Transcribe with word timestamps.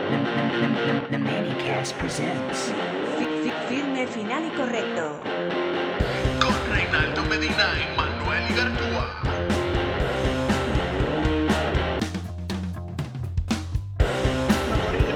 The 0.11 1.17
Manicast 1.17 1.93
presents 1.95 2.73
Firme, 3.69 4.05
final 4.07 4.45
y 4.45 4.57
correcto. 4.57 5.21
Con 6.41 6.53
Reinaldo 6.69 7.23
Medina 7.29 7.69
y 7.79 7.95
Manuel 7.95 8.51
Igartúa. 8.51 9.21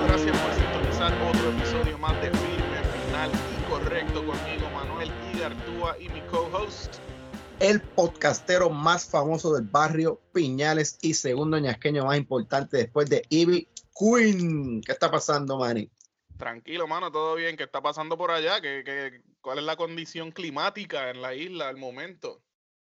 Gracias 0.07 0.37
por 0.37 0.53
sintonizar 0.53 1.13
otro 1.27 1.49
episodio 1.49 1.97
más 1.97 2.13
de 2.21 2.31
Firme, 2.31 2.79
Final 3.09 3.31
y 3.33 3.69
Correcto 3.69 4.25
conmigo, 4.25 4.69
Manuel 4.73 5.11
Igartúa 5.33 5.97
y 5.99 6.07
mi 6.07 6.21
co-host. 6.31 6.95
el 7.59 7.81
podcastero 7.81 8.69
más 8.69 9.05
famoso 9.05 9.53
del 9.53 9.65
barrio 9.65 10.21
Piñales 10.31 10.97
y 11.01 11.15
segundo 11.15 11.59
ñasqueño 11.59 12.05
más 12.05 12.17
importante 12.17 12.77
después 12.77 13.09
de 13.09 13.23
Ivy 13.27 13.67
Queen. 13.97 14.81
¿Qué 14.81 14.91
está 14.91 15.09
pasando, 15.09 15.57
Manny? 15.57 15.89
Tranquilo, 16.37 16.87
mano, 16.87 17.11
todo 17.11 17.35
bien. 17.35 17.55
¿Qué 17.55 17.63
está 17.63 17.81
pasando 17.81 18.17
por 18.17 18.31
allá? 18.31 18.59
¿Qué, 18.61 18.83
qué, 18.85 19.21
cuál 19.41 19.59
es 19.59 19.63
la 19.63 19.77
condición 19.77 20.31
climática 20.31 21.09
en 21.09 21.21
la 21.21 21.33
isla 21.33 21.69
al 21.69 21.77
momento? 21.77 22.41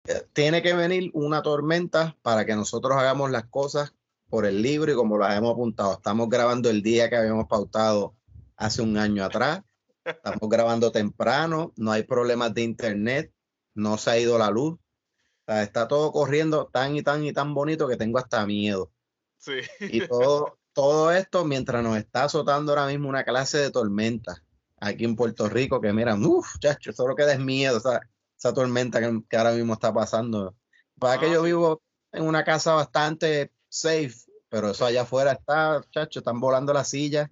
Eh, 0.06 0.22
Tiene 0.32 0.62
que 0.62 0.74
venir 0.74 1.10
una 1.14 1.42
tormenta 1.42 2.16
para 2.22 2.46
que 2.46 2.54
nosotros 2.54 2.96
hagamos 2.96 3.30
las 3.30 3.46
cosas 3.46 3.92
por 4.28 4.46
el 4.46 4.62
libro 4.62 4.92
y 4.92 4.94
como 4.94 5.18
las 5.18 5.36
hemos 5.36 5.52
apuntado. 5.52 5.94
Estamos 5.94 6.28
grabando 6.28 6.70
el 6.70 6.82
día 6.82 7.10
que 7.10 7.16
habíamos 7.16 7.48
pautado 7.48 8.14
hace 8.56 8.80
un 8.80 8.96
año 8.96 9.24
atrás. 9.24 9.62
Estamos 10.04 10.48
grabando 10.48 10.92
temprano, 10.92 11.72
no 11.76 11.90
hay 11.90 12.04
problemas 12.04 12.54
de 12.54 12.62
internet, 12.62 13.32
no 13.74 13.98
se 13.98 14.10
ha 14.10 14.18
ido 14.18 14.38
la 14.38 14.50
luz. 14.50 14.74
O 14.74 15.52
sea, 15.52 15.64
está 15.64 15.88
todo 15.88 16.12
corriendo 16.12 16.66
tan 16.72 16.96
y 16.96 17.02
tan 17.02 17.24
y 17.24 17.32
tan 17.32 17.52
bonito 17.52 17.88
que 17.88 17.96
tengo 17.96 18.18
hasta 18.18 18.46
miedo. 18.46 18.92
Sí. 19.38 19.54
Y 19.80 20.06
todo, 20.06 20.59
todo 20.72 21.12
esto 21.12 21.44
mientras 21.44 21.82
nos 21.82 21.96
está 21.96 22.24
azotando 22.24 22.72
ahora 22.72 22.86
mismo 22.86 23.08
una 23.08 23.24
clase 23.24 23.58
de 23.58 23.70
tormenta 23.70 24.42
aquí 24.80 25.04
en 25.04 25.16
Puerto 25.16 25.48
Rico, 25.48 25.80
que 25.80 25.92
miran, 25.92 26.24
uff, 26.24 26.58
chacho, 26.58 26.92
solo 26.92 27.14
que 27.14 27.24
des 27.24 27.38
miedo 27.38 27.76
esa, 27.78 28.00
esa 28.38 28.54
tormenta 28.54 29.00
que, 29.00 29.20
que 29.28 29.36
ahora 29.36 29.52
mismo 29.52 29.74
está 29.74 29.92
pasando. 29.92 30.54
Para 30.98 31.18
que 31.20 31.26
Ah, 31.26 31.32
yo 31.34 31.40
sí. 31.40 31.46
vivo 31.46 31.82
en 32.12 32.24
una 32.24 32.44
casa 32.44 32.74
bastante 32.74 33.52
safe, 33.68 34.14
pero 34.48 34.70
eso 34.70 34.84
allá 34.86 35.02
afuera 35.02 35.32
está, 35.32 35.82
chacho, 35.90 36.20
están 36.20 36.40
volando 36.40 36.72
las 36.72 36.88
sillas, 36.88 37.28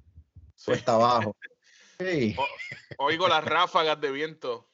Sí. 0.54 0.66
cuesta 0.66 0.94
abajo. 0.94 1.36
Sí, 2.00 2.36
Oigo 2.98 3.26
las 3.26 3.44
ráfagas 3.44 4.00
de 4.00 4.12
viento. 4.12 4.68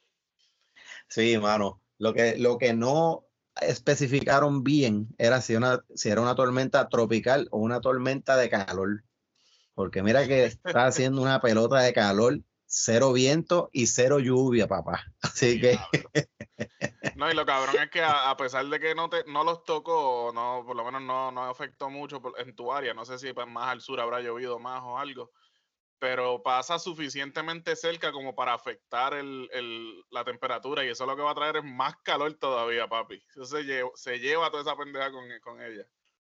sí, 1.08 1.38
mano. 1.38 1.80
Lo 1.96 2.12
que, 2.12 2.36
lo 2.36 2.58
que 2.58 2.74
no 2.74 3.24
especificaron 3.60 4.64
bien 4.64 5.08
era 5.18 5.40
si, 5.40 5.54
una, 5.56 5.84
si 5.94 6.08
era 6.08 6.20
una 6.20 6.34
tormenta 6.34 6.88
tropical 6.88 7.48
o 7.50 7.58
una 7.58 7.80
tormenta 7.80 8.36
de 8.36 8.50
calor. 8.50 9.04
Porque 9.74 10.02
mira 10.02 10.26
que 10.26 10.44
está 10.44 10.86
haciendo 10.86 11.22
una 11.22 11.40
pelota 11.40 11.80
de 11.80 11.92
calor, 11.92 12.40
cero 12.66 13.12
viento 13.12 13.70
y 13.72 13.86
cero 13.86 14.18
lluvia, 14.20 14.68
papá. 14.68 15.04
Así 15.22 15.60
que 15.60 15.78
No, 17.16 17.30
y 17.30 17.34
lo 17.34 17.46
cabrón 17.46 17.76
es 17.80 17.90
que 17.90 18.02
a, 18.02 18.30
a 18.30 18.36
pesar 18.36 18.66
de 18.66 18.80
que 18.80 18.94
no 18.94 19.08
te, 19.08 19.24
no 19.26 19.44
los 19.44 19.64
tocó, 19.64 20.32
no, 20.34 20.62
por 20.66 20.74
lo 20.74 20.84
menos 20.84 21.02
no, 21.02 21.30
no 21.30 21.44
afectó 21.44 21.88
mucho 21.88 22.20
por- 22.20 22.38
en 22.40 22.54
tu 22.56 22.72
área, 22.72 22.92
no 22.92 23.04
sé 23.04 23.18
si 23.18 23.32
pues, 23.32 23.46
más 23.46 23.68
al 23.68 23.80
sur 23.80 24.00
habrá 24.00 24.20
llovido 24.20 24.58
más 24.58 24.82
o 24.82 24.98
algo, 24.98 25.30
pero 25.98 26.42
pasa 26.42 26.78
suficientemente 26.78 27.76
cerca 27.76 28.12
como 28.12 28.34
para 28.34 28.54
afectar 28.54 29.14
el, 29.14 29.48
el- 29.52 30.02
la 30.10 30.24
temperatura 30.24 30.84
y 30.84 30.88
eso 30.88 31.06
lo 31.06 31.16
que 31.16 31.22
va 31.22 31.30
a 31.32 31.34
traer 31.34 31.56
es 31.56 31.64
más 31.64 31.94
calor 32.02 32.34
todavía, 32.34 32.86
papi. 32.88 33.22
Eso 33.30 33.44
se, 33.46 33.62
lleva, 33.64 33.90
se 33.94 34.18
lleva 34.18 34.50
toda 34.50 34.62
esa 34.62 34.76
pendeja 34.76 35.10
con, 35.10 35.24
con 35.42 35.62
ella. 35.62 35.86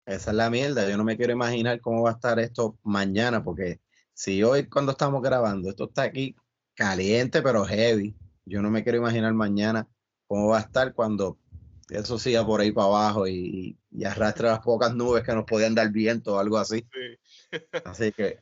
esa 0.06 0.32
es 0.32 0.36
la 0.38 0.50
mierda. 0.50 0.88
Yo 0.90 0.98
no 0.98 1.04
me 1.04 1.18
quiero 1.18 1.34
imaginar 1.34 1.82
cómo 1.82 2.04
va 2.04 2.12
a 2.12 2.14
estar 2.14 2.40
esto 2.40 2.78
mañana, 2.84 3.44
porque 3.44 3.82
si 4.14 4.44
hoy 4.44 4.70
cuando 4.70 4.92
estamos 4.92 5.22
grabando, 5.22 5.70
esto 5.70 5.86
está 5.86 6.04
aquí 6.04 6.36
caliente 6.76 7.42
pero 7.42 7.66
heavy. 7.66 8.16
Yo 8.46 8.62
no 8.62 8.70
me 8.70 8.84
quiero 8.84 9.00
imaginar 9.00 9.34
mañana 9.34 9.88
cómo 10.28 10.50
va 10.50 10.58
a 10.60 10.62
estar 10.62 10.94
cuando 10.94 11.40
eso 11.90 12.18
siga 12.20 12.46
por 12.46 12.62
ahí 12.62 12.72
para 12.72 12.88
abajo 12.88 13.28
y, 13.28 13.78
y 13.92 14.04
arrastre 14.06 14.48
las 14.48 14.60
pocas 14.60 14.94
nubes 14.96 15.24
que 15.24 15.34
nos 15.34 15.46
podían 15.46 15.76
dar 15.76 15.92
viento 15.92 16.36
o 16.36 16.40
algo 16.40 16.58
así. 16.58 16.86
Sí. 16.94 17.60
Así 17.84 18.12
que 18.12 18.40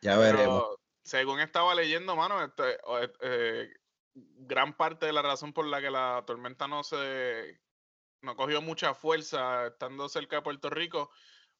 ya 0.00 0.16
veremos. 0.18 0.62
Pero, 0.62 0.80
según 1.02 1.40
estaba 1.40 1.74
leyendo, 1.74 2.16
mano, 2.16 2.42
este, 2.44 2.74
eh, 2.74 3.12
eh, 3.20 3.68
gran 4.14 4.76
parte 4.76 5.06
de 5.06 5.12
la 5.12 5.22
razón 5.22 5.52
por 5.52 5.66
la 5.66 5.80
que 5.80 5.90
la 5.90 6.24
tormenta 6.26 6.68
no 6.68 6.82
se 6.82 7.60
no 8.22 8.36
cogió 8.36 8.60
mucha 8.60 8.94
fuerza 8.94 9.68
estando 9.68 10.08
cerca 10.08 10.36
de 10.36 10.42
Puerto 10.42 10.68
Rico 10.68 11.10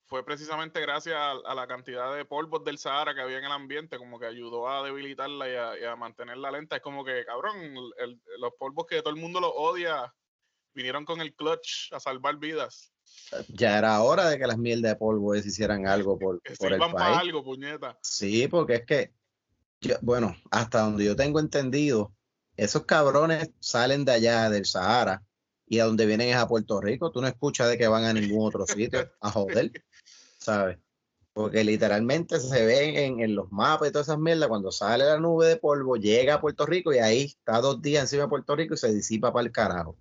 fue 0.05 0.25
precisamente 0.25 0.81
gracias 0.81 1.15
a, 1.17 1.31
a 1.31 1.55
la 1.55 1.67
cantidad 1.69 2.15
de 2.15 2.25
polvos 2.25 2.65
del 2.65 2.79
Sahara 2.79 3.15
que 3.15 3.21
había 3.21 3.39
en 3.39 3.45
el 3.45 3.53
ambiente, 3.53 3.97
como 3.97 4.19
que 4.19 4.27
ayudó 4.27 4.69
a 4.69 4.83
debilitarla 4.83 5.49
y 5.49 5.55
a, 5.55 5.79
y 5.79 5.85
a 5.85 5.95
mantenerla 5.97 6.51
lenta. 6.51 6.77
Es 6.77 6.83
como 6.83 7.05
que, 7.05 7.25
cabrón, 7.25 7.57
el- 7.99 8.21
los 8.39 8.53
polvos 8.59 8.87
que 8.87 9.01
todo 9.03 9.15
el 9.15 9.21
mundo 9.21 9.41
los 9.41 9.53
odia 9.55 10.13
vinieron 10.75 11.05
con 11.05 11.21
el 11.21 11.35
clutch 11.35 11.93
a 11.93 12.01
salvar 12.01 12.39
vidas. 12.39 12.93
Ya 13.49 13.79
era 13.79 14.03
hora 14.03 14.29
de 14.29 14.39
que 14.39 14.47
las 14.47 14.59
mierdas 14.59 14.93
de 14.93 14.97
polvo 14.97 15.35
hicieran 15.37 15.87
algo 15.87 16.19
por, 16.19 16.41
Que 16.43 16.55
por 16.55 16.73
el 16.73 16.81
país. 16.81 17.19
algo, 17.19 17.45
puñeta. 17.45 17.99
Sí, 18.03 18.49
porque 18.49 18.75
es 18.77 18.87
que, 18.87 19.15
yo- 19.81 19.97
bueno, 20.03 20.35
hasta 20.51 20.81
donde 20.81 21.05
yo 21.05 21.15
tengo 21.17 21.39
entendido, 21.41 22.13
esos 22.57 22.85
cabrones 22.85 23.51
salen 23.61 24.05
de 24.05 24.13
allá 24.13 24.51
del 24.51 24.67
Sahara 24.67 25.23
y 25.67 25.79
a 25.79 25.85
donde 25.85 26.07
vienen 26.07 26.29
es 26.31 26.37
a 26.37 26.49
Puerto 26.49 26.81
Rico. 26.81 27.13
Tú 27.13 27.21
no 27.21 27.29
escuchas 27.29 27.69
de 27.69 27.79
que 27.79 27.87
van 27.89 28.05
a 28.05 28.13
ningún 28.13 28.47
otro 28.47 28.67
sitio 28.67 29.09
a 29.21 29.31
joder, 29.31 29.71
¿sabes? 30.39 30.79
Porque 31.33 31.63
literalmente 31.63 32.41
se 32.41 32.67
ven 32.67 32.97
en, 32.97 33.21
en 33.21 33.35
los 33.37 33.53
mapas 33.53 33.89
y 33.89 33.93
todas 33.93 34.09
esas 34.09 34.19
mierdas. 34.19 34.49
Cuando 34.49 34.73
sale 34.73 35.05
la 35.05 35.19
nube 35.21 35.47
de 35.47 35.57
polvo, 35.57 35.97
llega 35.97 36.35
a 36.35 36.41
Puerto 36.41 36.67
Rico 36.67 36.93
y 36.93 36.99
ahí 36.99 37.23
está 37.23 37.61
dos 37.61 37.81
días 37.81 38.03
encima 38.03 38.25
de 38.25 38.29
Puerto 38.29 38.57
Rico 38.57 38.75
y 38.75 38.77
se 38.77 38.93
disipa 38.93 39.33
para 39.33 39.47
el 39.47 39.53
carajo. 39.53 39.97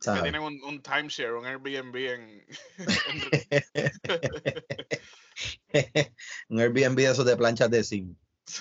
Que 0.00 0.22
tienen 0.22 0.40
un, 0.40 0.62
un, 0.64 0.82
timeshare, 0.82 1.34
un 1.34 1.46
Airbnb 1.46 1.96
en... 1.96 2.44
un 6.48 6.60
Airbnb 6.60 6.96
de 6.96 7.10
esos 7.10 7.26
de 7.26 7.36
planchas 7.36 7.70
de 7.70 7.84
zinc. 7.84 8.16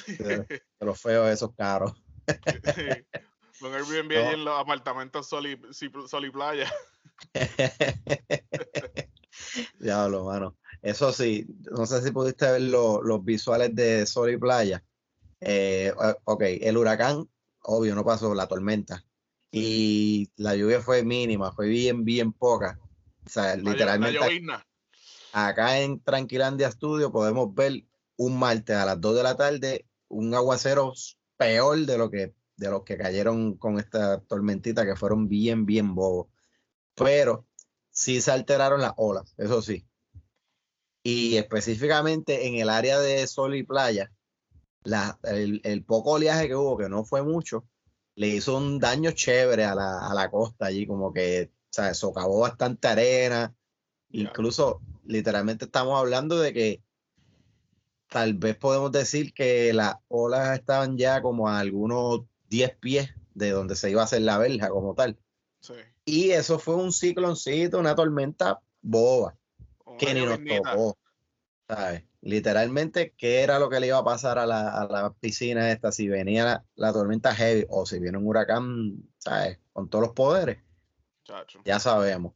De, 0.08 0.62
los 0.80 1.02
feos 1.02 1.30
esos 1.30 1.56
caros. 1.56 1.94
Un 3.62 3.74
Airbnb 3.74 4.12
ahí 4.12 4.34
en 4.34 4.46
los 4.46 4.60
apartamentos 4.60 5.28
Sol 5.28 5.48
y, 5.48 5.60
Sol 5.74 6.26
y 6.26 6.30
Playa. 6.30 6.72
Diablo, 9.80 10.26
mano. 10.26 10.58
Eso 10.82 11.12
sí, 11.12 11.46
no 11.72 11.86
sé 11.86 12.02
si 12.02 12.12
pudiste 12.12 12.52
ver 12.52 12.62
los 12.62 13.24
visuales 13.24 13.76
de 13.76 14.06
Sol 14.06 14.32
y 14.32 14.38
Playa. 14.38 14.84
Eh, 15.42 15.94
ok, 16.24 16.44
el 16.62 16.78
huracán, 16.78 17.30
obvio, 17.64 17.96
no 17.96 18.06
pasó, 18.06 18.34
la 18.34 18.48
tormenta. 18.48 19.04
Y 19.52 20.32
la 20.36 20.56
lluvia 20.56 20.82
fue 20.82 21.04
mínima, 21.04 21.52
fue 21.52 21.68
bien, 21.68 22.06
bien 22.06 22.34
poca. 22.34 22.80
O 23.26 23.30
sea, 23.30 23.56
literalmente. 23.56 24.20
acá 25.34 25.80
en 25.80 26.02
Tranquilandia 26.04 26.72
Studio 26.72 27.12
podemos 27.12 27.54
ver 27.54 27.84
un 28.18 28.38
martes 28.38 28.76
a 28.76 28.86
las 28.86 29.00
2 29.00 29.16
de 29.16 29.24
la 29.24 29.36
tarde 29.36 29.86
un 30.10 30.34
aguacero 30.34 30.94
peor 31.38 31.78
de 31.86 31.98
lo 31.98 32.10
que 32.10 32.34
de 32.58 32.70
los 32.70 32.84
que 32.84 32.98
cayeron 32.98 33.56
con 33.56 33.80
esta 33.80 34.20
tormentita 34.20 34.86
que 34.86 34.98
fueron 34.98 35.30
bien, 35.30 35.66
bien 35.66 35.96
bobos. 35.96 36.28
Pero 36.94 37.48
sí 37.90 38.20
se 38.20 38.32
alteraron 38.32 38.82
las 38.82 38.94
olas, 38.98 39.34
eso 39.38 39.62
sí. 39.62 39.88
Y 41.02 41.38
específicamente 41.38 42.48
en 42.48 42.56
el 42.56 42.70
área 42.70 43.00
de 43.00 43.26
sol 43.28 43.56
y 43.56 43.64
playa, 43.64 44.12
la, 44.84 45.18
el, 45.24 45.86
poco 45.86 46.12
oleaje 46.12 46.50
que 46.50 46.56
hubo, 46.56 46.78
que 46.78 46.90
no 46.90 47.06
fue 47.06 47.24
mucho, 47.24 47.66
le 48.20 48.28
hizo 48.28 48.58
un 48.58 48.80
daño 48.80 49.12
chévere 49.12 49.64
a 49.64 49.74
la, 49.74 50.06
a 50.06 50.14
la 50.14 50.30
costa 50.30 50.66
allí, 50.66 50.86
como 50.86 51.14
que 51.14 51.52
o 51.54 51.72
sea, 51.72 51.94
socavó 51.94 52.40
bastante 52.40 52.90
arena. 52.90 53.56
Incluso, 54.10 54.82
literalmente 55.06 55.64
estamos 55.64 55.98
hablando 55.98 56.38
de 56.38 56.52
que 56.52 56.84
tal 58.10 58.34
vez 58.34 58.58
podemos 58.58 58.92
decir 58.92 59.34
que 59.34 59.72
las 59.72 59.96
olas 60.10 60.60
estaban 60.60 60.98
ya 60.98 61.22
como 61.22 61.48
a 61.48 61.60
algunos 61.60 62.24
10 62.50 62.76
pies 62.82 63.10
de 63.36 63.52
donde 63.52 63.78
se 63.78 63.90
iba 63.90 64.02
a 64.02 64.06
hacer 64.06 64.24
la 64.24 64.38
verja 64.38 64.68
como 64.68 64.96
tal. 64.96 65.18
Y 66.04 66.32
eso 66.32 66.60
fue 66.60 66.76
un 66.76 66.92
cicloncito, 66.92 67.80
una 67.80 67.96
tormenta 67.96 68.60
boba, 68.82 69.38
que 69.98 70.14
ni 70.14 70.26
nos 70.26 70.40
tocó. 70.44 70.98
¿sabes? 71.70 72.04
Literalmente, 72.22 73.14
¿qué 73.18 73.42
era 73.44 73.60
lo 73.60 73.70
que 73.70 73.80
le 73.80 73.88
iba 73.88 73.98
a 73.98 74.04
pasar 74.04 74.40
a 74.40 74.46
la, 74.46 75.16
piscina 75.22 75.72
esta 75.72 75.92
si 75.92 76.10
venía 76.10 76.66
la, 76.76 76.94
tormenta 76.94 77.34
heavy 77.34 77.66
o 77.70 77.86
si 77.86 78.00
viene 78.00 78.18
un 78.18 78.28
huracán, 78.28 79.04
¿sabes? 79.18 79.60
Con 79.72 79.90
todos 79.90 80.06
los 80.06 80.14
poderes. 80.14 80.60
Ya 81.64 81.80
sabemos. 81.80 82.34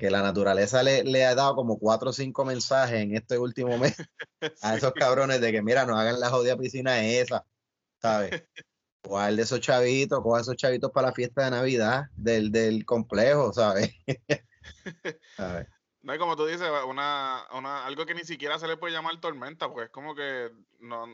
que 0.00 0.10
la 0.10 0.22
naturaleza 0.22 0.82
le, 0.82 1.24
ha 1.24 1.34
dado 1.34 1.54
como 1.54 1.78
cuatro 1.78 2.10
o 2.10 2.12
cinco 2.12 2.44
mensajes 2.44 3.02
en 3.02 3.14
este 3.14 3.38
último 3.38 3.78
mes 3.78 3.96
a 4.62 4.76
esos 4.76 4.92
cabrones 4.92 5.40
de 5.40 5.52
que, 5.52 5.62
mira, 5.62 5.86
no 5.86 5.96
hagan 5.96 6.18
la 6.18 6.30
jodida 6.30 6.56
piscina 6.56 7.04
esa, 7.04 7.44
¿sabes? 8.00 8.30
¿Cuál 9.02 9.36
de 9.36 9.42
esos 9.42 9.60
chavitos, 9.60 10.20
coja 10.20 10.40
esos 10.40 10.56
chavitos 10.56 10.90
para 10.90 11.08
la 11.08 11.14
fiesta 11.14 11.44
de 11.44 11.52
Navidad 11.52 12.06
del, 12.16 12.50
del 12.50 12.84
complejo, 12.84 13.52
¿sabes? 13.52 13.92
No, 16.06 16.16
como 16.18 16.36
tú 16.36 16.46
dices, 16.46 16.70
una, 16.86 17.44
una, 17.52 17.84
algo 17.84 18.06
que 18.06 18.14
ni 18.14 18.22
siquiera 18.22 18.60
se 18.60 18.68
le 18.68 18.76
puede 18.76 18.94
llamar 18.94 19.18
tormenta, 19.20 19.68
pues 19.68 19.86
es 19.86 19.90
como 19.90 20.14
que 20.14 20.52
no, 20.78 21.04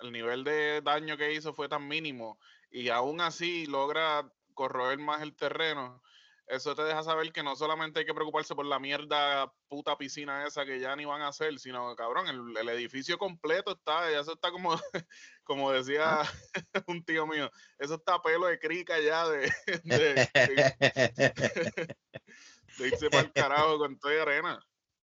el 0.00 0.10
nivel 0.10 0.42
de 0.42 0.80
daño 0.82 1.16
que 1.16 1.32
hizo 1.32 1.54
fue 1.54 1.68
tan 1.68 1.86
mínimo 1.86 2.36
y 2.68 2.88
aún 2.88 3.20
así 3.20 3.66
logra 3.66 4.28
corroer 4.54 4.98
más 4.98 5.22
el 5.22 5.36
terreno 5.36 6.02
eso 6.50 6.74
te 6.74 6.82
deja 6.82 7.02
saber 7.02 7.32
que 7.32 7.42
no 7.42 7.54
solamente 7.54 8.00
hay 8.00 8.06
que 8.06 8.14
preocuparse 8.14 8.54
por 8.54 8.66
la 8.66 8.80
mierda 8.80 9.52
puta 9.68 9.96
piscina 9.96 10.46
esa 10.46 10.64
que 10.64 10.80
ya 10.80 10.96
ni 10.96 11.04
van 11.04 11.22
a 11.22 11.28
hacer, 11.28 11.58
sino, 11.60 11.94
cabrón, 11.94 12.56
el, 12.56 12.68
edificio 12.68 13.18
completo 13.18 13.72
está, 13.72 14.10
ya 14.10 14.20
eso 14.20 14.32
está 14.32 14.50
como, 14.50 14.70
como 15.44 15.70
decía 15.70 16.22
ah. 16.22 16.32
un 16.88 17.04
tío 17.04 17.26
mío, 17.26 17.50
eso 17.78 17.94
está 17.94 18.20
pelo 18.20 18.46
de 18.46 18.58
crica 18.58 18.98
ya 18.98 19.28
de, 19.28 19.52
de, 19.84 20.26
irse 22.78 23.10
para 23.10 23.24
el 23.24 23.32
carajo 23.32 23.78
con 23.78 23.98
toda 23.98 24.22
arena. 24.22 24.60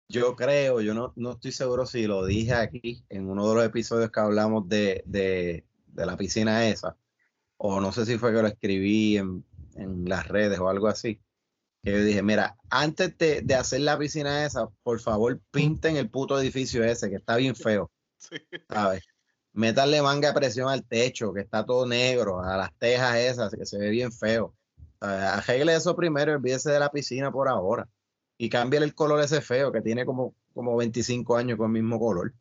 Yo 0.09 0.35
creo, 0.35 0.81
yo 0.81 0.93
no, 0.93 1.13
no 1.15 1.31
estoy 1.31 1.51
seguro 1.51 1.85
si 1.85 2.05
lo 2.05 2.25
dije 2.25 2.53
aquí 2.53 3.03
en 3.09 3.29
uno 3.29 3.49
de 3.49 3.55
los 3.55 3.65
episodios 3.65 4.11
que 4.11 4.19
hablamos 4.19 4.67
de, 4.67 5.03
de, 5.05 5.65
de 5.87 6.05
la 6.05 6.17
piscina 6.17 6.67
esa, 6.67 6.95
o 7.57 7.79
no 7.79 7.91
sé 7.91 8.05
si 8.05 8.17
fue 8.17 8.33
que 8.33 8.41
lo 8.41 8.47
escribí 8.47 9.17
en, 9.17 9.43
en 9.75 10.05
las 10.05 10.27
redes 10.27 10.59
o 10.59 10.69
algo 10.69 10.87
así 10.87 11.19
que 11.83 11.91
yo 11.91 12.03
dije, 12.03 12.23
mira, 12.23 12.55
antes 12.69 13.17
de, 13.17 13.55
hacer 13.55 13.81
la 13.81 13.99
piscina 13.99 14.45
esa, 14.45 14.69
por 14.83 15.01
favor, 15.01 15.41
pinten 15.51 15.97
el 15.97 16.09
puto 16.09 16.39
edificio 16.39 16.83
ese, 16.83 17.09
que 17.09 17.17
está 17.17 17.35
bien 17.35 17.55
feo. 17.55 17.91
Sí. 18.23 18.37
¿Sabes? 18.69 19.03
Métanle 19.51 20.01
manga 20.01 20.29
de 20.29 20.33
presión 20.33 20.69
al 20.69 20.85
techo, 20.85 21.33
que 21.33 21.41
está 21.41 21.65
todo 21.65 21.85
negro, 21.85 22.39
a 22.41 22.55
las 22.55 22.73
tejas 22.77 23.17
esas, 23.17 23.53
que 23.53 23.65
se 23.65 23.77
ve 23.77 23.89
bien 23.89 24.13
feo. 24.13 24.55
Arregle 25.03 25.75
eso 25.75 25.95
primero 25.95 26.31
y 26.31 26.35
olvídese 26.35 26.71
de 26.71 26.79
la 26.79 26.89
piscina 26.89 27.31
por 27.31 27.47
ahora. 27.49 27.87
Y 28.37 28.49
cambie 28.49 28.79
el 28.79 28.95
color 28.95 29.21
ese 29.21 29.41
feo, 29.41 29.71
que 29.71 29.81
tiene 29.81 30.05
como, 30.05 30.35
como 30.53 30.75
25 30.75 31.35
años 31.35 31.57
con 31.57 31.67
el 31.67 31.83
mismo 31.83 31.99
color. 31.99 32.33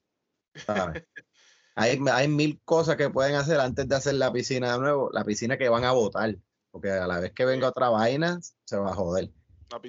¿sabes? 0.54 1.04
hay, 1.74 2.00
hay 2.10 2.28
mil 2.28 2.60
cosas 2.64 2.96
que 2.96 3.10
pueden 3.10 3.34
hacer 3.34 3.60
antes 3.60 3.88
de 3.88 3.94
hacer 3.94 4.14
la 4.14 4.32
piscina 4.32 4.72
de 4.72 4.78
nuevo, 4.78 5.10
la 5.12 5.24
piscina 5.24 5.58
que 5.58 5.68
van 5.68 5.84
a 5.84 5.92
botar 5.92 6.36
porque 6.72 6.90
a 6.90 7.06
la 7.06 7.20
vez 7.20 7.32
que 7.32 7.44
venga 7.44 7.68
otra 7.68 7.90
vaina, 7.90 8.40
se 8.64 8.78
va 8.78 8.90
a 8.90 8.94
joder. 8.94 9.30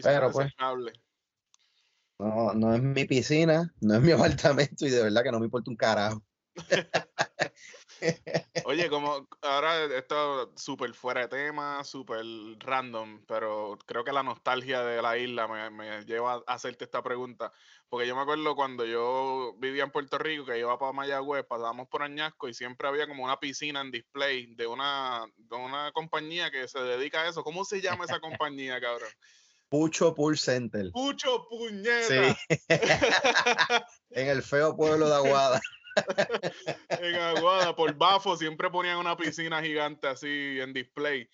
Pero 0.04 0.32
pues, 0.32 0.54
no, 2.20 2.54
no 2.54 2.76
es 2.76 2.84
mi 2.84 3.06
piscina, 3.06 3.74
no 3.80 3.96
es 3.96 4.02
mi 4.02 4.12
apartamento 4.12 4.86
y 4.86 4.90
de 4.90 5.02
verdad 5.02 5.24
que 5.24 5.32
no 5.32 5.40
me 5.40 5.46
importa 5.46 5.72
un 5.72 5.78
carajo. 5.78 6.22
Oye, 8.66 8.90
como 8.90 9.28
ahora 9.42 9.86
esto 9.86 10.54
súper 10.56 10.94
fuera 10.94 11.22
de 11.22 11.28
tema, 11.28 11.84
súper 11.84 12.26
random, 12.60 13.24
pero 13.28 13.78
creo 13.86 14.04
que 14.04 14.12
la 14.12 14.24
nostalgia 14.24 14.84
de 14.84 15.02
la 15.02 15.18
isla 15.18 15.48
me, 15.48 15.70
me, 15.70 16.06
lleva 16.06 16.44
a 16.48 16.54
hacerte 16.54 16.86
esta 16.86 17.02
pregunta. 17.02 17.52
Porque 17.90 18.08
yo 18.08 18.16
me 18.16 18.22
acuerdo 18.22 18.56
cuando 18.56 18.86
yo 18.86 19.56
vivía 19.60 19.84
en 19.84 19.92
Puerto 19.92 20.18
Rico, 20.18 20.46
que 20.46 20.58
iba 20.58 20.80
para 20.80 20.94
Mayagüez, 20.94 21.46
pasábamos 21.46 21.88
por 21.88 22.02
Añasco 22.02 22.50
y 22.50 22.54
siempre 22.54 22.88
había 22.88 23.08
como 23.08 23.24
una 23.24 23.40
piscina 23.40 23.82
en 23.82 23.92
display 23.92 24.56
de 24.56 24.66
una, 24.66 25.26
de 25.38 25.56
una 25.56 25.92
compañía 25.92 26.50
que 26.50 26.68
se 26.68 26.80
dedica 26.80 27.22
a 27.22 27.30
eso. 27.30 27.44
¿Cómo 27.44 27.66
se 27.66 27.82
llama 27.82 28.06
esa 28.06 28.20
compañía, 28.20 28.82
cabrón? 28.82 29.10
Pucho 29.74 30.14
Pool 30.14 30.38
Center. 30.38 30.92
Pucho 30.92 31.48
Puñeta. 31.50 32.38
Sí. 32.48 32.58
en 34.12 34.28
el 34.28 34.44
feo 34.44 34.76
pueblo 34.76 35.10
de 35.10 35.16
Aguada. 35.16 35.60
en 36.90 37.16
Aguada, 37.16 37.76
por 37.76 37.94
Bafo, 37.96 38.36
siempre 38.38 38.70
ponían 38.70 38.98
una 38.98 39.16
piscina 39.16 39.62
gigante 39.62 40.08
así 40.08 40.60
en 40.60 40.74
display. 40.74 41.30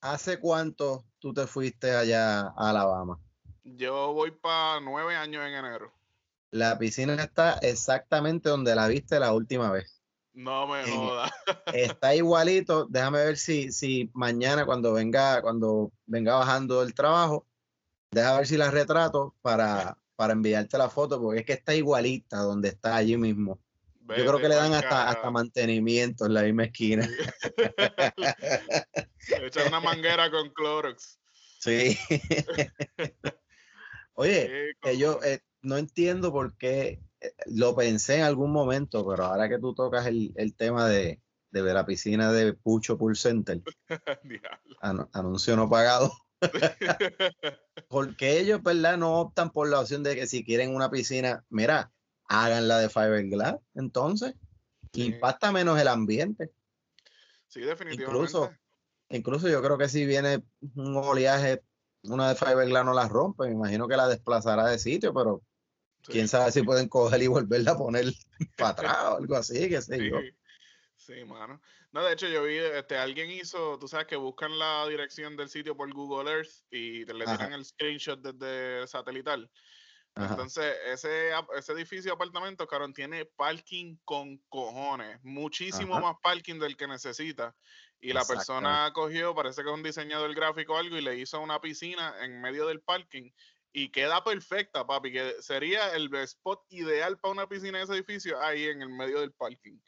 ¿Hace 0.00 0.38
cuánto 0.38 1.04
tú 1.18 1.32
te 1.32 1.46
fuiste 1.46 1.90
allá 1.90 2.48
a 2.48 2.70
Alabama? 2.70 3.18
Yo 3.62 4.12
voy 4.12 4.30
para 4.30 4.80
nueve 4.80 5.16
años 5.16 5.42
en 5.44 5.54
enero. 5.54 5.92
La 6.50 6.78
piscina 6.78 7.14
está 7.14 7.54
exactamente 7.62 8.48
donde 8.48 8.74
la 8.74 8.86
viste 8.86 9.18
la 9.18 9.32
última 9.32 9.70
vez. 9.70 10.02
No 10.34 10.66
me 10.66 10.82
jodas. 10.84 11.30
Está 11.74 12.14
igualito. 12.14 12.86
Déjame 12.86 13.18
ver 13.18 13.36
si, 13.36 13.70
si 13.70 14.10
mañana 14.14 14.66
cuando 14.66 14.92
venga, 14.92 15.40
cuando 15.42 15.92
venga 16.06 16.34
bajando 16.34 16.82
el 16.82 16.92
trabajo, 16.92 17.46
déjame 18.10 18.38
ver 18.38 18.46
si 18.48 18.56
la 18.56 18.70
retrato 18.70 19.36
para, 19.42 19.96
para 20.16 20.32
enviarte 20.32 20.76
la 20.76 20.90
foto, 20.90 21.20
porque 21.20 21.40
es 21.40 21.46
que 21.46 21.52
está 21.52 21.74
igualita 21.74 22.38
donde 22.38 22.68
está 22.68 22.96
allí 22.96 23.16
mismo. 23.16 23.60
Yo 24.08 24.26
creo 24.26 24.38
que 24.38 24.48
le 24.48 24.54
dan 24.56 24.74
hasta, 24.74 25.08
hasta 25.08 25.30
mantenimiento 25.30 26.26
en 26.26 26.34
la 26.34 26.42
misma 26.42 26.64
esquina. 26.64 27.08
Echar 29.42 29.68
una 29.68 29.80
manguera 29.80 30.30
con 30.30 30.50
Clorox. 30.50 31.18
Sí. 31.60 31.96
Oye, 34.14 34.74
yo 34.98 35.20
eh, 35.24 35.40
no 35.62 35.78
entiendo 35.78 36.30
por 36.30 36.56
qué, 36.56 37.00
eh, 37.20 37.32
lo 37.46 37.74
pensé 37.74 38.16
en 38.16 38.22
algún 38.22 38.52
momento, 38.52 39.06
pero 39.08 39.24
ahora 39.24 39.48
que 39.48 39.58
tú 39.58 39.74
tocas 39.74 40.06
el, 40.06 40.54
tema 40.56 40.86
de, 40.86 41.22
de, 41.50 41.62
la 41.62 41.86
piscina 41.86 42.30
de 42.30 42.52
Pucho 42.52 42.98
Pool 42.98 43.16
Center, 43.16 43.62
anuncio 45.12 45.56
no 45.56 45.68
pagado. 45.68 46.12
porque 47.88 48.38
ellos, 48.38 48.62
¿verdad? 48.62 48.98
No 48.98 49.20
optan 49.20 49.50
por 49.50 49.68
la 49.68 49.80
opción 49.80 50.02
de 50.02 50.14
que 50.14 50.26
si 50.26 50.44
quieren 50.44 50.74
una 50.74 50.90
piscina, 50.90 51.42
mira, 51.48 51.90
hagan 52.28 52.68
la 52.68 52.78
de 52.78 52.88
fiberglass, 52.88 53.56
entonces 53.74 54.34
impacta 54.92 55.52
menos 55.52 55.78
el 55.80 55.88
ambiente. 55.88 56.52
Sí, 57.48 57.60
definitivamente. 57.60 58.04
Incluso, 58.04 58.52
incluso 59.08 59.48
yo 59.48 59.62
creo 59.62 59.78
que 59.78 59.88
si 59.88 60.06
viene 60.06 60.42
un 60.74 60.96
oleaje, 60.96 61.62
una 62.02 62.28
de 62.28 62.34
fiberglass 62.34 62.84
no 62.84 62.94
la 62.94 63.08
rompe, 63.08 63.44
me 63.46 63.52
imagino 63.52 63.88
que 63.88 63.96
la 63.96 64.08
desplazará 64.08 64.66
de 64.66 64.78
sitio, 64.78 65.12
pero 65.12 65.42
quién 66.02 66.28
sabe 66.28 66.52
si 66.52 66.62
pueden 66.62 66.88
coger 66.88 67.22
y 67.22 67.26
volverla 67.26 67.72
a 67.72 67.78
poner 67.78 68.06
para 68.58 68.70
atrás 68.70 68.96
o 69.04 69.16
algo 69.16 69.36
así, 69.36 69.68
qué 69.68 69.80
sé 69.80 70.08
yo. 70.08 70.18
Sí, 70.96 71.24
mano. 71.24 71.60
No, 71.92 72.02
de 72.02 72.14
hecho, 72.14 72.26
yo 72.26 72.44
vi, 72.44 72.56
este, 72.56 72.96
alguien 72.96 73.30
hizo, 73.30 73.78
tú 73.78 73.86
sabes 73.86 74.06
que 74.06 74.16
buscan 74.16 74.58
la 74.58 74.86
dirección 74.88 75.36
del 75.36 75.48
sitio 75.48 75.76
por 75.76 75.92
Google 75.92 76.30
Earth 76.30 76.50
y 76.70 77.04
te 77.04 77.14
le 77.14 77.24
tiran 77.24 77.52
el 77.52 77.64
screenshot 77.64 78.20
desde 78.20 78.86
satelital. 78.88 79.50
Entonces, 80.16 80.76
ese, 80.86 81.30
ese 81.56 81.72
edificio 81.72 82.10
de 82.10 82.14
apartamentos, 82.14 82.68
cabrón, 82.68 82.94
tiene 82.94 83.24
parking 83.24 83.96
con 84.04 84.38
cojones, 84.48 85.18
muchísimo 85.24 85.98
más 86.00 86.16
parking 86.22 86.60
del 86.60 86.76
que 86.76 86.86
necesita. 86.86 87.54
Y 88.00 88.12
la 88.12 88.24
persona 88.24 88.92
cogió, 88.94 89.34
parece 89.34 89.62
que 89.62 89.68
es 89.68 89.74
un 89.74 89.82
diseñador 89.82 90.32
gráfico 90.34 90.74
o 90.74 90.76
algo, 90.76 90.96
y 90.96 91.00
le 91.00 91.18
hizo 91.18 91.40
una 91.40 91.60
piscina 91.60 92.14
en 92.22 92.40
medio 92.40 92.66
del 92.66 92.80
parking. 92.80 93.30
Y 93.72 93.90
queda 93.90 94.22
perfecta, 94.22 94.86
papi, 94.86 95.10
que 95.10 95.34
sería 95.40 95.92
el 95.94 96.14
spot 96.14 96.62
ideal 96.68 97.18
para 97.18 97.32
una 97.32 97.48
piscina 97.48 97.78
en 97.78 97.84
ese 97.84 97.94
edificio, 97.94 98.40
ahí 98.40 98.66
en 98.66 98.82
el 98.82 98.90
medio 98.90 99.20
del 99.20 99.32
parking. 99.32 99.78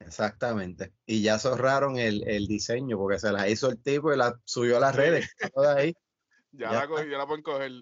Exactamente. 0.00 0.94
Y 1.04 1.22
ya 1.22 1.38
zorraron 1.38 1.98
el, 1.98 2.26
el 2.26 2.46
diseño, 2.46 2.96
porque 2.96 3.18
se 3.18 3.30
la 3.30 3.46
hizo 3.46 3.68
el 3.68 3.82
tipo 3.82 4.10
y 4.10 4.16
la 4.16 4.40
subió 4.44 4.78
a 4.78 4.80
las 4.80 4.96
redes. 4.96 5.28
ahí. 5.76 5.94
ya, 6.52 6.72
la, 6.72 6.86
ya 7.04 7.18
la 7.18 7.26
pueden 7.26 7.42
coger 7.42 7.72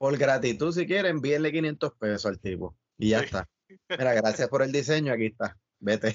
por 0.00 0.16
gratitud, 0.16 0.72
si 0.72 0.86
quieren, 0.86 1.16
envíenle 1.16 1.52
500 1.52 1.92
pesos 1.92 2.24
al 2.24 2.40
tipo. 2.40 2.74
Y 2.96 3.10
ya 3.10 3.20
está. 3.20 3.46
Mira, 3.90 4.14
gracias 4.14 4.48
por 4.48 4.62
el 4.62 4.72
diseño, 4.72 5.12
aquí 5.12 5.26
está. 5.26 5.58
Vete. 5.78 6.14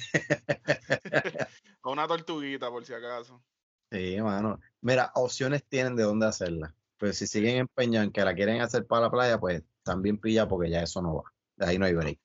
Con 1.82 1.94
una 1.94 2.08
tortuguita, 2.08 2.72
por 2.72 2.84
si 2.84 2.94
acaso. 2.96 3.44
Sí, 3.92 4.16
hermano. 4.16 4.60
Mira, 4.82 5.12
opciones 5.14 5.64
tienen 5.70 5.96
de 5.96 6.02
dónde 6.02 6.26
hacerla. 6.26 6.74
Pues 6.98 7.20
si 7.20 7.28
siguen 7.28 7.58
empeñados 7.58 8.08
en 8.08 8.12
que 8.12 8.26
la 8.26 8.34
quieren 8.34 8.60
hacer 8.60 8.88
para 8.88 9.04
la 9.04 9.12
playa, 9.12 9.40
pues 9.40 9.62
también 9.84 10.18
pilla 10.18 10.48
porque 10.48 10.72
ya 10.72 10.82
eso 10.82 11.04
no 11.04 11.18
va. 11.18 11.34
De 11.56 11.68
ahí 11.68 11.78
no 11.78 11.86
hay 11.86 11.94
break. 11.94 12.20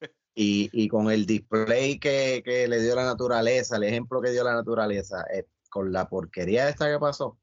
Y, 0.34 0.70
y 0.72 0.88
con 0.88 1.10
el 1.10 1.26
display 1.26 1.98
que, 1.98 2.40
que, 2.42 2.66
le 2.66 2.80
dio 2.80 2.94
la 2.94 3.04
naturaleza, 3.04 3.76
el 3.76 3.82
ejemplo 3.82 4.22
que 4.22 4.30
dio 4.30 4.42
la 4.42 4.54
naturaleza, 4.54 5.26
eh, 5.30 5.44
con 5.68 5.92
la 5.92 6.08
porquería 6.08 6.70
esta 6.70 6.90
que 6.90 6.98
pasó, 6.98 7.38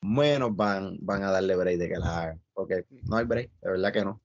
menos 0.00 0.54
van, 0.54 0.98
van 1.00 1.22
a 1.22 1.30
darle 1.30 1.56
break 1.56 1.78
de 1.78 1.88
que 1.88 1.96
la 1.96 2.18
hagan. 2.18 2.42
Porque 2.52 2.84
no 3.04 3.16
hay 3.16 3.24
break, 3.24 3.50
de 3.60 3.70
verdad 3.70 3.92
que 3.92 4.04
no. 4.04 4.20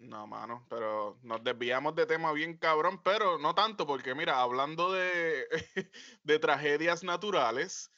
No, 0.00 0.26
mano, 0.26 0.66
pero 0.70 1.18
nos 1.22 1.44
desviamos 1.44 1.94
de 1.94 2.06
tema 2.06 2.32
bien 2.32 2.56
cabrón, 2.56 3.02
pero 3.02 3.38
no 3.38 3.54
tanto, 3.54 3.86
porque 3.86 4.14
mira, 4.14 4.40
hablando 4.40 4.92
de, 4.92 5.44
de 6.22 6.38
tragedias 6.38 7.04
naturales, 7.04 7.90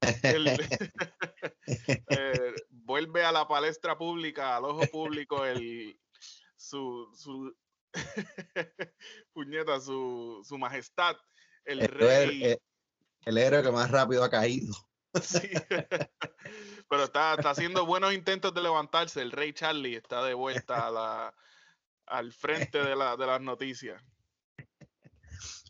eh, 2.10 2.54
vuelve 2.70 3.24
a 3.24 3.32
la 3.32 3.48
palestra 3.48 3.98
pública, 3.98 4.56
al 4.56 4.66
ojo 4.66 4.86
público, 4.86 5.44
el 5.44 5.98
su, 6.56 7.10
su 7.14 7.52
puñeta, 9.32 9.80
su, 9.80 10.40
su 10.44 10.58
majestad, 10.58 11.16
el, 11.64 11.80
rey. 11.88 12.44
El, 12.44 12.60
el 13.24 13.38
héroe 13.38 13.64
que 13.64 13.72
más 13.72 13.90
rápido 13.90 14.22
ha 14.22 14.30
caído. 14.30 14.76
Sí. 15.20 15.50
Pero 16.88 17.04
está, 17.04 17.34
está 17.34 17.50
haciendo 17.50 17.84
buenos 17.84 18.14
intentos 18.14 18.54
de 18.54 18.62
levantarse. 18.62 19.20
El 19.20 19.32
rey 19.32 19.52
Charlie 19.52 19.96
está 19.96 20.24
de 20.24 20.34
vuelta 20.34 20.86
a 20.86 20.90
la, 20.90 21.34
al 22.06 22.32
frente 22.32 22.82
de, 22.82 22.96
la, 22.96 23.16
de 23.16 23.26
las 23.26 23.40
noticias. 23.40 24.02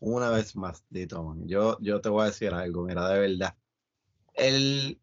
Una 0.01 0.31
vez 0.31 0.55
más, 0.55 0.85
Dito, 0.89 1.35
yo, 1.41 1.77
yo 1.81 2.01
te 2.01 2.09
voy 2.09 2.23
a 2.23 2.27
decir 2.27 2.55
algo, 2.55 2.85
mira, 2.85 3.09
de 3.09 3.19
verdad. 3.19 3.57
El, 4.35 5.01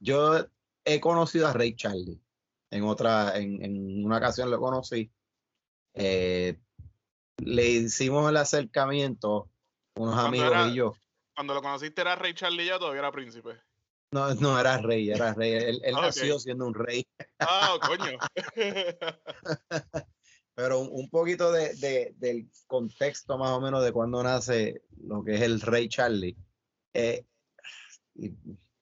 yo 0.00 0.46
he 0.84 1.00
conocido 1.00 1.46
a 1.46 1.52
Rey 1.52 1.76
Charlie. 1.76 2.20
En 2.70 2.84
otra, 2.84 3.36
en, 3.36 3.62
en 3.62 4.04
una 4.04 4.16
ocasión 4.16 4.50
lo 4.50 4.58
conocí. 4.58 5.12
Eh, 5.94 6.58
le 7.38 7.68
hicimos 7.68 8.28
el 8.28 8.36
acercamiento, 8.36 9.50
unos 9.94 10.18
amigos 10.18 10.52
y 10.70 10.74
yo. 10.74 10.94
Cuando 11.34 11.54
lo 11.54 11.62
conociste 11.62 12.00
era 12.00 12.16
Rey 12.16 12.34
Charlie 12.34 12.66
ya 12.66 12.78
todavía 12.78 13.00
era 13.00 13.12
príncipe. 13.12 13.60
No, 14.10 14.34
no 14.34 14.58
era 14.58 14.78
rey, 14.78 15.10
era 15.10 15.34
rey. 15.34 15.52
Él, 15.52 15.80
él 15.84 15.94
ah, 15.96 16.02
nació 16.02 16.38
siendo 16.38 16.66
un 16.66 16.74
rey. 16.74 17.06
Ah, 17.40 17.78
coño. 17.80 18.18
Pero 20.54 20.80
un, 20.80 21.08
poquito 21.08 21.52
de, 21.52 22.14
del 22.16 22.50
contexto 22.66 23.38
más 23.38 23.50
o 23.50 23.60
menos 23.60 23.84
de 23.84 23.92
cuando 23.92 24.22
nace 24.24 24.82
lo 25.04 25.22
que 25.22 25.36
es 25.36 25.42
el 25.42 25.60
rey 25.60 25.88
Charlie. 25.88 26.36
Eh, 26.94 27.24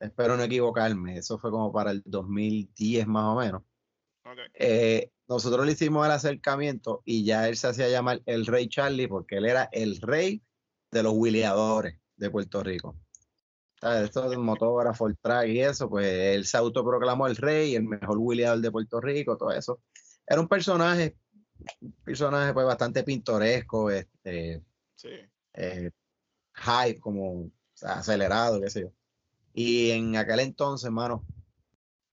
espero 0.00 0.38
no 0.38 0.45
equivocarme, 0.45 1.18
eso 1.18 1.38
fue 1.38 1.50
como 1.50 1.71
para 1.71 1.90
el 1.90 2.02
2010 2.06 3.06
más 3.06 3.25
o 3.25 3.37
menos. 3.37 3.62
Eh, 4.54 5.11
nosotros 5.28 5.66
le 5.66 5.73
hicimos 5.73 6.06
el 6.06 6.12
acercamiento 6.12 7.02
y 7.04 7.25
ya 7.25 7.47
él 7.47 7.59
se 7.59 7.68
hacía 7.68 7.90
llamar 7.90 8.23
el 8.25 8.47
rey 8.47 8.68
Charlie 8.68 9.06
porque 9.06 9.37
él 9.37 9.45
era 9.45 9.68
el 9.71 10.00
rey 10.00 10.42
de 10.90 11.02
los 11.02 11.12
wiliadores 11.14 12.00
de 12.16 12.30
Puerto 12.30 12.62
Rico. 12.62 12.97
Esto 13.83 14.30
de 14.30 14.38
motógrafo, 14.38 15.06
el 15.06 15.18
track 15.18 15.49
y 15.49 15.61
eso, 15.61 15.88
pues 15.88 16.06
él 16.06 16.47
se 16.47 16.56
autoproclamó 16.56 17.26
el 17.26 17.37
rey, 17.37 17.75
el 17.75 17.85
mejor 17.85 18.16
wiliador 18.18 18.61
de 18.61 18.71
Puerto 18.71 19.00
Rico, 19.00 19.37
todo 19.37 19.52
eso. 19.52 19.80
Era 20.26 20.40
un 20.40 20.49
personaje, 20.49 21.16
un 21.80 21.92
personaje 22.04 22.54
pues 22.54 22.66
bastante 22.66 23.04
pintoresco, 23.04 23.90
este, 23.90 24.62
sí. 24.95 25.11
eh, 25.52 25.90
hype, 26.54 27.00
como 27.00 27.50
acelerado, 27.83 28.61
qué 28.61 28.71
sé 28.71 28.80
yo. 28.80 28.92
Y 29.52 29.90
en 29.90 30.16
aquel 30.16 30.40
entonces, 30.40 30.87
hermano, 30.87 31.25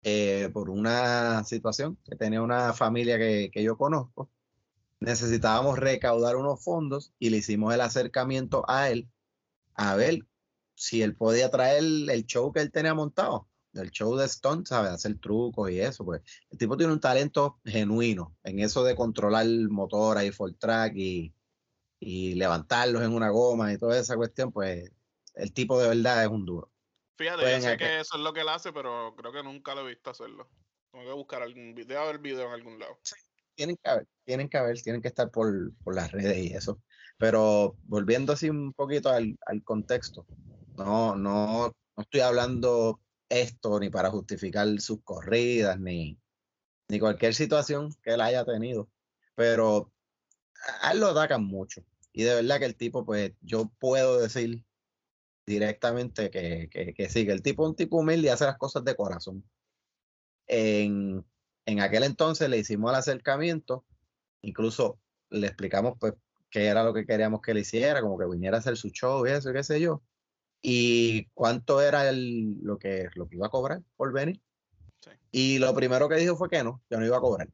eh, 0.03 0.49
por 0.51 0.69
una 0.69 1.43
situación 1.43 1.97
que 2.03 2.15
tenía 2.15 2.41
una 2.41 2.73
familia 2.73 3.19
que, 3.19 3.51
que 3.53 3.61
yo 3.61 3.77
conozco, 3.77 4.31
necesitábamos 4.99 5.77
recaudar 5.77 6.35
unos 6.35 6.63
fondos 6.63 7.13
y 7.19 7.29
le 7.29 7.37
hicimos 7.37 7.73
el 7.73 7.81
acercamiento 7.81 8.63
a 8.67 8.89
él 8.89 9.07
a 9.75 9.95
ver 9.95 10.25
si 10.81 11.03
él 11.03 11.15
podía 11.15 11.51
traer 11.51 11.83
el 11.83 12.25
show 12.25 12.51
que 12.51 12.59
él 12.59 12.71
tenía 12.71 12.95
montado, 12.95 13.47
el 13.73 13.91
show 13.91 14.15
de 14.15 14.25
Stone, 14.25 14.63
¿sabes? 14.65 14.89
Hacer 14.89 15.19
trucos 15.19 15.69
y 15.69 15.79
eso, 15.79 16.03
pues. 16.03 16.21
El 16.49 16.57
tipo 16.57 16.75
tiene 16.75 16.91
un 16.91 16.99
talento 16.99 17.59
genuino 17.63 18.35
en 18.43 18.59
eso 18.59 18.83
de 18.83 18.95
controlar 18.95 19.45
el 19.45 19.69
motor 19.69 20.17
ahí 20.17 20.31
full 20.31 20.53
track 20.57 20.93
y, 20.95 21.35
y 21.99 22.33
levantarlos 22.33 23.03
en 23.03 23.13
una 23.13 23.29
goma 23.29 23.71
y 23.71 23.77
toda 23.77 23.99
esa 23.99 24.15
cuestión, 24.15 24.51
pues 24.51 24.91
el 25.35 25.53
tipo 25.53 25.79
de 25.79 25.89
verdad 25.89 26.23
es 26.23 26.29
un 26.29 26.47
duro. 26.47 26.71
Fíjate, 27.15 27.43
pues, 27.43 27.63
yo 27.63 27.69
sé 27.69 27.77
que 27.77 27.99
eso 27.99 28.17
es 28.17 28.23
lo 28.23 28.33
que 28.33 28.41
él 28.41 28.49
hace, 28.49 28.73
pero 28.73 29.13
creo 29.15 29.31
que 29.31 29.43
nunca 29.43 29.75
lo 29.75 29.81
he 29.81 29.89
visto 29.89 30.09
hacerlo. 30.09 30.49
Tengo 30.91 31.05
que 31.05 31.13
buscar 31.13 31.43
algún 31.43 31.75
video, 31.75 32.07
ver 32.07 32.17
video 32.17 32.47
en 32.47 32.53
algún 32.53 32.79
lado. 32.79 32.97
Sí, 33.03 33.15
tienen 33.53 33.77
que 33.77 33.87
haber, 33.87 34.07
tienen 34.25 34.49
que 34.49 34.57
haber, 34.57 34.81
tienen 34.81 35.03
que 35.03 35.09
estar 35.09 35.29
por, 35.29 35.75
por 35.83 35.93
las 35.93 36.11
redes 36.11 36.39
y 36.39 36.53
eso. 36.53 36.81
Pero 37.19 37.77
volviendo 37.83 38.33
así 38.33 38.49
un 38.49 38.73
poquito 38.73 39.09
al, 39.09 39.37
al 39.45 39.63
contexto, 39.63 40.25
no, 40.83 41.15
no, 41.15 41.67
no 41.67 42.03
estoy 42.03 42.21
hablando 42.21 42.99
esto 43.29 43.79
ni 43.79 43.89
para 43.89 44.09
justificar 44.11 44.67
sus 44.79 45.01
corridas, 45.03 45.79
ni, 45.79 46.19
ni 46.89 46.99
cualquier 46.99 47.33
situación 47.33 47.93
que 48.03 48.11
él 48.11 48.21
haya 48.21 48.45
tenido, 48.45 48.89
pero 49.35 49.91
a 50.81 50.91
él 50.91 50.99
lo 50.99 51.07
atacan 51.07 51.43
mucho. 51.43 51.83
Y 52.13 52.23
de 52.23 52.35
verdad 52.35 52.59
que 52.59 52.65
el 52.65 52.75
tipo, 52.75 53.05
pues 53.05 53.33
yo 53.41 53.71
puedo 53.79 54.19
decir 54.19 54.65
directamente 55.45 56.29
que, 56.29 56.69
que, 56.69 56.93
que 56.93 57.09
sí, 57.09 57.25
que 57.25 57.31
el 57.31 57.41
tipo 57.41 57.63
es 57.63 57.69
un 57.69 57.75
tipo 57.75 57.97
humilde 57.97 58.27
y 58.27 58.31
hace 58.31 58.45
las 58.45 58.57
cosas 58.57 58.83
de 58.83 58.95
corazón. 58.95 59.43
En, 60.47 61.25
en 61.65 61.79
aquel 61.79 62.03
entonces 62.03 62.49
le 62.49 62.57
hicimos 62.57 62.91
el 62.91 62.97
acercamiento, 62.97 63.85
incluso 64.41 64.99
le 65.29 65.47
explicamos 65.47 65.97
pues 65.99 66.13
qué 66.49 66.65
era 66.65 66.83
lo 66.83 66.93
que 66.93 67.05
queríamos 67.05 67.41
que 67.41 67.53
le 67.53 67.61
hiciera, 67.61 68.01
como 68.01 68.17
que 68.17 68.25
viniera 68.27 68.57
a 68.57 68.59
hacer 68.59 68.75
su 68.75 68.89
show 68.89 69.25
y 69.25 69.31
eso, 69.31 69.53
qué 69.53 69.63
sé 69.63 69.79
yo 69.79 70.03
y 70.61 71.25
cuánto 71.33 71.81
era 71.81 72.07
el, 72.09 72.61
lo, 72.61 72.77
que, 72.77 73.09
lo 73.15 73.27
que 73.27 73.35
iba 73.35 73.47
a 73.47 73.51
cobrar 73.51 73.81
por 73.95 74.13
venir. 74.13 74.41
Y 75.31 75.59
lo 75.59 75.73
primero 75.73 76.07
que 76.09 76.15
dijo 76.15 76.35
fue 76.35 76.49
que 76.49 76.63
no, 76.63 76.81
que 76.89 76.97
no 76.97 77.05
iba 77.05 77.17
a 77.17 77.21
cobrar. 77.21 77.49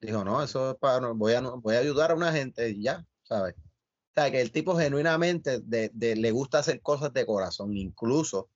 Dijo, 0.00 0.24
no, 0.24 0.42
eso 0.42 0.72
es 0.72 0.76
para, 0.76 1.08
voy 1.08 1.34
a, 1.34 1.40
voy 1.40 1.74
a 1.74 1.80
ayudar 1.80 2.12
a 2.12 2.14
una 2.14 2.32
gente 2.32 2.70
y 2.70 2.82
ya, 2.82 3.04
¿sabes? 3.22 3.54
O 3.56 4.20
sea, 4.20 4.30
que 4.30 4.40
el 4.40 4.50
tipo 4.50 4.76
genuinamente 4.76 5.60
de, 5.60 5.90
de, 5.92 6.16
le 6.16 6.30
gusta 6.30 6.60
hacer 6.60 6.80
cosas 6.80 7.12
de 7.12 7.26
corazón. 7.26 7.76
Incluso 7.76 8.48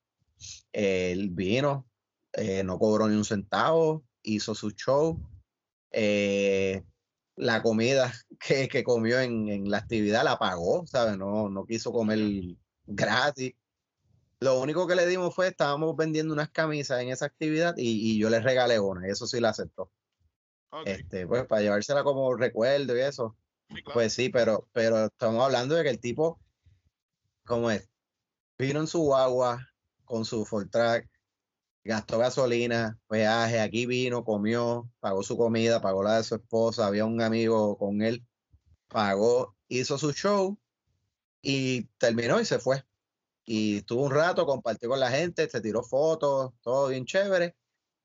el 0.71 1.29
vino, 1.29 1.87
eh, 2.33 2.63
no 2.63 2.79
cobró 2.79 3.07
ni 3.07 3.15
un 3.15 3.25
centavo, 3.25 4.03
hizo 4.23 4.55
su 4.55 4.71
show. 4.71 5.19
Eh, 5.91 6.83
la 7.35 7.61
comida 7.61 8.11
que, 8.39 8.67
que 8.67 8.83
comió 8.83 9.19
en, 9.19 9.49
en, 9.49 9.69
la 9.69 9.77
actividad 9.77 10.23
la 10.23 10.39
pagó, 10.39 10.87
¿sabes? 10.87 11.17
No, 11.17 11.49
no 11.49 11.65
quiso 11.65 11.91
comer 11.91 12.19
gratis. 12.95 13.53
Lo 14.39 14.59
único 14.59 14.87
que 14.87 14.95
le 14.95 15.05
dimos 15.05 15.35
fue, 15.35 15.47
estábamos 15.47 15.95
vendiendo 15.95 16.33
unas 16.33 16.49
camisas 16.49 17.01
en 17.01 17.09
esa 17.09 17.25
actividad 17.25 17.75
y, 17.77 18.17
yo 18.19 18.29
le 18.29 18.39
regalé 18.39 18.79
una, 18.79 19.07
y 19.07 19.11
eso 19.11 19.27
sí 19.27 19.39
la 19.39 19.49
aceptó. 19.49 19.91
Este, 20.85 21.27
pues 21.27 21.45
para 21.45 21.61
llevársela 21.61 22.03
como 22.03 22.33
recuerdo 22.35 22.95
y 22.97 23.01
eso. 23.01 23.35
Pues 23.93 24.13
sí, 24.13 24.29
pero, 24.29 24.67
pero 24.71 25.05
estamos 25.05 25.43
hablando 25.43 25.75
de 25.75 25.83
que 25.83 25.89
el 25.89 25.99
tipo, 25.99 26.39
como 27.45 27.69
es, 27.69 27.89
vino 28.57 28.79
en 28.79 28.87
su 28.87 29.15
agua 29.15 29.67
con 30.05 30.25
su 30.25 30.45
full 30.45 30.67
track, 30.69 31.07
gastó 31.83 32.17
gasolina, 32.17 32.99
peaje, 33.07 33.59
aquí 33.59 33.85
vino, 33.85 34.23
comió, 34.23 34.89
pagó 34.99 35.23
su 35.23 35.37
comida, 35.37 35.81
pagó 35.81 36.03
la 36.03 36.17
de 36.17 36.23
su 36.23 36.35
esposa, 36.35 36.87
había 36.87 37.05
un 37.05 37.21
amigo 37.21 37.77
con 37.77 38.01
él, 38.01 38.25
pagó, 38.87 39.55
hizo 39.67 39.97
su 39.97 40.13
show 40.13 40.57
Y 41.41 41.83
terminó 41.97 42.39
y 42.39 42.45
se 42.45 42.59
fue. 42.59 42.83
Y 43.45 43.77
estuvo 43.77 44.03
un 44.03 44.11
rato, 44.11 44.45
compartió 44.45 44.89
con 44.89 44.99
la 44.99 45.09
gente, 45.09 45.49
se 45.49 45.61
tiró 45.61 45.83
fotos, 45.83 46.53
todo 46.61 46.89
bien 46.89 47.05
chévere. 47.05 47.55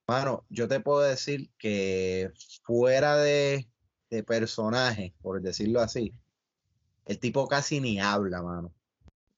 Mano, 0.09 0.45
yo 0.49 0.69
te 0.69 0.81
puedo 0.81 1.01
decir 1.01 1.51
que 1.59 2.33
fuera 2.63 3.17
de, 3.17 3.69
de 4.11 4.23
personaje, 4.23 5.15
por 5.21 5.43
decirlo 5.43 5.81
así, 5.81 6.13
el 7.07 7.19
tipo 7.19 7.47
casi 7.49 7.81
ni 7.81 8.01
habla, 8.01 8.43
mano. 8.43 8.73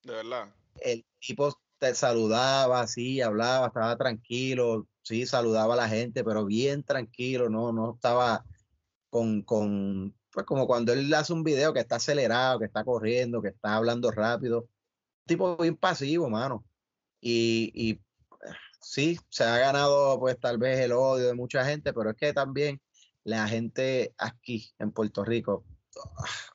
De 0.02 0.12
verdad. 0.12 0.54
El 0.76 1.04
tipo 1.20 1.58
te 1.78 1.94
saludaba, 1.94 2.86
sí, 2.86 3.20
hablaba, 3.20 3.68
estaba 3.68 3.96
tranquilo, 3.96 4.86
sí, 5.02 5.26
saludaba 5.26 5.74
a 5.74 5.78
la 5.78 5.88
gente, 5.88 6.24
pero 6.24 6.44
bien 6.44 6.82
tranquilo, 6.82 7.48
no, 7.48 7.72
no 7.72 7.94
estaba 7.94 8.44
con, 9.10 9.42
con, 9.42 10.14
pues 10.38 10.46
como 10.46 10.68
cuando 10.68 10.92
él 10.92 11.12
hace 11.14 11.32
un 11.32 11.42
video 11.42 11.72
que 11.72 11.80
está 11.80 11.96
acelerado, 11.96 12.60
que 12.60 12.66
está 12.66 12.84
corriendo, 12.84 13.42
que 13.42 13.48
está 13.48 13.74
hablando 13.74 14.12
rápido. 14.12 14.68
Tipo 15.26 15.56
bien 15.56 15.74
pasivo, 15.74 16.30
mano. 16.30 16.64
Y, 17.20 17.72
y 17.74 18.00
sí, 18.80 19.18
se 19.30 19.42
ha 19.42 19.58
ganado 19.58 20.16
pues 20.20 20.38
tal 20.38 20.58
vez 20.58 20.78
el 20.78 20.92
odio 20.92 21.26
de 21.26 21.34
mucha 21.34 21.64
gente, 21.64 21.92
pero 21.92 22.10
es 22.10 22.16
que 22.16 22.32
también 22.32 22.80
la 23.24 23.48
gente 23.48 24.14
aquí 24.16 24.72
en 24.78 24.92
Puerto 24.92 25.24
Rico 25.24 25.64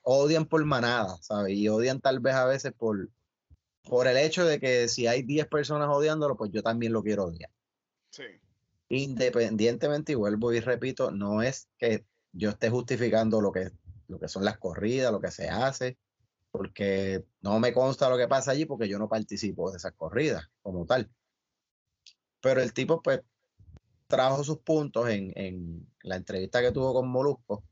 odian 0.02 0.46
por 0.46 0.64
manada, 0.64 1.18
¿sabes? 1.20 1.52
Y 1.54 1.68
odian 1.68 2.00
tal 2.00 2.20
vez 2.20 2.36
a 2.36 2.46
veces 2.46 2.72
por, 2.72 3.10
por 3.82 4.06
el 4.06 4.16
hecho 4.16 4.46
de 4.46 4.60
que 4.60 4.88
si 4.88 5.06
hay 5.06 5.24
10 5.24 5.46
personas 5.48 5.90
odiándolo, 5.90 6.38
pues 6.38 6.50
yo 6.52 6.62
también 6.62 6.94
lo 6.94 7.02
quiero 7.02 7.24
odiar. 7.24 7.50
Sí. 8.08 8.24
Independientemente, 8.88 10.12
y 10.12 10.14
vuelvo 10.14 10.54
y 10.54 10.60
repito, 10.60 11.10
no 11.10 11.42
es 11.42 11.68
que 11.76 12.06
yo 12.34 12.50
esté 12.50 12.68
justificando 12.68 13.40
lo 13.40 13.52
que, 13.52 13.70
lo 14.08 14.18
que 14.18 14.28
son 14.28 14.44
las 14.44 14.58
corridas, 14.58 15.12
lo 15.12 15.20
que 15.20 15.30
se 15.30 15.48
hace, 15.48 15.96
porque 16.50 17.24
no 17.40 17.58
me 17.60 17.72
consta 17.72 18.08
lo 18.08 18.16
que 18.16 18.28
pasa 18.28 18.50
allí 18.50 18.64
porque 18.64 18.88
yo 18.88 18.98
no 18.98 19.08
participo 19.08 19.70
de 19.70 19.78
esas 19.78 19.92
corridas 19.92 20.48
como 20.62 20.84
tal. 20.84 21.10
Pero 22.40 22.60
el 22.60 22.72
tipo, 22.72 23.00
pues, 23.00 23.22
trajo 24.06 24.44
sus 24.44 24.58
puntos 24.58 25.08
en, 25.08 25.32
en 25.36 25.86
la 26.02 26.16
entrevista 26.16 26.60
que 26.60 26.72
tuvo 26.72 26.92
con 26.92 27.08
Molusco 27.08 27.64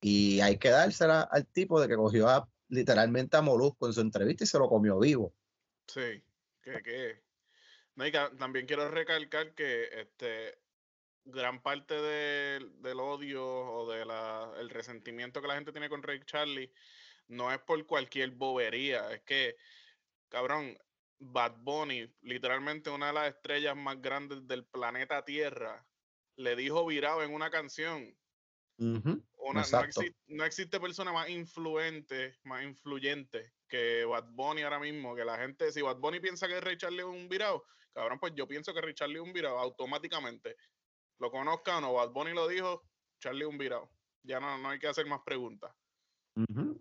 y 0.00 0.40
hay 0.40 0.58
que 0.58 0.70
dársela 0.70 1.22
al 1.22 1.46
tipo 1.46 1.80
de 1.80 1.88
que 1.88 1.96
cogió 1.96 2.28
a, 2.28 2.48
literalmente 2.68 3.36
a 3.36 3.42
Molusco 3.42 3.86
en 3.86 3.92
su 3.92 4.00
entrevista 4.00 4.44
y 4.44 4.46
se 4.46 4.58
lo 4.58 4.68
comió 4.68 4.98
vivo. 4.98 5.34
Sí, 5.86 6.22
que, 6.62 6.82
que. 6.82 7.22
también 8.38 8.66
quiero 8.66 8.90
recalcar 8.90 9.54
que 9.54 9.88
este 10.00 10.63
gran 11.24 11.62
parte 11.62 11.94
del 11.94 13.00
odio 13.00 13.44
o 13.46 13.90
del 13.90 14.70
resentimiento 14.70 15.40
que 15.40 15.48
la 15.48 15.54
gente 15.54 15.72
tiene 15.72 15.88
con 15.88 16.02
Ray 16.02 16.20
Charlie 16.24 16.72
no 17.28 17.52
es 17.52 17.58
por 17.60 17.84
cualquier 17.86 18.30
bobería, 18.32 19.10
es 19.10 19.22
que, 19.22 19.56
cabrón, 20.28 20.76
Bad 21.18 21.56
Bunny, 21.58 22.12
literalmente 22.22 22.90
una 22.90 23.08
de 23.08 23.12
las 23.14 23.34
estrellas 23.34 23.76
más 23.76 24.00
grandes 24.00 24.46
del 24.46 24.64
planeta 24.66 25.24
Tierra, 25.24 25.86
le 26.36 26.56
dijo 26.56 26.84
virado 26.84 27.22
en 27.22 27.32
una 27.32 27.50
canción. 27.50 28.14
una, 28.76 29.64
no, 30.26 30.44
existe 30.44 30.80
persona 30.80 31.12
más 31.12 31.28
influente, 31.28 32.36
más 32.42 32.64
influyente 32.64 33.52
que 33.68 34.04
Bad 34.04 34.26
Bunny 34.30 34.62
ahora 34.62 34.80
mismo, 34.80 35.14
que 35.14 35.24
la 35.24 35.38
gente, 35.38 35.72
si 35.72 35.80
Bad 35.80 35.98
Bunny 35.98 36.20
piensa 36.20 36.48
que 36.48 36.60
Ray 36.60 36.76
Charlie 36.76 37.00
es 37.00 37.04
un 37.04 37.28
virado, 37.28 37.64
cabrón, 37.92 38.18
pues 38.18 38.34
yo 38.34 38.46
pienso 38.48 38.74
que 38.74 38.80
Ray 38.80 38.94
Charlie 38.94 39.16
es 39.16 39.22
un 39.22 39.32
virado 39.32 39.58
automáticamente. 39.58 40.56
Lo 41.18 41.30
conozca 41.30 41.78
o 41.78 41.80
no, 41.80 41.92
Bad 41.94 42.10
Bunny 42.10 42.32
lo 42.32 42.48
dijo, 42.48 42.84
Charlie 43.20 43.42
es 43.42 43.48
un 43.48 43.58
virado. 43.58 43.90
Ya 44.22 44.40
no, 44.40 44.58
no 44.58 44.70
hay 44.70 44.78
que 44.78 44.88
hacer 44.88 45.06
más 45.06 45.20
preguntas. 45.24 45.72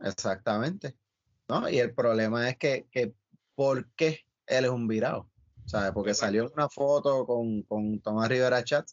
exactamente. 0.03 0.97
¿No? 1.47 1.69
Y 1.69 1.79
el 1.79 1.93
problema 1.93 2.49
es 2.49 2.57
que, 2.57 2.87
que 2.89 3.13
¿por 3.55 3.91
qué 3.93 4.25
él 4.47 4.65
es 4.65 4.71
un 4.71 4.87
virado? 4.87 5.29
¿Sabes? 5.65 5.91
Porque 5.91 6.13
salió 6.13 6.49
una 6.53 6.69
foto 6.69 7.25
con, 7.25 7.63
con 7.63 8.01
Tomás 8.01 8.29
Rivera 8.29 8.63
Chat, 8.63 8.89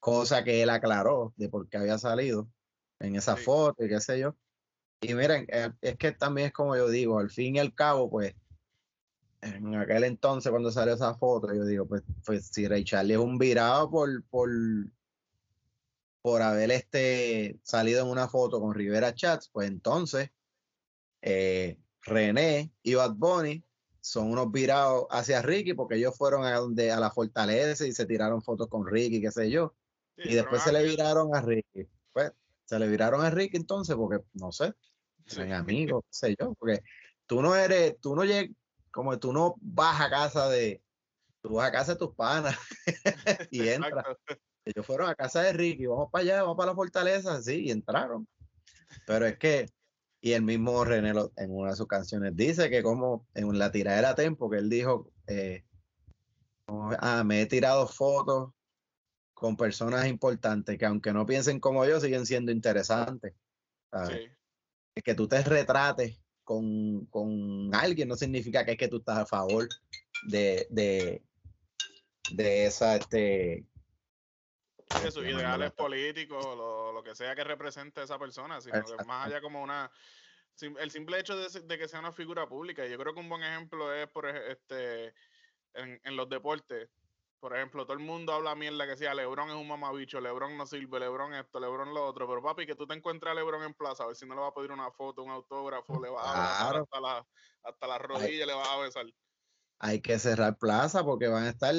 cosa 0.00 0.42
que 0.42 0.62
él 0.62 0.70
aclaró 0.70 1.32
de 1.36 1.48
por 1.48 1.68
qué 1.68 1.78
había 1.78 1.98
salido 1.98 2.48
en 3.00 3.16
esa 3.16 3.36
foto 3.36 3.84
y 3.84 3.88
qué 3.88 4.00
sé 4.00 4.18
yo. 4.18 4.36
Y 5.00 5.14
miren, 5.14 5.46
eh, 5.48 5.70
es 5.82 5.96
que 5.96 6.12
también 6.12 6.48
es 6.48 6.52
como 6.52 6.76
yo 6.76 6.88
digo, 6.88 7.18
al 7.18 7.30
fin 7.30 7.56
y 7.56 7.58
al 7.58 7.74
cabo, 7.74 8.10
pues, 8.10 8.34
en 9.54 9.74
aquel 9.74 10.04
entonces 10.04 10.50
cuando 10.50 10.70
salió 10.70 10.94
esa 10.94 11.14
foto, 11.14 11.52
yo 11.54 11.64
digo, 11.64 11.86
pues, 11.86 12.02
pues 12.24 12.46
si 12.48 12.66
Ray 12.66 12.84
Charlie 12.84 13.14
es 13.14 13.20
un 13.20 13.38
virado 13.38 13.90
por, 13.90 14.24
por, 14.24 14.50
por 16.22 16.42
haber 16.42 16.70
este, 16.70 17.58
salido 17.62 18.02
en 18.02 18.10
una 18.10 18.28
foto 18.28 18.60
con 18.60 18.74
Rivera 18.74 19.14
Chats, 19.14 19.48
pues 19.52 19.68
entonces 19.68 20.30
eh, 21.22 21.78
René 22.02 22.72
y 22.82 22.94
Bad 22.94 23.14
Bunny 23.14 23.64
son 24.00 24.30
unos 24.30 24.52
virados 24.52 25.06
hacia 25.10 25.42
Ricky 25.42 25.74
porque 25.74 25.96
ellos 25.96 26.16
fueron 26.16 26.44
a 26.44 26.54
donde 26.56 26.92
a 26.92 27.00
la 27.00 27.10
fortaleza 27.10 27.86
y 27.86 27.92
se 27.92 28.06
tiraron 28.06 28.40
fotos 28.40 28.68
con 28.68 28.86
Ricky, 28.86 29.20
qué 29.20 29.32
sé 29.32 29.50
yo. 29.50 29.74
y 30.16 30.34
después 30.34 30.62
se 30.62 30.72
le 30.72 30.84
viraron 30.84 31.34
a 31.34 31.40
Ricky. 31.40 31.88
Pues 32.12 32.32
se 32.64 32.78
le 32.78 32.86
viraron 32.88 33.24
a 33.24 33.30
Ricky 33.30 33.56
entonces 33.56 33.96
porque, 33.96 34.24
no 34.34 34.52
sé, 34.52 34.72
son 35.26 35.52
amigos, 35.52 36.04
qué 36.04 36.12
sé 36.12 36.36
yo, 36.38 36.54
porque 36.54 36.82
tú 37.26 37.42
no 37.42 37.56
eres, 37.56 37.96
tú 38.00 38.14
no 38.14 38.24
llegas, 38.24 38.54
como 38.96 39.18
tú 39.18 39.30
no 39.30 39.56
vas 39.60 40.00
a 40.00 40.08
casa 40.08 40.48
de, 40.48 40.82
tú 41.42 41.56
vas 41.56 41.68
a 41.68 41.72
casa 41.72 41.92
de 41.92 41.98
tus 41.98 42.14
panas 42.14 42.56
y 43.50 43.68
entras. 43.68 44.06
Ellos 44.64 44.86
fueron 44.86 45.10
a 45.10 45.14
casa 45.14 45.42
de 45.42 45.52
Ricky, 45.52 45.84
vamos 45.84 46.08
para 46.10 46.22
allá, 46.22 46.42
vamos 46.42 46.56
para 46.56 46.70
la 46.70 46.74
fortaleza, 46.74 47.42
sí, 47.42 47.66
y 47.66 47.70
entraron. 47.72 48.26
Pero 49.06 49.26
es 49.26 49.36
que, 49.36 49.68
y 50.22 50.32
el 50.32 50.40
mismo 50.40 50.82
René 50.82 51.10
en 51.36 51.50
una 51.50 51.72
de 51.72 51.76
sus 51.76 51.86
canciones 51.86 52.34
dice 52.34 52.70
que 52.70 52.82
como 52.82 53.26
en 53.34 53.58
la 53.58 53.70
tiradera 53.70 54.14
Tempo, 54.14 54.48
que 54.48 54.56
él 54.56 54.70
dijo, 54.70 55.12
eh, 55.26 55.66
ah, 56.66 57.22
me 57.22 57.42
he 57.42 57.46
tirado 57.46 57.86
fotos 57.86 58.54
con 59.34 59.58
personas 59.58 60.06
importantes 60.06 60.78
que 60.78 60.86
aunque 60.86 61.12
no 61.12 61.26
piensen 61.26 61.60
como 61.60 61.84
yo, 61.84 62.00
siguen 62.00 62.24
siendo 62.24 62.50
interesantes. 62.50 63.34
Que 65.04 65.14
tú 65.14 65.28
te 65.28 65.42
retrates 65.42 66.18
con, 66.46 67.06
con, 67.06 67.74
alguien 67.74 68.08
no 68.08 68.14
significa 68.14 68.64
que 68.64 68.72
es 68.72 68.78
que 68.78 68.86
tú 68.86 68.98
estás 68.98 69.18
a 69.18 69.26
favor 69.26 69.68
de, 70.28 70.66
de, 70.70 71.20
de 72.30 72.66
esa... 72.66 72.96
Este, 72.96 73.66
de 75.02 75.10
sus 75.10 75.24
ideales 75.24 75.72
políticos, 75.72 76.44
lo, 76.44 76.92
lo, 76.92 77.02
que 77.02 77.16
sea 77.16 77.34
que 77.34 77.42
represente 77.42 78.00
esa 78.00 78.18
persona, 78.18 78.60
sino 78.60 78.84
que 78.84 79.04
más 79.04 79.26
allá 79.26 79.40
como 79.40 79.60
una 79.60 79.90
el 80.62 80.90
simple 80.90 81.18
hecho 81.18 81.36
de, 81.36 81.60
de, 81.60 81.78
que 81.78 81.88
sea 81.88 81.98
una 81.98 82.12
figura 82.12 82.48
pública. 82.48 82.86
Yo 82.86 82.96
creo 82.96 83.12
que 83.12 83.20
un 83.20 83.28
buen 83.28 83.42
ejemplo 83.42 83.92
es 83.92 84.08
por 84.08 84.26
este 84.28 85.12
en, 85.74 86.00
en 86.04 86.16
los 86.16 86.28
deportes 86.30 86.88
por 87.40 87.54
ejemplo, 87.54 87.84
todo 87.84 87.96
el 87.96 88.02
mundo 88.02 88.32
habla 88.32 88.54
mierda 88.54 88.86
que 88.86 88.96
sea 88.96 89.14
Lebron 89.14 89.50
es 89.50 89.56
un 89.56 89.68
mamabicho, 89.68 90.20
Lebron 90.20 90.56
no 90.56 90.66
sirve, 90.66 91.00
Lebron 91.00 91.34
esto, 91.34 91.60
Lebron 91.60 91.92
lo 91.92 92.06
otro, 92.06 92.26
pero 92.26 92.42
papi, 92.42 92.66
que 92.66 92.74
tú 92.74 92.86
te 92.86 92.94
encuentres 92.94 93.30
a 93.30 93.34
Lebron 93.34 93.62
en 93.62 93.74
plaza, 93.74 94.04
a 94.04 94.06
ver 94.08 94.16
si 94.16 94.26
no 94.26 94.34
le 94.34 94.40
va 94.40 94.48
a 94.48 94.54
pedir 94.54 94.72
una 94.72 94.90
foto, 94.90 95.22
un 95.22 95.30
autógrafo, 95.30 96.00
le 96.02 96.08
va 96.08 96.22
a 96.22 96.64
dar 96.64 96.76
hasta 96.82 97.00
la, 97.00 97.26
hasta 97.62 97.86
la 97.86 97.98
rodilla, 97.98 98.46
le 98.46 98.54
va 98.54 98.72
a 98.72 98.78
besar. 98.78 99.06
Hay 99.78 100.00
que 100.00 100.18
cerrar 100.18 100.56
plaza 100.56 101.04
porque 101.04 101.28
van 101.28 101.44
a 101.44 101.50
estar 101.50 101.74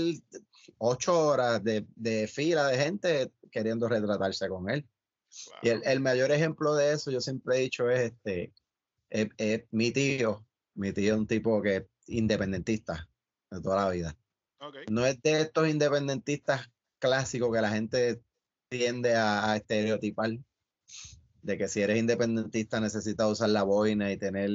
ocho 0.78 1.20
horas 1.20 1.64
de, 1.64 1.88
de 1.96 2.28
fila 2.28 2.68
de 2.68 2.78
gente 2.78 3.32
queriendo 3.52 3.90
retratarse 3.90 4.48
con 4.48 4.70
él. 4.70 4.88
Y 5.64 5.70
el, 5.70 5.82
el, 5.84 6.00
mayor 6.00 6.32
ejemplo 6.32 6.76
de 6.76 6.94
eso, 6.94 7.12
yo 7.12 7.20
siempre 7.20 7.58
he 7.58 7.62
dicho, 7.62 7.90
es 7.90 8.12
este, 8.12 8.54
es, 9.10 9.64
mi 9.72 9.92
tío, 9.92 10.46
mi 10.76 10.94
tío 10.94 11.14
es 11.14 11.20
un 11.20 11.28
tipo 11.28 11.62
que 11.62 11.76
es 11.78 11.86
independentista 12.08 13.10
de 13.50 13.62
toda 13.62 13.84
la 13.84 13.90
vida 13.90 14.18
no 14.90 15.06
es 15.06 15.22
de 15.22 15.42
estos 15.42 15.68
independentistas 15.70 16.70
clásicos 17.00 17.54
que 17.54 17.62
la 17.62 17.70
gente 17.70 18.22
tiende 18.70 19.16
a, 19.16 19.56
estereotipar, 19.56 20.32
de 21.42 21.58
que 21.58 21.68
si 21.68 21.82
eres 21.82 21.98
independentista 21.98 22.80
necesitas 22.80 23.32
usar 23.32 23.50
la 23.50 23.64
boina 23.64 24.12
y 24.12 24.18
tener 24.18 24.50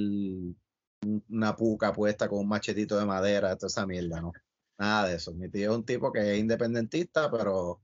una 1.28 1.56
puca 1.56 1.92
puesta 1.92 2.28
con 2.28 2.40
un 2.40 2.48
machetito 2.48 2.98
de 2.98 3.06
madera, 3.06 3.56
toda 3.56 3.68
esa 3.68 3.86
mierda, 3.86 4.20
¿no? 4.20 4.32
Nada 4.78 5.08
de 5.08 5.16
eso. 5.16 5.32
Mi 5.32 5.48
tío 5.48 5.70
es 5.70 5.76
un 5.76 5.84
tipo 5.84 6.12
que 6.12 6.32
es 6.34 6.38
independentista, 6.38 7.30
pero 7.30 7.80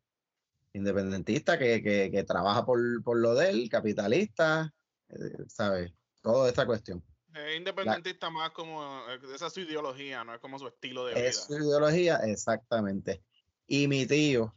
independentista 0.72 1.58
que, 1.58 2.24
trabaja 2.26 2.64
por, 2.64 3.16
lo 3.16 3.34
de 3.34 3.50
él, 3.50 3.68
capitalista, 3.68 4.72
eh, 5.08 5.44
¿sabes? 5.48 5.92
Toda 6.22 6.48
esta 6.48 6.66
cuestión. 6.66 7.02
Es 7.46 7.56
independentista 7.56 8.30
más 8.30 8.50
como, 8.50 9.00
esa 9.34 9.46
es 9.46 9.52
su 9.52 9.60
ideología, 9.60 10.24
no 10.24 10.34
es 10.34 10.40
como 10.40 10.58
su 10.58 10.66
estilo 10.66 11.06
de 11.06 11.14
vida. 11.14 11.26
Es 11.26 11.44
su 11.44 11.54
ideología, 11.54 12.16
exactamente. 12.24 13.22
Y 13.66 13.86
mi 13.86 14.06
tío, 14.06 14.54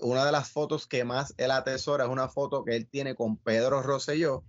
una 0.00 0.24
de 0.24 0.32
las 0.32 0.50
fotos 0.50 0.86
que 0.86 1.04
más 1.04 1.34
él 1.36 1.50
atesora 1.50 2.04
es 2.04 2.10
una 2.10 2.28
foto 2.28 2.64
que 2.64 2.76
él 2.76 2.88
tiene 2.88 3.14
con 3.14 3.36
Pedro 3.36 3.82
Rosselló 3.82 4.44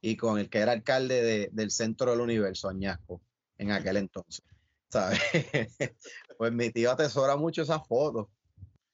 y 0.00 0.16
con 0.16 0.38
el 0.38 0.48
que 0.50 0.58
era 0.58 0.72
alcalde 0.72 1.50
del 1.52 1.70
centro 1.70 2.10
del 2.10 2.20
universo, 2.20 2.68
Añasco, 2.68 3.20
en 3.56 3.72
aquel 3.72 3.96
entonces. 4.08 4.44
¿Sabes? 4.90 5.20
pues 6.38 6.52
mi 6.52 6.70
tío 6.70 6.90
atesora 6.90 7.36
mucho 7.36 7.62
esas 7.62 7.86
fotos, 7.86 8.28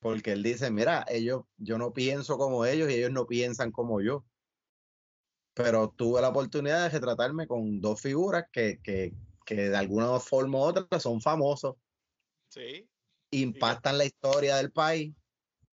porque 0.00 0.32
él 0.32 0.42
dice, 0.42 0.70
mira, 0.70 1.04
ellos, 1.08 1.44
yo 1.56 1.78
no 1.78 1.92
pienso 1.92 2.36
como 2.36 2.66
ellos 2.66 2.90
y 2.90 2.94
ellos 2.94 3.12
no 3.12 3.26
piensan 3.26 3.70
como 3.70 4.00
yo. 4.00 4.24
Pero 5.54 5.88
tuve 5.88 6.20
la 6.20 6.28
oportunidad 6.28 6.82
de 6.82 6.88
retratarme 6.90 7.46
con 7.46 7.80
dos 7.80 8.00
figuras 8.00 8.44
que, 8.52 8.80
que, 8.82 9.14
que 9.46 9.70
de 9.70 9.76
alguna 9.76 10.18
forma 10.18 10.58
u 10.58 10.62
otra 10.62 11.00
son 11.00 11.20
famosos. 11.20 11.76
Sí. 12.48 12.88
Impactan 13.30 13.98
la 13.98 14.04
historia 14.04 14.56
del 14.56 14.72
país 14.72 15.14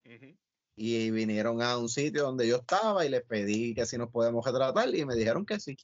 ujú. 0.05 0.37
y 0.75 1.11
vinieron 1.11 1.61
a 1.61 1.77
un 1.77 1.89
sitio 1.89 2.23
donde 2.23 2.47
yo 2.47 2.57
estaba 2.57 3.05
y 3.05 3.09
les 3.09 3.23
pedí 3.23 3.73
que 3.73 3.85
si 3.85 3.97
nos 3.97 4.09
podemos 4.09 4.45
retratar 4.45 4.93
y 4.93 5.05
me 5.05 5.15
dijeron 5.15 5.45
que 5.45 5.59
sí. 5.59 5.77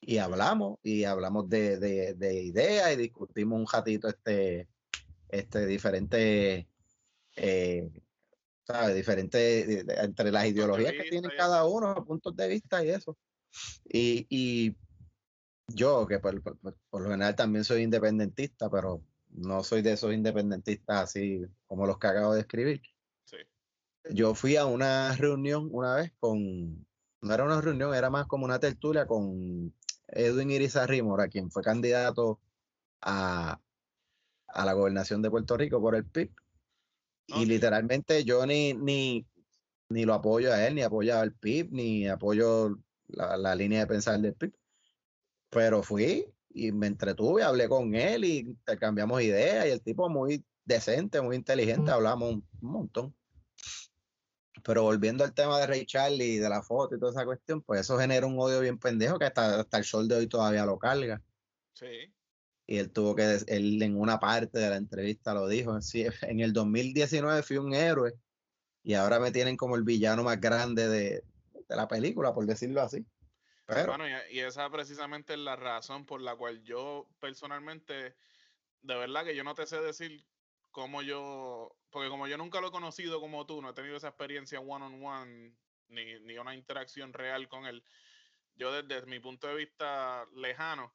Y 0.00 0.18
hablamos, 0.18 0.78
y 0.82 1.04
hablamos 1.04 1.48
de, 1.48 1.78
de, 1.78 2.14
de 2.14 2.42
ideas 2.42 2.92
y 2.92 2.96
discutimos 2.96 3.58
un 3.58 3.66
ratito 3.66 4.08
este, 4.08 4.68
este 5.28 5.66
diferente, 5.66 6.68
eh, 7.36 7.90
¿sabes? 8.66 8.94
Diferente 8.96 9.38
de- 9.38 9.84
de- 9.84 9.94
entre 9.94 10.32
las 10.32 10.46
ideologías 10.46 10.92
que 10.92 10.98
vista 10.98 11.10
tiene 11.10 11.28
y 11.32 11.36
cada 11.36 11.64
uno, 11.66 12.04
puntos 12.04 12.34
de 12.36 12.48
vista 12.48 12.84
y 12.84 12.90
eso. 12.90 13.16
Y, 13.84 14.26
y 14.28 14.76
yo, 15.68 16.06
que 16.06 16.18
por, 16.18 16.42
por- 16.42 16.58
por- 16.58 17.02
lo 17.02 17.10
general 17.10 17.34
también 17.36 17.64
soy 17.64 17.82
independentista, 17.82 18.68
pero 18.70 19.02
no 19.30 19.62
soy 19.62 19.82
de 19.82 19.92
esos 19.92 20.12
independentistas 20.12 21.04
así 21.04 21.42
como 21.66 21.86
los 21.86 21.98
que 21.98 22.06
acabo 22.06 22.34
de 22.34 22.40
escribir 22.40 22.80
Sí. 23.24 23.36
yo 24.10 24.34
fui 24.34 24.56
a 24.56 24.66
una 24.66 25.14
reunión 25.16 25.68
una 25.72 25.96
vez 25.96 26.12
con, 26.20 26.86
no 27.20 27.34
era 27.34 27.44
una 27.44 27.60
reunión, 27.60 27.94
era 27.94 28.08
más 28.08 28.26
como 28.26 28.44
una 28.44 28.58
tertulia 28.60 29.06
con 29.06 29.74
Edwin 30.08 30.50
Irizarrímora, 30.50 31.28
quien 31.28 31.50
fue 31.50 31.62
candidato 31.62 32.40
a, 33.00 33.60
a 34.48 34.64
la 34.64 34.72
gobernación 34.74 35.22
de 35.22 35.30
Puerto 35.30 35.56
Rico 35.56 35.80
por 35.80 35.94
el 35.96 36.04
PIB. 36.04 36.30
Y 37.28 37.42
Ok. 37.42 37.48
literalmente 37.48 38.24
yo 38.24 38.46
ni, 38.46 38.74
ni, 38.74 39.26
ni 39.88 40.04
lo 40.04 40.14
apoyo 40.14 40.52
a 40.52 40.66
él, 40.66 40.74
ni 40.74 40.82
apoyo 40.82 41.18
al 41.18 41.32
PIB, 41.34 41.68
ni 41.72 42.08
apoyo 42.08 42.78
la, 43.08 43.36
la 43.36 43.54
línea 43.54 43.80
de 43.80 43.86
pensar 43.86 44.20
del 44.20 44.34
PIB. 44.34 44.52
Pero 45.50 45.82
fui 45.82 46.26
y 46.50 46.72
me 46.72 46.86
entretuve, 46.86 47.42
hablé 47.42 47.68
con 47.68 47.94
él 47.94 48.24
y 48.24 48.38
intercambiamos 48.38 49.20
ideas 49.22 49.66
y 49.66 49.70
el 49.70 49.82
tipo 49.82 50.08
muy 50.08 50.44
decente, 50.64 51.20
muy 51.20 51.36
inteligente, 51.36 51.90
hablamos 51.90 52.32
un, 52.34 52.48
un 52.60 52.70
montón. 52.70 53.14
Pero 54.64 54.82
volviendo 54.82 55.22
al 55.22 55.34
tema 55.34 55.60
de 55.60 55.66
Ray 55.66 55.86
Charlie 55.86 56.34
y 56.34 56.38
de 56.38 56.48
la 56.48 56.62
foto 56.62 56.96
y 56.96 56.98
toda 56.98 57.12
esa 57.12 57.24
cuestión, 57.24 57.62
pues 57.62 57.82
eso 57.82 57.98
genera 57.98 58.26
un 58.26 58.38
odio 58.38 58.60
bien 58.60 58.78
pendejo 58.78 59.18
que 59.18 59.26
hasta, 59.26 59.60
hasta 59.60 59.78
el 59.78 59.84
sol 59.84 60.08
de 60.08 60.16
hoy 60.16 60.26
todavía 60.26 60.64
lo 60.64 60.78
carga. 60.78 61.22
Sí. 61.74 62.12
Y 62.66 62.78
él 62.78 62.90
tuvo 62.90 63.14
que, 63.14 63.38
él 63.46 63.80
en 63.82 63.96
una 63.98 64.18
parte 64.18 64.58
de 64.58 64.68
la 64.68 64.76
entrevista 64.76 65.34
lo 65.34 65.46
dijo, 65.46 65.80
sí, 65.80 66.06
en 66.22 66.40
el 66.40 66.52
2019 66.52 67.42
fui 67.42 67.58
un 67.58 67.74
héroe 67.74 68.14
y 68.82 68.94
ahora 68.94 69.20
me 69.20 69.30
tienen 69.30 69.56
como 69.56 69.76
el 69.76 69.82
villano 69.82 70.22
más 70.22 70.40
grande 70.40 70.88
de, 70.88 71.24
de 71.68 71.76
la 71.76 71.88
película, 71.88 72.34
por 72.34 72.46
decirlo 72.46 72.82
así. 72.82 73.04
Pero, 73.66 73.96
Bueno, 73.96 74.06
y, 74.08 74.36
y 74.36 74.40
esa 74.40 74.70
precisamente 74.70 75.32
es 75.32 75.40
la 75.40 75.56
razón 75.56 76.06
por 76.06 76.20
la 76.20 76.36
cual 76.36 76.62
yo 76.62 77.08
personalmente, 77.18 78.14
de 78.82 78.94
verdad 78.94 79.24
que 79.24 79.34
yo 79.34 79.42
no 79.42 79.54
te 79.54 79.66
sé 79.66 79.80
decir 79.80 80.24
cómo 80.70 81.02
yo, 81.02 81.76
porque 81.90 82.08
como 82.08 82.28
yo 82.28 82.36
nunca 82.36 82.60
lo 82.60 82.68
he 82.68 82.70
conocido 82.70 83.20
como 83.20 83.46
tú, 83.46 83.60
no 83.62 83.70
he 83.70 83.74
tenido 83.74 83.96
esa 83.96 84.08
experiencia 84.08 84.60
one 84.60 84.84
on 84.84 85.04
one, 85.04 85.52
ni, 85.88 86.20
ni 86.20 86.38
una 86.38 86.54
interacción 86.54 87.12
real 87.12 87.48
con 87.48 87.66
él, 87.66 87.82
yo 88.54 88.70
desde 88.70 89.06
mi 89.06 89.18
punto 89.18 89.48
de 89.48 89.56
vista 89.56 90.26
lejano, 90.34 90.92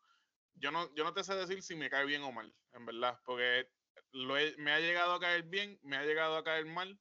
yo 0.55 0.71
no, 0.71 0.93
yo 0.95 1.03
no 1.03 1.13
te 1.13 1.23
sé 1.23 1.35
decir 1.35 1.61
si 1.63 1.75
me 1.75 1.89
cae 1.89 2.05
bien 2.05 2.23
o 2.23 2.31
mal, 2.31 2.55
en 2.73 2.85
verdad, 2.85 3.19
porque 3.25 3.67
lo 4.11 4.37
he- 4.37 4.55
me 4.57 4.71
ha 4.71 4.79
llegado 4.79 5.13
a 5.13 5.19
caer 5.19 5.43
bien, 5.43 5.79
me 5.83 5.97
ha 5.97 6.03
llegado 6.05 6.35
a 6.37 6.43
caer 6.43 6.65
mal. 6.65 6.99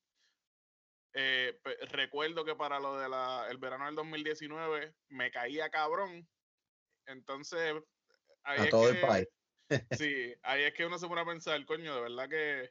Eh, 1.13 1.59
pe- 1.65 1.77
recuerdo 1.87 2.45
que 2.45 2.55
para 2.55 2.79
lo 2.79 2.97
del 2.99 3.13
el 3.51 3.59
verano 3.59 3.87
del 3.87 3.97
2019 3.97 4.95
me 5.09 5.31
caía 5.31 5.69
cabrón. 5.71 6.29
Entonces, 7.07 7.75
ahí 8.45 8.61
a 8.61 8.65
es 8.65 8.71
todo 8.71 8.91
que, 8.91 8.91
el 8.91 9.01
país. 9.01 9.29
Sí, 9.93 10.35
ahí 10.43 10.65
es 10.65 10.75
que 10.75 10.87
uno 10.87 10.99
se 10.99 11.09
pone 11.09 11.21
a 11.23 11.27
pensar, 11.27 11.65
coño, 11.67 11.95
de 11.97 12.01
verdad 12.03 12.29
que 12.29 12.71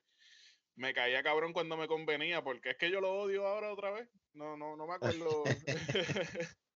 me 0.75 0.93
caía 0.93 1.23
cabrón 1.23 1.53
cuando 1.53 1.77
me 1.77 1.87
convenía, 1.87 2.43
porque 2.43 2.71
es 2.71 2.77
que 2.77 2.91
yo 2.91 3.01
lo 3.01 3.11
odio 3.13 3.47
ahora 3.47 3.73
otra 3.73 3.91
vez. 3.91 4.09
No, 4.33 4.57
no, 4.57 4.77
no 4.77 4.87
me 4.87 4.95
acuerdo. 4.95 5.43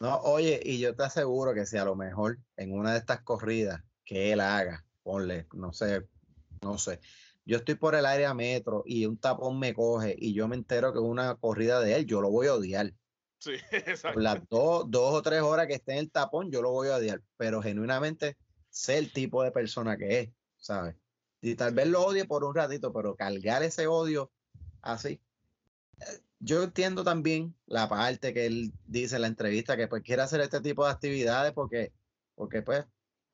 No, 0.00 0.20
oye, 0.20 0.60
y 0.64 0.78
yo 0.78 0.94
te 0.94 1.02
aseguro 1.02 1.54
que 1.54 1.66
si 1.66 1.76
a 1.76 1.84
lo 1.84 1.96
mejor 1.96 2.38
en 2.56 2.72
una 2.72 2.92
de 2.92 2.98
estas 2.98 3.22
corridas 3.22 3.82
que 4.04 4.32
él 4.32 4.40
haga, 4.40 4.86
ponle, 5.02 5.48
no 5.52 5.72
sé, 5.72 6.06
no 6.62 6.78
sé, 6.78 7.00
yo 7.44 7.56
estoy 7.56 7.74
por 7.74 7.94
el 7.94 8.06
área 8.06 8.32
metro 8.34 8.84
y 8.86 9.06
un 9.06 9.18
tapón 9.18 9.58
me 9.58 9.74
coge 9.74 10.14
y 10.16 10.34
yo 10.34 10.46
me 10.46 10.54
entero 10.54 10.92
que 10.92 10.98
es 10.98 11.04
una 11.04 11.34
corrida 11.34 11.80
de 11.80 11.96
él, 11.96 12.06
yo 12.06 12.20
lo 12.20 12.30
voy 12.30 12.46
a 12.46 12.54
odiar. 12.54 12.92
sí, 13.38 13.52
Por 13.70 13.88
exacto. 13.88 14.20
las 14.20 14.48
dos, 14.48 14.84
dos 14.88 15.14
o 15.14 15.22
tres 15.22 15.42
horas 15.42 15.66
que 15.66 15.74
esté 15.74 15.92
en 15.92 15.98
el 15.98 16.10
tapón, 16.10 16.52
yo 16.52 16.62
lo 16.62 16.70
voy 16.70 16.88
a 16.88 16.96
odiar, 16.96 17.22
pero 17.36 17.60
genuinamente 17.60 18.36
sé 18.70 18.98
el 18.98 19.12
tipo 19.12 19.42
de 19.42 19.50
persona 19.50 19.96
que 19.96 20.20
es, 20.20 20.30
¿sabes? 20.58 20.94
Y 21.40 21.54
tal 21.54 21.74
vez 21.74 21.88
lo 21.88 22.04
odie 22.04 22.24
por 22.24 22.44
un 22.44 22.54
ratito, 22.54 22.92
pero 22.92 23.16
cargar 23.16 23.62
ese 23.62 23.86
odio 23.86 24.30
así. 24.82 25.20
Yo 26.40 26.62
entiendo 26.62 27.02
también 27.04 27.54
la 27.66 27.88
parte 27.88 28.32
que 28.32 28.46
él 28.46 28.72
dice 28.86 29.16
en 29.16 29.22
la 29.22 29.28
entrevista 29.28 29.76
que 29.76 29.88
pues 29.88 30.02
quiere 30.02 30.22
hacer 30.22 30.40
este 30.40 30.60
tipo 30.60 30.84
de 30.84 30.92
actividades 30.92 31.52
porque, 31.52 31.92
porque 32.34 32.62
pues 32.62 32.84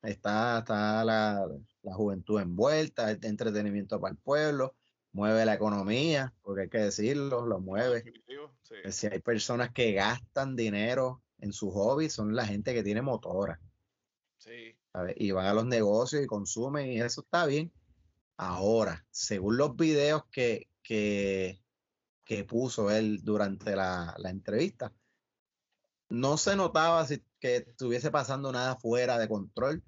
está, 0.03 0.59
está 0.61 1.05
la, 1.05 1.47
la 1.83 1.95
juventud 1.95 2.41
envuelta, 2.41 3.11
el 3.11 3.25
entretenimiento 3.25 4.01
para 4.01 4.13
el 4.13 4.19
pueblo, 4.19 4.75
mueve 5.13 5.45
la 5.45 5.55
economía, 5.55 6.35
porque 6.43 6.63
hay 6.63 6.69
que 6.69 6.79
decirlo, 6.79 7.47
lo 7.47 7.61
mueve. 7.61 8.05
Sí. 8.63 8.75
que 8.83 8.93
si 8.93 9.07
hay 9.07 9.21
personas 9.21 9.71
que 9.73 9.93
gastan 9.93 10.57
dinero 10.57 11.23
en 11.39 11.53
su 11.53 11.71
hobby, 11.71 12.09
son 12.09 12.35
la 12.35 12.47
gente 12.47 12.75
que 12.75 12.83
tiene 12.83 13.03
motora, 13.03 13.61
Sí, 14.39 14.77
¿sabes? 14.93 15.15
Y 15.17 15.31
van 15.31 15.47
a 15.47 15.55
los 15.55 15.65
negocios 15.65 16.23
y 16.23 16.27
consumen 16.27 16.91
y 16.91 17.01
eso 17.01 17.23
está 17.23 17.47
bien. 17.47 17.73
Ahora, 18.37 19.07
según 19.11 19.57
los 19.57 19.75
videos 19.77 20.25
que, 20.31 20.69
que, 20.83 21.63
que 22.25 22.45
puso 22.45 22.91
él 22.91 23.23
durante 23.23 23.77
la, 23.77 24.15
la 24.19 24.31
entrevista, 24.31 24.93
no 26.09 26.37
se 26.37 26.57
notaba 26.57 27.07
si, 27.07 27.23
que 27.39 27.57
estuviese 27.57 28.11
pasando 28.11 28.53
nada 28.53 28.77
fuera 28.77 29.19
de 29.19 29.29
control, 29.29 29.83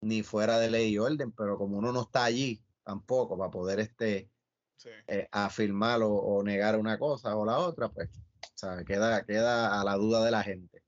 ni 0.00 0.22
fuera 0.22 0.58
de 0.58 0.70
ley 0.70 0.92
y 0.92 0.98
orden, 0.98 1.32
pero 1.32 1.58
como 1.58 1.78
uno 1.78 1.92
no 1.92 2.02
está 2.02 2.24
allí 2.24 2.62
tampoco 2.84 3.36
para 3.36 3.50
poder 3.50 3.80
este, 3.80 4.30
sí. 4.76 4.90
eh, 5.06 5.28
afirmar 5.32 6.02
o, 6.02 6.12
o 6.12 6.42
negar 6.42 6.78
una 6.78 6.98
cosa 6.98 7.36
o 7.36 7.44
la 7.44 7.58
otra, 7.58 7.88
pues, 7.88 8.10
¿sabe? 8.54 8.84
Queda, 8.84 9.24
queda 9.24 9.80
a 9.80 9.84
la 9.84 9.94
duda 9.96 10.24
de 10.24 10.30
la 10.30 10.42
gente. 10.42 10.82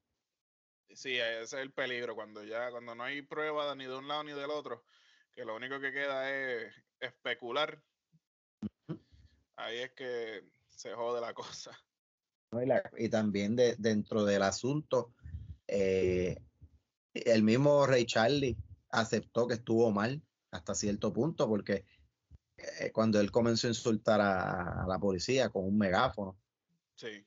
Sí, 0.91 1.17
ese 1.17 1.43
es 1.43 1.53
el 1.55 1.73
peligro, 1.73 2.15
cuando 2.15 2.43
ya, 2.45 2.71
cuando 2.71 2.95
no 2.95 3.05
hay 3.05 3.23
prueba 3.23 3.75
ni 3.75 3.85
de 3.85 3.97
un 3.97 4.09
lado 4.09 4.25
ni 4.25 4.33
del 4.33 4.51
otro, 4.51 4.85
que 5.33 5.45
lo 5.45 5.55
único 5.55 5.81
que 5.81 5.93
queda 5.93 6.31
es 6.31 6.75
especular. 7.01 7.81
Ahí 9.57 9.79
es 9.79 9.93
que 9.93 10.45
se 10.79 10.95
jode 10.95 11.21
la 11.21 11.35
cosa. 11.35 11.73
¿no? 12.53 12.63
Y, 12.63 12.67
la- 12.67 12.91
y 12.97 13.09
también 13.09 13.57
de- 13.57 13.77
dentro 13.79 14.25
del 14.25 14.43
asunto, 14.43 15.13
eh, 15.67 16.39
el 17.15 17.43
mismo 17.43 17.85
Ray 17.87 18.07
Charlie 18.07 18.57
aceptó 18.91 19.47
que 19.47 19.55
estuvo 19.55 19.91
mal 19.91 20.23
hasta 20.51 20.75
cierto 20.75 21.13
punto, 21.13 21.49
porque 21.49 21.85
eh, 22.57 22.91
cuando 22.93 23.21
él 23.21 23.31
comenzó 23.31 23.67
a 23.67 23.71
insultar 23.71 24.21
a, 24.21 24.85
a 24.85 24.87
la 24.87 24.99
policía 24.99 25.49
con 25.51 25.65
un 25.65 25.77
megáfono, 25.77 26.39
Sí, 26.95 27.25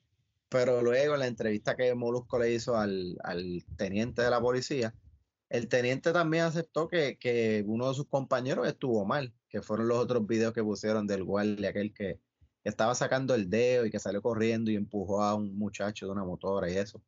pero 0.48 0.82
luego 0.82 1.14
en 1.14 1.20
la 1.20 1.26
entrevista 1.26 1.76
que 1.76 1.94
Molusco 1.94 2.38
le 2.38 2.52
hizo 2.52 2.76
al, 2.76 3.16
al 3.24 3.64
teniente 3.76 4.20
de 4.22 4.28
la 4.30 4.40
policía, 4.40 4.94
el 5.48 5.68
teniente 5.68 6.12
también 6.12 6.44
aceptó 6.44 6.88
que, 6.88 7.16
que 7.18 7.64
uno 7.66 7.88
de 7.88 7.94
sus 7.94 8.06
compañeros 8.08 8.66
estuvo 8.66 9.04
mal, 9.06 9.32
que 9.48 9.62
fueron 9.62 9.88
los 9.88 9.98
otros 9.98 10.26
videos 10.26 10.52
que 10.52 10.62
pusieron 10.62 11.06
del 11.06 11.24
guardia, 11.24 11.70
aquel 11.70 11.94
que, 11.94 12.14
que 12.14 12.20
estaba 12.64 12.94
sacando 12.94 13.34
el 13.34 13.50
dedo 13.50 13.86
y 13.86 13.90
que 13.90 13.98
salió 13.98 14.22
corriendo 14.22 14.70
y 14.70 14.76
empujó 14.76 15.22
a 15.22 15.34
un 15.34 15.56
muchacho 15.56 16.06
de 16.06 16.12
una 16.12 16.24
motora 16.24 16.70
y 16.70 16.76
eso, 16.76 17.02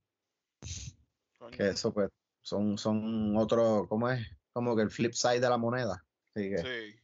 coño. 1.39 1.57
que 1.57 1.69
eso 1.69 1.93
pues 1.93 2.11
son, 2.43 2.77
son 2.79 3.37
otro, 3.37 3.87
¿cómo 3.89 4.11
es? 4.11 4.27
Como 4.53 4.77
que 4.77 4.83
el 4.83 4.91
flip 4.91 5.13
side 5.13 5.41
de 5.41 5.49
la 5.49 5.59
moneda. 5.59 6.05
Así 6.35 6.51
que- 6.51 6.59
Sí, 6.59 6.97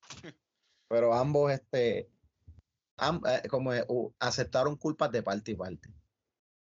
Pero 0.88 1.12
ambos, 1.12 1.52
este, 1.52 1.98
eh, 1.98 3.48
como 3.50 3.70
uh, 3.88 4.14
aceptaron 4.18 4.76
culpas 4.76 5.12
de 5.12 5.22
parte 5.22 5.50
y 5.52 5.54
parte. 5.54 5.90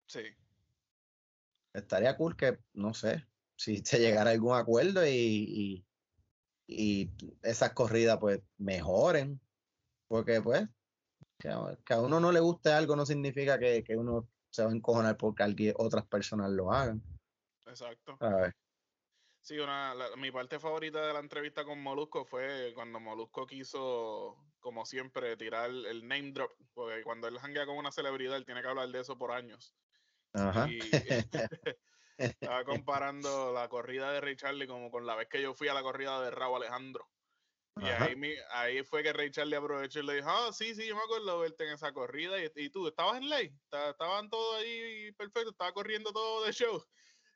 sí. 0.06 0.20
estaría 1.72 2.16
cool 2.16 2.36
que, 2.36 2.58
no 2.72 2.92
sé, 2.94 3.24
si 3.54 3.78
se 3.84 3.98
llegara 3.98 4.30
a 4.30 4.32
algún 4.32 4.56
acuerdo 4.56 5.06
y, 5.06 5.12
y, 5.12 5.86
y 6.66 7.10
esas 7.42 7.72
corridas 7.72 8.18
pues 8.18 8.40
mejoren, 8.58 9.40
porque 10.08 10.40
pues 10.42 10.68
que 11.38 11.48
a, 11.48 11.78
que 11.84 11.94
a 11.94 12.00
uno 12.00 12.20
no 12.20 12.32
le 12.32 12.40
guste 12.40 12.72
algo 12.72 12.96
no 12.96 13.06
significa 13.06 13.58
que, 13.58 13.82
que 13.84 13.96
uno 13.96 14.28
se 14.50 14.64
va 14.64 14.70
a 14.70 14.74
encojonar 14.74 15.16
porque 15.16 15.42
alguien, 15.42 15.74
otras 15.76 16.06
personas 16.06 16.50
lo 16.50 16.72
hagan. 16.72 17.02
Exacto. 17.66 18.16
¿sabes? 18.18 18.54
Sí, 19.40 19.58
una, 19.58 19.94
la- 19.94 20.16
mi 20.16 20.30
parte 20.30 20.58
favorita 20.58 21.06
de 21.06 21.12
la 21.12 21.20
entrevista 21.20 21.64
con 21.64 21.80
Molusco 21.80 22.24
fue 22.24 22.72
cuando 22.74 22.98
Molusco 22.98 23.46
quiso, 23.46 24.36
como 24.60 24.84
siempre, 24.84 25.36
tirar 25.36 25.70
el 25.70 26.06
name 26.08 26.32
drop, 26.32 26.50
porque 26.74 27.02
cuando 27.04 27.28
él 27.28 27.38
janguea 27.38 27.66
con 27.66 27.76
una 27.76 27.92
celebridad, 27.92 28.36
él 28.36 28.44
tiene 28.44 28.62
que 28.62 28.68
hablar 28.68 28.88
de 28.88 29.00
eso 29.00 29.16
por 29.16 29.30
años. 29.30 29.76
Ajá. 30.32 30.68
Y, 30.68 30.78
Estaba 32.18 32.64
comparando 32.64 33.52
la 33.52 33.68
corrida 33.68 34.10
de 34.10 34.22
Ray 34.22 34.36
Charlie 34.36 34.66
como 34.66 34.90
con 34.90 35.04
la 35.04 35.14
vez 35.14 35.28
que 35.28 35.42
yo 35.42 35.54
fui 35.54 35.68
a 35.68 35.74
la 35.74 35.82
corrida 35.82 36.20
de 36.22 36.30
Raúl 36.30 36.62
Alejandro. 36.62 37.06
Y 37.78 37.84
ahí, 37.86 38.16
mi- 38.16 38.34
ahí 38.50 38.82
fue 38.84 39.02
que 39.02 39.12
Ray 39.12 39.30
Charlie 39.30 39.56
aprovechó 39.56 40.00
y 40.00 40.06
le 40.06 40.14
dijo, 40.14 40.28
ah, 40.30 40.50
sí, 40.52 40.74
sí, 40.74 40.86
yo 40.86 40.96
me 40.96 41.02
acuerdo 41.02 41.38
verte 41.40 41.64
en 41.66 41.74
esa 41.74 41.92
corrida. 41.92 42.42
Y, 42.42 42.50
y 42.56 42.70
tú, 42.70 42.88
¿estabas 42.88 43.18
en 43.18 43.28
ley? 43.28 43.52
¿Esta- 43.64 43.90
¿Estaban 43.90 44.30
todos 44.30 44.56
ahí 44.56 45.12
perfecto? 45.12 45.50
¿Estaba 45.50 45.72
corriendo 45.72 46.10
todo 46.12 46.44
de 46.44 46.52
show? 46.52 46.82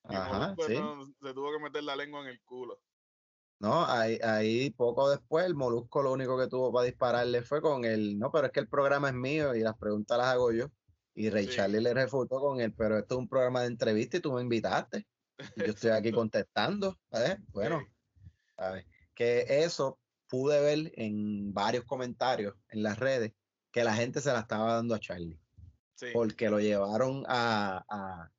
Y 0.08 0.14
Ajá, 0.14 0.54
Molusco 0.56 0.64
sí. 0.64 0.74
no- 0.78 1.04
se 1.20 1.34
tuvo 1.34 1.52
que 1.52 1.58
meter 1.62 1.84
la 1.84 1.94
lengua 1.96 2.22
en 2.22 2.28
el 2.28 2.40
culo. 2.42 2.82
No, 3.58 3.84
ahí, 3.84 4.18
ahí 4.22 4.70
poco 4.70 5.10
después 5.10 5.44
el 5.44 5.54
Molusco 5.54 6.02
lo 6.02 6.12
único 6.12 6.38
que 6.38 6.46
tuvo 6.48 6.72
para 6.72 6.86
dispararle 6.86 7.42
fue 7.42 7.60
con 7.60 7.84
el, 7.84 8.18
no, 8.18 8.32
pero 8.32 8.46
es 8.46 8.52
que 8.52 8.60
el 8.60 8.68
programa 8.68 9.08
es 9.08 9.14
mío 9.14 9.54
y 9.54 9.60
las 9.60 9.76
preguntas 9.76 10.16
las 10.16 10.28
hago 10.28 10.50
yo. 10.52 10.70
Y 11.14 11.28
Ray 11.28 11.46
Sí. 11.48 11.56
Charlie 11.56 11.82
le 11.82 11.92
refutó 11.92 12.40
con 12.40 12.60
él, 12.62 12.72
pero 12.72 12.96
esto 12.96 13.16
es 13.16 13.18
un 13.18 13.28
programa 13.28 13.60
de 13.60 13.66
entrevista 13.66 14.16
y 14.16 14.20
tú 14.20 14.32
me 14.32 14.40
invitaste. 14.40 15.06
Y 15.56 15.60
yo 15.60 15.66
estoy 15.66 15.90
aquí 15.90 16.10
contestando. 16.12 16.98
Bueno, 17.48 17.80
Sí. 17.80 17.92
¿sabes? 18.56 18.86
Que 19.14 19.44
eso 19.64 19.99
pude 20.30 20.60
ver 20.60 20.92
en 20.94 21.52
varios 21.52 21.84
comentarios 21.84 22.54
en 22.68 22.82
las 22.84 22.98
redes 22.98 23.32
que 23.72 23.84
la 23.84 23.94
gente 23.94 24.20
se 24.20 24.32
la 24.32 24.40
estaba 24.40 24.74
dando 24.74 24.94
a 24.94 25.00
Charlie. 25.00 25.38
Sí. 25.96 26.06
Porque 26.12 26.48
lo 26.48 26.60
llevaron 26.60 27.24
a, 27.28 27.84
a- 27.88 28.32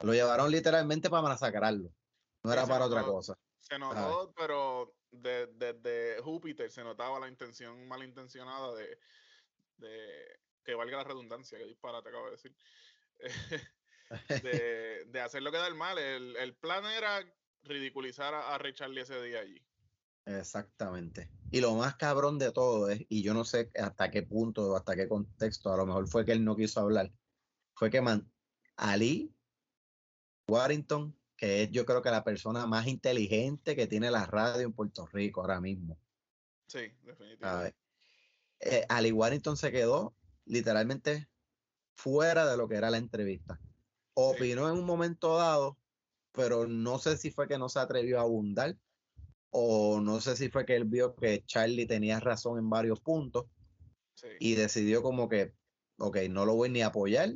lo 0.00 0.12
llevaron 0.12 0.50
literalmente 0.50 1.08
para 1.08 1.22
masacrarlo. 1.22 1.94
No 2.42 2.52
era 2.52 2.66
para 2.66 2.86
otra 2.86 3.02
cosa. 3.04 3.38
Se 3.60 3.78
notó, 3.78 4.32
pero 4.36 4.96
de- 5.10 5.46
desde 5.46 6.20
Júpiter 6.22 6.70
se 6.70 6.82
notaba 6.82 7.20
la 7.20 7.28
intención 7.28 7.86
malintencionada 7.86 8.74
de, 8.74 8.98
de 9.76 10.40
que 10.64 10.74
valga 10.74 10.96
la 10.98 11.04
redundancia, 11.04 11.58
que 11.58 11.66
disparate 11.66 12.08
acabo 12.08 12.26
de 12.26 12.30
decir, 12.32 12.56
de, 14.42 15.04
de 15.06 15.20
hacer 15.20 15.42
lo 15.42 15.52
que 15.52 15.58
da 15.58 15.66
el 15.68 15.74
mal. 15.74 15.98
El, 15.98 16.36
el 16.36 16.54
plan 16.56 16.84
era 16.86 17.24
ridiculizar 17.62 18.34
a, 18.34 18.54
a 18.54 18.58
Ray 18.58 18.74
Charlie 18.74 19.02
ese 19.02 19.22
día 19.22 19.40
allí. 19.40 19.62
Exactamente. 20.26 21.30
Y 21.50 21.60
lo 21.60 21.74
más 21.74 21.96
cabrón 21.96 22.38
de 22.38 22.50
todo 22.50 22.88
es, 22.88 23.04
y 23.08 23.22
yo 23.22 23.34
no 23.34 23.44
sé 23.44 23.70
hasta 23.78 24.10
qué 24.10 24.22
punto 24.22 24.70
o 24.70 24.76
hasta 24.76 24.96
qué 24.96 25.08
contexto, 25.08 25.72
a 25.72 25.76
lo 25.76 25.86
mejor 25.86 26.08
fue 26.08 26.24
que 26.24 26.32
él 26.32 26.44
no 26.44 26.56
quiso 26.56 26.80
hablar, 26.80 27.12
fue 27.74 27.90
que 27.90 28.00
man, 28.00 28.30
Ali 28.76 29.34
Warrington, 30.48 31.16
que 31.36 31.64
es 31.64 31.70
yo 31.70 31.84
creo 31.84 32.02
que 32.02 32.10
la 32.10 32.24
persona 32.24 32.66
más 32.66 32.86
inteligente 32.86 33.76
que 33.76 33.86
tiene 33.86 34.10
la 34.10 34.26
radio 34.26 34.62
en 34.62 34.72
Puerto 34.72 35.06
Rico 35.06 35.40
ahora 35.42 35.60
mismo, 35.60 35.98
Sí, 36.66 36.90
definitivamente. 37.02 37.76
Eh, 38.60 38.84
Ali 38.88 39.12
Warrington 39.12 39.56
se 39.56 39.70
quedó 39.70 40.16
literalmente 40.46 41.28
fuera 41.94 42.50
de 42.50 42.56
lo 42.56 42.68
que 42.68 42.76
era 42.76 42.90
la 42.90 42.96
entrevista. 42.96 43.60
Opinó 44.14 44.68
en 44.68 44.78
un 44.78 44.86
momento 44.86 45.36
dado, 45.36 45.78
pero 46.32 46.66
no 46.66 46.98
sé 46.98 47.16
si 47.16 47.30
fue 47.30 47.46
que 47.46 47.58
no 47.58 47.68
se 47.68 47.78
atrevió 47.78 48.18
a 48.18 48.22
abundar 48.22 48.76
o 49.56 50.00
no 50.00 50.20
sé 50.20 50.34
si 50.36 50.48
fue 50.48 50.66
que 50.66 50.74
él 50.74 50.84
vio 50.84 51.14
que 51.14 51.44
Charlie 51.46 51.86
tenía 51.86 52.18
razón 52.18 52.58
en 52.58 52.68
varios 52.68 53.00
puntos 53.00 53.46
Sí. 54.14 54.28
y 54.38 54.54
decidió 54.54 55.02
como 55.02 55.28
que, 55.28 55.54
ok, 55.98 56.18
no 56.28 56.44
lo 56.44 56.54
voy 56.54 56.70
ni 56.70 56.82
a 56.82 56.86
apoyar, 56.86 57.30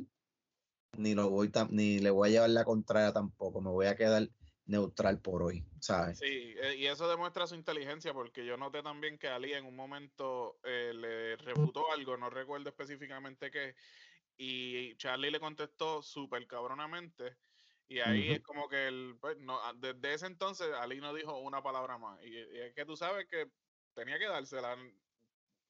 ni 0.97 1.13
lo 1.13 1.29
voy 1.29 1.51
ni 1.69 1.99
le 1.99 2.09
voy 2.09 2.29
a 2.29 2.31
llevar 2.31 2.49
la 2.49 2.65
contraria 2.65 3.13
tampoco, 3.13 3.61
me 3.61 3.69
voy 3.69 3.87
a 3.87 3.95
quedar 3.95 4.29
neutral 4.65 5.19
por 5.21 5.43
hoy, 5.43 5.65
¿sabes? 5.79 6.19
Sí, 6.19 6.55
eh, 6.61 6.75
y 6.77 6.87
eso 6.87 7.09
demuestra 7.09 7.47
su 7.47 7.55
inteligencia 7.55 8.13
porque 8.13 8.45
yo 8.45 8.57
noté 8.57 8.81
también 8.83 9.17
que 9.17 9.27
Ali 9.27 9.53
en 9.53 9.65
un 9.65 9.75
momento 9.75 10.59
eh, 10.63 10.93
le 10.93 11.35
refutó 11.37 11.91
algo, 11.91 12.17
no 12.17 12.29
recuerdo 12.29 12.69
específicamente 12.69 13.51
qué, 13.51 13.75
y 14.37 14.95
Charlie 14.97 15.31
le 15.31 15.39
contestó 15.39 16.01
súper 16.01 16.47
cabronamente 16.47 17.37
y 17.89 17.99
ahí 17.99 18.31
es 18.31 18.41
como 18.41 18.69
que 18.69 18.87
el, 18.87 19.17
pues, 19.19 19.37
no, 19.39 19.59
ah, 19.61 19.73
desde 19.75 20.13
ese 20.13 20.27
entonces 20.27 20.67
Ali 20.73 21.01
no 21.01 21.13
dijo 21.13 21.39
una 21.39 21.61
palabra 21.61 21.97
más 21.97 22.23
y, 22.23 22.29
y 22.29 22.59
es 22.61 22.73
que 22.73 22.85
tú 22.85 22.95
sabes 22.95 23.27
que 23.27 23.51
tenía 23.93 24.17
que 24.17 24.27
dársela. 24.27 24.77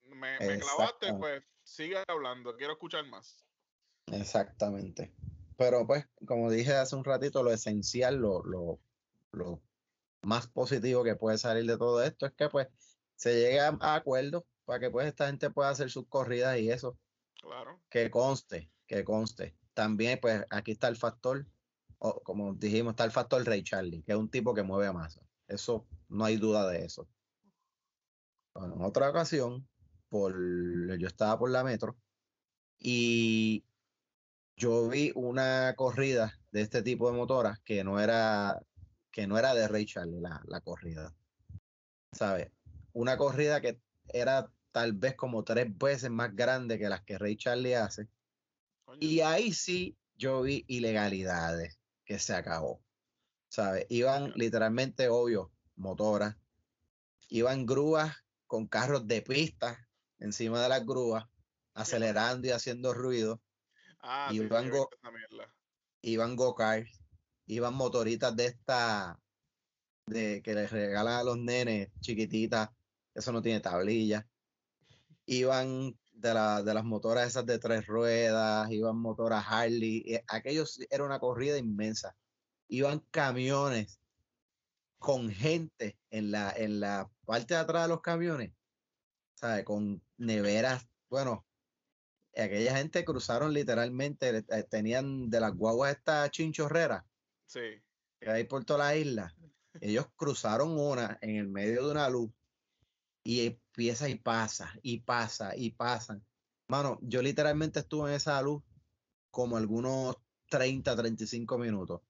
Me, 0.03 0.37
me 0.39 0.59
clavaste, 0.59 1.13
pues 1.13 1.43
sigue 1.63 2.03
hablando, 2.07 2.55
quiero 2.55 2.73
escuchar 2.73 3.05
más. 3.07 3.45
Exactamente. 4.07 5.13
Pero 5.57 5.85
pues, 5.87 6.05
como 6.27 6.51
dije 6.51 6.73
hace 6.73 6.95
un 6.95 7.03
ratito, 7.03 7.43
lo 7.43 7.51
esencial, 7.51 8.15
lo, 8.17 8.43
lo, 8.43 8.79
lo 9.31 9.61
más 10.21 10.47
positivo 10.47 11.03
que 11.03 11.15
puede 11.15 11.37
salir 11.37 11.65
de 11.65 11.77
todo 11.77 12.03
esto 12.03 12.25
es 12.25 12.33
que 12.33 12.49
pues 12.49 12.67
se 13.15 13.33
llegue 13.35 13.59
a, 13.59 13.77
a 13.79 13.95
acuerdos 13.95 14.43
para 14.65 14.79
que 14.79 14.89
pues 14.89 15.07
esta 15.07 15.27
gente 15.27 15.49
pueda 15.49 15.69
hacer 15.69 15.89
sus 15.89 16.07
corridas 16.07 16.57
y 16.59 16.69
eso, 16.71 16.97
Claro. 17.41 17.79
que 17.89 18.09
conste, 18.09 18.71
que 18.87 19.03
conste. 19.03 19.55
También 19.73 20.19
pues 20.21 20.43
aquí 20.49 20.71
está 20.71 20.87
el 20.87 20.97
factor, 20.97 21.45
o 21.99 22.21
como 22.21 22.53
dijimos, 22.53 22.91
está 22.91 23.03
el 23.03 23.11
factor 23.11 23.45
Ray 23.45 23.63
Charlie, 23.63 24.01
que 24.03 24.13
es 24.13 24.17
un 24.17 24.29
tipo 24.29 24.53
que 24.53 24.63
mueve 24.63 24.91
masa. 24.91 25.21
Eso, 25.47 25.85
no 26.07 26.25
hay 26.25 26.37
duda 26.37 26.67
de 26.69 26.85
eso. 26.85 27.07
Bueno, 28.53 28.75
en 28.75 28.81
otra 28.83 29.09
ocasión, 29.09 29.67
por, 30.07 30.33
yo 30.97 31.07
estaba 31.07 31.37
por 31.37 31.51
la 31.51 31.63
metro 31.63 31.97
y 32.79 33.65
yo 34.55 34.87
vi 34.87 35.11
una 35.15 35.73
corrida 35.75 36.39
de 36.51 36.61
este 36.61 36.81
tipo 36.81 37.09
de 37.09 37.17
motoras 37.17 37.59
que 37.59 37.83
no 37.83 37.99
era, 37.99 38.59
que 39.11 39.27
no 39.27 39.37
era 39.37 39.53
de 39.53 39.67
Ray 39.67 39.85
Charlie 39.85 40.21
la, 40.21 40.41
la 40.45 40.61
corrida. 40.61 41.13
¿Sabes? 42.13 42.51
Una 42.93 43.17
corrida 43.17 43.61
que 43.61 43.79
era 44.07 44.51
tal 44.71 44.93
vez 44.93 45.15
como 45.15 45.43
tres 45.43 45.67
veces 45.77 46.09
más 46.09 46.35
grande 46.35 46.79
que 46.79 46.89
las 46.89 47.03
que 47.03 47.17
Ray 47.17 47.35
Charlie 47.35 47.75
hace. 47.75 48.07
Coño, 48.85 48.99
Y 49.01 49.21
ahí 49.21 49.53
sí 49.53 49.97
yo 50.15 50.41
vi 50.41 50.65
ilegalidades 50.67 51.78
que 52.09 52.17
se 52.17 52.33
acabó. 52.33 52.81
¿Sabes? 53.49 53.85
Iban 53.89 54.31
literalmente, 54.35 55.09
obvio, 55.09 55.51
motoras. 55.75 56.35
Iban 57.29 57.67
grúas 57.67 58.15
con 58.47 58.65
carros 58.65 59.07
de 59.07 59.21
pista 59.21 59.87
encima 60.17 60.59
de 60.59 60.69
las 60.69 60.83
grúas, 60.87 61.25
acelerando 61.75 62.47
y 62.47 62.51
haciendo 62.51 62.95
ruido. 62.95 63.39
ah, 63.99 64.29
y 64.31 64.39
sí, 64.39 64.47
go-. 64.47 64.89
Iban 66.01 66.35
go-karts, 66.35 66.99
iban 67.45 67.75
motoritas 67.75 68.35
de 68.35 68.47
esta, 68.47 69.19
de 70.07 70.41
que 70.41 70.55
les 70.55 70.71
regalan 70.71 71.13
a 71.13 71.23
los 71.23 71.37
nenes 71.37 71.89
chiquititas, 71.99 72.69
eso 73.13 73.31
no 73.31 73.43
tiene 73.43 73.59
tablilla. 73.59 74.27
Iban 75.27 75.95
de, 76.19 76.33
la, 76.33 76.63
de 76.63 76.73
las 76.73 76.83
motoras 76.83 77.27
esas 77.27 77.45
de 77.45 77.59
tres 77.59 77.85
ruedas, 77.87 78.69
iban 78.71 78.97
motoras 78.97 79.45
Harley, 79.47 80.03
y 80.05 80.19
aquello 80.27 80.65
era 80.89 81.03
una 81.03 81.19
corrida 81.19 81.57
inmensa. 81.57 82.15
Iban 82.67 82.99
camiones 83.11 83.99
con 84.99 85.29
gente 85.29 85.97
en 86.09 86.31
la, 86.31 86.51
en 86.51 86.79
la 86.79 87.09
parte 87.25 87.53
de 87.53 87.59
atrás 87.59 87.83
de 87.83 87.89
los 87.89 88.01
camiones, 88.01 88.53
¿sabes? 89.35 89.63
Con 89.63 90.03
neveras, 90.17 90.87
bueno, 91.09 91.45
aquella 92.35 92.77
gente 92.77 93.05
cruzaron 93.05 93.53
literalmente, 93.53 94.37
eh, 94.37 94.63
tenían 94.69 95.29
de 95.29 95.39
las 95.39 95.53
guaguas 95.55 95.95
estas 95.95 96.29
chinchorreras 96.31 97.03
Sí. 97.47 97.81
que 98.19 98.29
hay 98.29 98.43
por 98.43 98.65
toda 98.65 98.79
la 98.79 98.95
isla. 98.95 99.33
Ellos 99.81 100.07
cruzaron 100.15 100.77
una 100.77 101.17
en 101.21 101.37
el 101.37 101.47
medio 101.47 101.85
de 101.85 101.91
una 101.91 102.09
luz 102.09 102.31
y 103.23 103.47
empieza 103.47 104.09
y 104.09 104.15
pasa 104.15 104.73
y 104.81 104.99
pasa 105.01 105.55
y 105.55 105.71
pasan. 105.71 106.25
Mano, 106.67 106.99
yo 107.01 107.21
literalmente 107.21 107.79
estuve 107.79 108.09
en 108.09 108.15
esa 108.15 108.41
luz 108.41 108.63
como 109.31 109.57
algunos 109.57 110.17
30, 110.49 110.95
35 110.95 111.57
minutos 111.57 112.01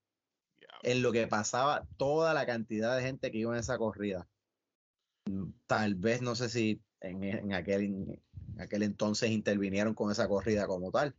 en 0.82 1.02
lo 1.02 1.12
que 1.12 1.26
pasaba 1.26 1.86
toda 1.96 2.32
la 2.34 2.46
cantidad 2.46 2.96
de 2.96 3.02
gente 3.02 3.30
que 3.30 3.38
iba 3.38 3.52
en 3.52 3.60
esa 3.60 3.78
corrida. 3.78 4.28
Mm, 5.26 5.50
Tal 5.66 5.94
vez, 5.94 6.22
no 6.22 6.34
sé 6.34 6.48
si 6.48 6.82
en, 7.00 7.22
en 7.24 7.54
aquel, 7.54 7.82
en 7.84 8.60
aquel 8.60 8.82
entonces 8.82 9.30
intervinieron 9.30 9.94
con 9.94 10.10
esa 10.10 10.28
corrida 10.28 10.66
como 10.66 10.90
tal. 10.90 11.14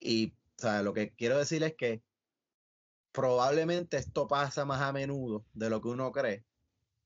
Y 0.00 0.34
o 0.58 0.62
sea, 0.62 0.82
lo 0.82 0.94
que 0.94 1.14
quiero 1.14 1.38
decir 1.38 1.62
es 1.62 1.74
que 1.74 2.02
probablemente 3.12 3.98
esto 3.98 4.26
pasa 4.26 4.64
más 4.64 4.80
a 4.80 4.92
menudo 4.92 5.44
de 5.52 5.70
lo 5.70 5.80
que 5.80 5.88
uno 5.88 6.12
cree, 6.12 6.44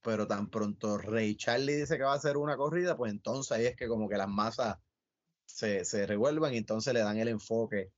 pero 0.03 0.27
tan 0.27 0.51
pronto 0.51 0.99
Ray 0.99 1.37
Charlie 1.37 1.75
dice 1.77 1.97
que 1.97 2.05
va 2.05 2.13
a 2.13 2.17
hacer 2.17 2.37
una 2.37 2.57
corrida, 2.57 2.97
pues 2.97 3.13
entonces 3.13 3.53
ahí 3.53 3.67
es 3.67 3.77
que 3.77 3.89
como 3.89 4.09
que 4.09 4.17
las 4.17 4.29
masas 4.29 4.79
se, 5.45 5.85
se 5.85 6.07
revuelvan 6.07 6.55
y 6.55 6.59
entonces 6.59 6.95
le 6.95 7.01
dan 7.01 7.19
el 7.19 7.29
enfoque 7.29 7.93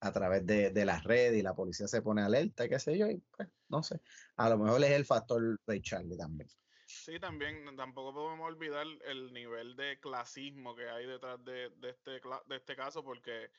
a 0.00 0.12
través 0.12 0.46
de, 0.46 0.70
de 0.70 0.84
las 0.84 1.04
redes 1.04 1.38
y 1.38 1.42
la 1.42 1.54
policía 1.54 1.88
se 1.88 2.02
pone 2.02 2.22
alerta 2.22 2.64
y 2.66 2.68
qué 2.68 2.78
sé 2.78 2.98
yo, 2.98 3.08
y 3.08 3.18
pues 3.36 3.48
no 3.68 3.82
sé, 3.82 4.00
a 4.36 4.48
lo 4.50 4.58
mejor 4.58 4.82
es 4.84 4.90
el 4.90 5.04
factor 5.06 5.60
Ray 5.66 5.80
Charlie 5.80 6.16
también. 6.16 6.48
Sí, 6.86 7.18
también 7.18 7.76
tampoco 7.76 8.14
podemos 8.14 8.46
olvidar 8.46 8.86
el 9.04 9.32
nivel 9.32 9.76
de 9.76 9.98
clasismo 10.00 10.74
que 10.76 10.88
hay 10.88 11.06
detrás 11.06 11.42
de, 11.44 11.70
de 11.70 11.90
este, 11.90 12.12
de 12.46 12.56
este 12.56 12.76
caso, 12.76 13.02
porque 13.02 13.50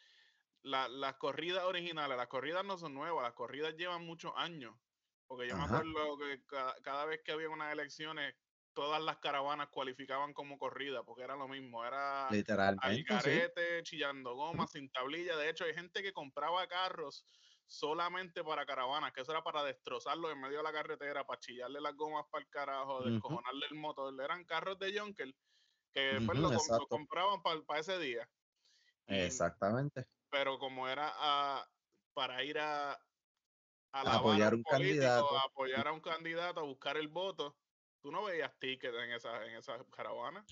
la- 0.64 0.90
las 0.90 1.16
corridas 1.18 1.64
originales, 1.66 2.18
las 2.18 2.28
corridas 2.28 2.66
no 2.66 2.78
son 2.78 2.94
nuevas, 2.94 3.24
las 3.24 3.34
corridas 3.34 3.76
llevan 3.76 4.06
muchos 4.06 4.34
años. 4.36 4.76
Porque 5.28 5.48
yo 5.48 5.58
me 5.58 5.66
acuerdo 5.66 6.18
que 6.18 6.44
ca- 6.46 6.76
cada, 6.84 7.06
vez 7.06 7.22
que 7.24 7.32
había 7.34 7.50
unas 7.50 7.72
elecciones, 7.74 8.36
todas 8.74 9.02
las 9.02 9.18
caravanas 9.20 9.70
cualificaban 9.72 10.34
como 10.34 10.58
corrida, 10.58 11.04
porque 11.04 11.24
era 11.24 11.36
lo 11.36 11.48
mismo, 11.48 11.86
era 11.86 12.30
al 12.78 13.04
Literalmente, 13.04 13.20
sí. 13.20 13.32
garete, 13.32 13.84
chillando 13.84 14.36
goma, 14.36 14.68
sin 14.68 14.90
tablilla. 14.92 15.36
De 15.38 15.50
hecho, 15.50 15.66
hay 15.66 15.74
gente 15.74 16.02
que 16.04 16.14
compraba 16.14 16.68
carros 16.68 17.26
solamente 17.66 18.44
para 18.44 18.66
caravanas, 18.66 19.12
que 19.14 19.22
eso 19.22 19.32
era 19.32 19.44
para 19.44 19.64
destrozarlo 19.64 20.32
en 20.32 20.40
medio 20.40 20.58
de 20.58 20.64
la 20.64 20.72
carretera, 20.72 21.26
para 21.26 21.40
chillarle 21.40 21.82
las 21.82 21.96
gomas 21.96 22.26
para 22.32 22.44
el 22.44 22.50
carajo, 22.50 23.04
descojonarle 23.04 23.66
el 23.72 23.78
motor. 23.78 24.14
Eran 24.22 24.46
carros 24.46 24.80
de 24.80 24.98
Junker 24.98 25.34
que 25.94 26.22
pues, 26.26 26.38
Ujú, 26.38 26.42
lo, 26.42 26.88
compraban 26.90 27.42
para 27.44 27.80
ese 27.80 27.98
día. 28.00 28.30
Y- 29.08 29.44
Exactamente. 29.46 30.08
pero 30.30 30.60
como 30.60 30.88
era 30.88 31.12
a- 31.16 31.68
para 32.14 32.44
ir 32.44 32.60
a, 32.60 32.98
a 34.06 34.16
apoyar 34.16 34.54
a 34.54 34.56
un 34.56 34.64
político, 34.64 34.70
candidato. 34.70 35.38
a 35.38 35.44
apoyar 35.44 35.88
a 35.88 35.92
un 35.94 36.02
candidato, 36.02 36.60
a 36.60 36.64
buscar 36.64 36.98
el 36.98 37.08
voto, 37.08 37.56
tú 38.02 38.12
no 38.12 38.24
veías 38.24 38.58
tickets 38.60 38.96
en 38.96 39.12
esa, 39.12 39.46
en 39.46 39.56
esa 39.56 39.84
caravana. 39.86 40.46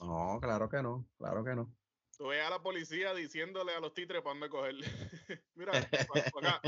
No, 0.00 0.38
claro 0.40 0.68
que 0.68 0.82
no, 0.82 1.08
claro 1.16 1.44
que 1.44 1.54
no. 1.54 1.72
Tú 2.16 2.26
veías 2.28 2.46
a 2.46 2.50
la 2.50 2.62
policía 2.62 3.14
diciéndole 3.14 3.74
a 3.74 3.80
los 3.80 3.94
titres 3.94 4.22
para 4.22 4.34
dónde 4.34 4.50
coger. 4.50 4.74
Mira, 5.54 5.72
para 5.72 6.28
acá. 6.50 6.62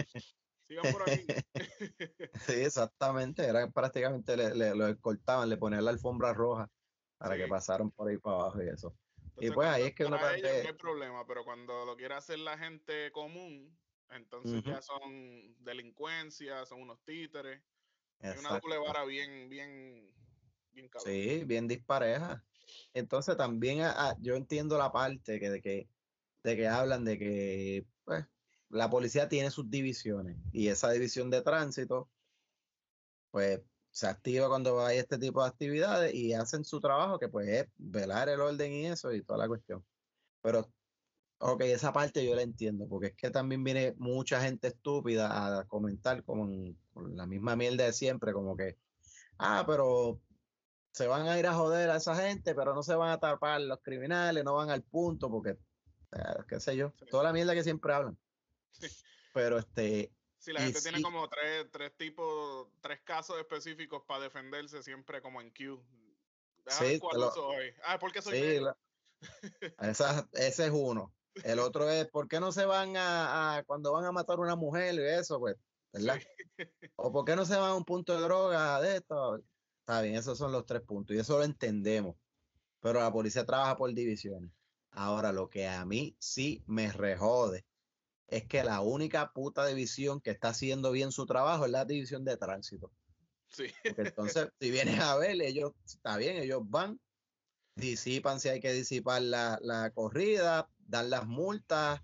Sigan 0.67 0.91
por 0.93 1.03
aquí. 1.09 1.27
Sí, 2.47 2.53
exactamente. 2.53 3.45
Era 3.45 3.71
prácticamente 3.71 4.37
le, 4.37 4.55
le- 4.55 4.75
lo 4.75 4.89
escoltaban, 4.89 5.49
le 5.49 5.57
ponían 5.57 5.85
la 5.85 5.93
alfombra 5.93 6.33
roja 6.33 6.69
para 7.19 7.37
que 7.37 7.47
pasaran 7.47 7.91
por 7.91 8.09
ahí 8.09 8.19
para 8.19 8.37
abajo 8.37 8.63
y 8.63 8.69
eso. 8.69 8.93
Entonces, 9.17 9.53
pues, 9.55 9.69
ahí 9.69 9.85
es 9.85 9.95
que 9.95 10.05
uno 10.05 10.17
de- 10.17 10.63
no 10.63 10.69
hay 10.69 10.75
problema, 10.75 11.27
pero 11.27 11.45
cuando 11.45 11.85
lo 11.85 11.97
quiere 11.97 12.15
hacer 12.15 12.39
la 12.41 12.59
gente 12.59 13.13
común, 13.13 13.79
entonces 14.15 14.63
ya 14.65 14.81
son 14.83 15.63
delincuencia, 15.65 16.65
son 16.67 16.83
unos 16.83 17.03
títeres. 17.05 17.63
Hay 18.21 18.39
una 18.39 18.59
doble 18.61 18.79
vara 18.79 19.05
bien, 19.05 19.49
bien, 19.49 20.15
bien 20.73 20.89
cabrón. 20.89 21.13
Sí, 21.13 21.45
bien 21.45 21.69
dispareja. 21.69 22.45
Entonces 22.95 23.37
también 23.37 23.83
a- 23.83 24.11
a- 24.11 24.17
yo 24.21 24.35
entiendo 24.37 24.79
la 24.79 24.91
parte 24.93 25.39
que, 25.41 25.51
de 25.51 25.61
que 25.61 25.89
de 26.43 26.57
que 26.57 26.69
hablan 26.69 27.05
de 27.05 27.19
que 27.19 27.87
pues, 28.05 28.27
la 28.69 28.91
policía 28.91 29.29
tiene 29.29 29.51
sus 29.51 29.71
divisiones 29.71 30.37
y 30.53 30.69
esa 30.69 30.91
división 30.91 31.31
de 31.31 31.41
tránsito 31.43 32.11
pues 33.31 33.63
se 33.91 34.07
activa 34.09 34.49
cuando 34.49 34.85
hay 34.85 34.99
este 34.99 35.19
tipo 35.19 35.43
de 35.43 35.49
actividades 35.49 36.15
y 36.15 36.35
hacen 36.35 36.65
su 36.65 36.81
trabajo 36.81 37.19
que 37.19 37.29
pues 37.29 37.49
es 37.49 37.67
velar 37.77 38.29
el 38.29 38.41
orden 38.41 38.73
y 38.73 38.87
eso 38.87 39.13
y 39.13 39.23
toda 39.23 39.39
la 39.39 39.49
cuestión. 39.49 39.87
Pero 40.43 40.73
ok, 41.47 41.61
esa 41.63 41.93
parte 41.93 42.25
yo 42.25 42.35
la 42.35 42.43
entiendo 42.43 42.87
porque 42.89 43.09
es 43.09 43.15
que 43.15 43.31
también 43.31 43.63
viene 43.65 43.95
mucha 43.99 44.41
gente 44.41 44.69
estúpida 44.69 45.59
a 45.59 45.65
comentar 45.67 46.25
con 46.25 46.77
la 46.95 47.27
misma 47.27 47.55
mierda 47.57 47.85
de 47.85 47.93
siempre, 47.93 48.33
como 48.33 48.57
que 48.57 48.79
ah, 49.39 49.65
pero 49.67 50.21
se 50.93 51.07
van 51.07 51.27
a 51.29 51.39
ir 51.39 51.47
a 51.47 51.55
joder 51.55 51.91
a 51.91 51.97
esa 51.97 52.15
gente, 52.15 52.55
pero 52.55 52.73
no 52.75 52.83
se 52.83 52.95
van 52.95 53.11
a 53.11 53.19
tapar 53.21 53.61
los 53.61 53.81
criminales, 53.83 54.45
no 54.45 54.55
van 54.55 54.71
al 54.71 54.83
punto, 54.83 55.29
porque, 55.31 55.51
eh, 56.13 56.43
qué 56.49 56.61
sé 56.61 56.77
yo, 56.77 56.93
Sí. 56.99 57.07
toda 57.11 57.25
la 57.25 57.33
mierda 57.33 57.53
que 57.55 57.65
siempre 57.65 57.93
hablan. 57.93 58.17
Sí. 58.71 58.87
Pero 59.35 59.59
este, 59.59 60.13
Si 60.39 60.53
la 60.53 60.61
gente 60.61 60.81
tiene 60.81 60.99
sí. 60.99 61.03
como 61.03 61.29
tres, 61.29 61.67
tres 61.73 61.97
tipos, 61.97 62.69
tres 62.81 63.01
casos 63.03 63.39
específicos 63.39 64.03
para 64.07 64.23
defenderse 64.25 64.83
siempre 64.83 65.21
como 65.21 65.41
en 65.41 65.51
Q. 65.51 65.83
Déjame 66.65 66.91
Sí, 66.93 66.99
cuál 67.01 67.21
lo- 67.21 67.29
uso 67.29 67.49
hoy. 67.49 67.75
Ah, 67.85 67.99
porque 67.99 68.23
soy 68.23 68.39
sí, 68.41 68.61
la- 68.61 68.77
esa- 69.81 70.29
ese 70.33 70.67
es 70.67 70.71
uno. 70.73 71.13
El 71.43 71.59
otro 71.59 71.89
es, 71.91 72.09
¿por 72.09 72.29
qué 72.29 72.39
no 72.41 72.53
se 72.53 72.65
van 72.65 72.97
a, 72.97 73.57
a- 73.59 73.65
cuando 73.65 73.93
van 73.93 74.05
a 74.05 74.13
matar 74.13 74.39
a 74.39 74.43
una 74.43 74.57
mujer 74.57 74.95
y 74.95 75.03
eso, 75.03 75.39
pues, 75.39 75.57
¿verdad? 75.93 76.19
O 76.97 77.13
¿por 77.13 77.25
qué 77.25 77.35
no 77.37 77.45
se 77.45 77.57
van 77.57 77.71
a 77.71 77.75
un 77.75 77.85
punto 77.85 78.15
de 78.17 78.23
droga 78.23 78.81
de 78.81 78.97
esto? 78.97 79.37
Está 79.81 80.01
bien, 80.03 80.15
esos 80.15 80.39
son 80.39 80.53
los 80.53 80.65
tres 80.65 80.83
puntos 80.83 81.15
y 81.17 81.19
eso 81.19 81.37
lo 81.39 81.45
entendemos. 81.45 82.17
Pero 82.81 83.01
la 83.01 83.13
policía 83.13 83.45
trabaja 83.45 83.77
por 83.77 83.93
divisiones. 83.93 84.51
Ahora, 84.91 85.33
lo 85.33 85.49
que 85.49 85.67
a 85.67 85.85
mí 85.85 86.17
sí 86.21 86.63
me 86.67 86.93
rejode 86.93 87.67
es 88.27 88.47
que 88.47 88.63
la 88.65 88.81
única 88.81 89.33
puta 89.33 89.67
división 89.67 90.21
que 90.21 90.31
está 90.31 90.49
haciendo 90.51 90.93
bien 90.93 91.13
su 91.13 91.27
trabajo 91.27 91.65
es 91.65 91.71
la 91.71 91.85
división 91.85 92.25
de 92.25 92.37
tránsito. 92.37 92.93
Sí. 93.49 93.67
Porque 93.83 94.03
entonces, 94.09 94.49
si 94.61 94.71
vienes 94.71 95.01
a 95.01 95.17
ver, 95.17 95.41
ellos, 95.43 95.73
está 95.85 96.17
bien, 96.17 96.37
ellos 96.37 96.63
van, 96.65 97.01
disipan 97.75 98.41
si 98.41 98.49
hay 98.49 98.61
que 98.61 98.73
disipar 98.73 99.23
la, 99.23 99.59
la 99.63 99.91
corrida, 99.93 100.71
dan 100.87 101.11
las 101.11 101.27
multas, 101.27 102.01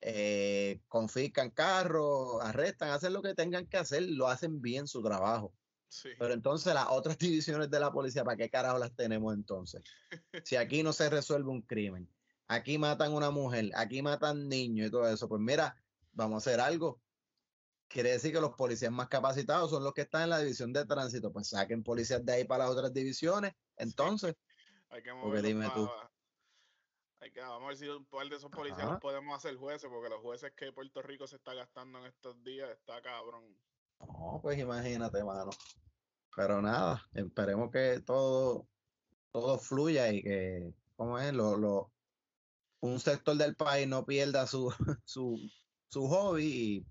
eh, 0.00 0.82
confiscan 0.88 1.50
carros, 1.50 2.40
arrestan, 2.42 2.90
hacen 2.90 3.12
lo 3.12 3.22
que 3.22 3.34
tengan 3.34 3.66
que 3.66 3.76
hacer, 3.76 4.02
lo 4.02 4.28
hacen 4.28 4.60
bien 4.60 4.86
su 4.86 5.02
trabajo. 5.02 5.54
Sí. 5.88 6.10
Pero 6.18 6.34
entonces 6.34 6.74
las 6.74 6.88
otras 6.90 7.18
divisiones 7.18 7.70
de 7.70 7.80
la 7.80 7.92
policía, 7.92 8.24
¿para 8.24 8.36
qué 8.36 8.50
carajo 8.50 8.78
las 8.78 8.94
tenemos 8.94 9.34
entonces? 9.34 9.82
Si 10.44 10.56
aquí 10.56 10.82
no 10.82 10.92
se 10.92 11.08
resuelve 11.10 11.50
un 11.50 11.62
crimen, 11.62 12.08
aquí 12.48 12.78
matan 12.78 13.14
una 13.14 13.30
mujer, 13.30 13.70
aquí 13.74 14.02
matan 14.02 14.48
niños 14.48 14.88
y 14.88 14.90
todo 14.90 15.08
eso, 15.08 15.28
pues 15.28 15.40
mira, 15.40 15.76
vamos 16.12 16.34
a 16.34 16.50
hacer 16.50 16.60
algo. 16.60 17.00
Quiere 17.88 18.10
decir 18.10 18.32
que 18.32 18.40
los 18.40 18.54
policías 18.54 18.90
más 18.90 19.08
capacitados 19.08 19.70
son 19.70 19.84
los 19.84 19.94
que 19.94 20.02
están 20.02 20.22
en 20.22 20.30
la 20.30 20.40
división 20.40 20.72
de 20.72 20.84
tránsito, 20.84 21.32
pues 21.32 21.48
saquen 21.48 21.84
policías 21.84 22.24
de 22.24 22.32
ahí 22.32 22.44
para 22.44 22.64
las 22.64 22.72
otras 22.72 22.92
divisiones. 22.92 23.54
Entonces, 23.76 24.34
Hay 24.90 25.02
que 25.02 25.10
Porque 25.10 25.26
moverlos 25.26 25.42
dime 25.42 25.70
tú. 25.72 25.88
Pa- 27.30 27.32
Hay 27.32 27.32
que, 27.32 27.40
vamos 27.40 27.64
a 27.64 27.68
ver 27.68 27.76
si 27.76 27.88
un 27.88 28.06
par 28.06 28.28
de 28.28 28.36
esos 28.36 28.50
policías 28.50 28.78
Ajá. 28.78 28.92
los 28.92 29.00
podemos 29.00 29.36
hacer 29.36 29.56
jueces, 29.56 29.90
porque 29.90 30.10
los 30.10 30.20
jueces 30.22 30.52
que 30.56 30.72
Puerto 30.72 31.02
Rico 31.02 31.26
se 31.26 31.36
está 31.36 31.54
gastando 31.54 31.98
en 32.00 32.06
estos 32.06 32.42
días 32.42 32.70
está 32.70 33.02
cabrón. 33.02 33.60
no, 34.00 34.40
pues 34.42 34.58
imagínate, 34.58 35.24
mano. 35.24 35.50
Pero 36.34 36.62
nada, 36.62 37.02
esperemos 37.14 37.70
que 37.70 38.00
todo, 38.00 38.68
todo 39.32 39.58
fluya 39.58 40.12
y 40.12 40.22
que, 40.22 40.74
¿cómo 40.96 41.18
es? 41.18 41.32
Lo, 41.32 41.56
lo, 41.56 41.92
un 42.80 43.00
sector 43.00 43.36
del 43.36 43.56
país 43.56 43.88
no 43.88 44.04
pierda 44.06 44.46
su, 44.46 44.70
su, 45.04 45.38
su 45.88 46.08
hobby 46.08 46.86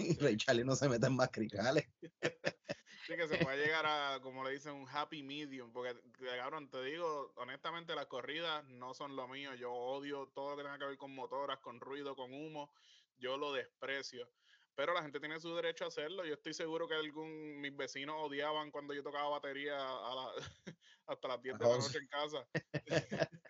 y, 0.00 0.04
y 0.04 0.18
Ray 0.18 0.36
Charlie 0.38 0.64
no 0.64 0.76
se 0.76 0.88
meta 0.88 1.06
en 1.08 1.16
más 1.16 1.30
cricales. 1.30 1.86
Sí 3.12 3.18
que 3.18 3.28
se 3.28 3.44
puede 3.44 3.62
llegar 3.62 3.84
a, 3.84 4.20
como 4.22 4.42
le 4.42 4.52
dicen, 4.52 4.72
un 4.72 4.88
happy 4.88 5.22
medium, 5.22 5.70
porque 5.70 6.00
que, 6.18 6.24
cabrón, 6.24 6.70
te 6.70 6.82
digo, 6.82 7.32
honestamente 7.36 7.94
las 7.94 8.06
corridas 8.06 8.64
no 8.64 8.94
son 8.94 9.16
lo 9.16 9.28
mío, 9.28 9.54
yo 9.54 9.70
odio 9.70 10.28
todo 10.34 10.50
lo 10.50 10.56
que 10.56 10.62
tenga 10.62 10.78
que 10.78 10.86
ver 10.86 10.96
con 10.96 11.14
motoras, 11.14 11.58
con 11.58 11.78
ruido, 11.78 12.16
con 12.16 12.32
humo, 12.32 12.72
yo 13.18 13.36
lo 13.36 13.52
desprecio. 13.52 14.26
Pero 14.74 14.94
la 14.94 15.02
gente 15.02 15.20
tiene 15.20 15.38
su 15.38 15.54
derecho 15.54 15.84
a 15.84 15.88
hacerlo. 15.88 16.24
Yo 16.24 16.32
estoy 16.32 16.54
seguro 16.54 16.88
que 16.88 16.94
algún 16.94 17.60
mis 17.60 17.76
vecinos 17.76 18.16
odiaban 18.18 18.70
cuando 18.70 18.94
yo 18.94 19.02
tocaba 19.02 19.28
batería 19.28 19.76
a 19.78 20.14
la- 20.14 20.32
hasta 21.06 21.28
las 21.28 21.42
10 21.42 21.58
de 21.58 21.68
la 21.68 21.76
noche 21.76 21.98
en 21.98 22.08
casa. 22.08 22.48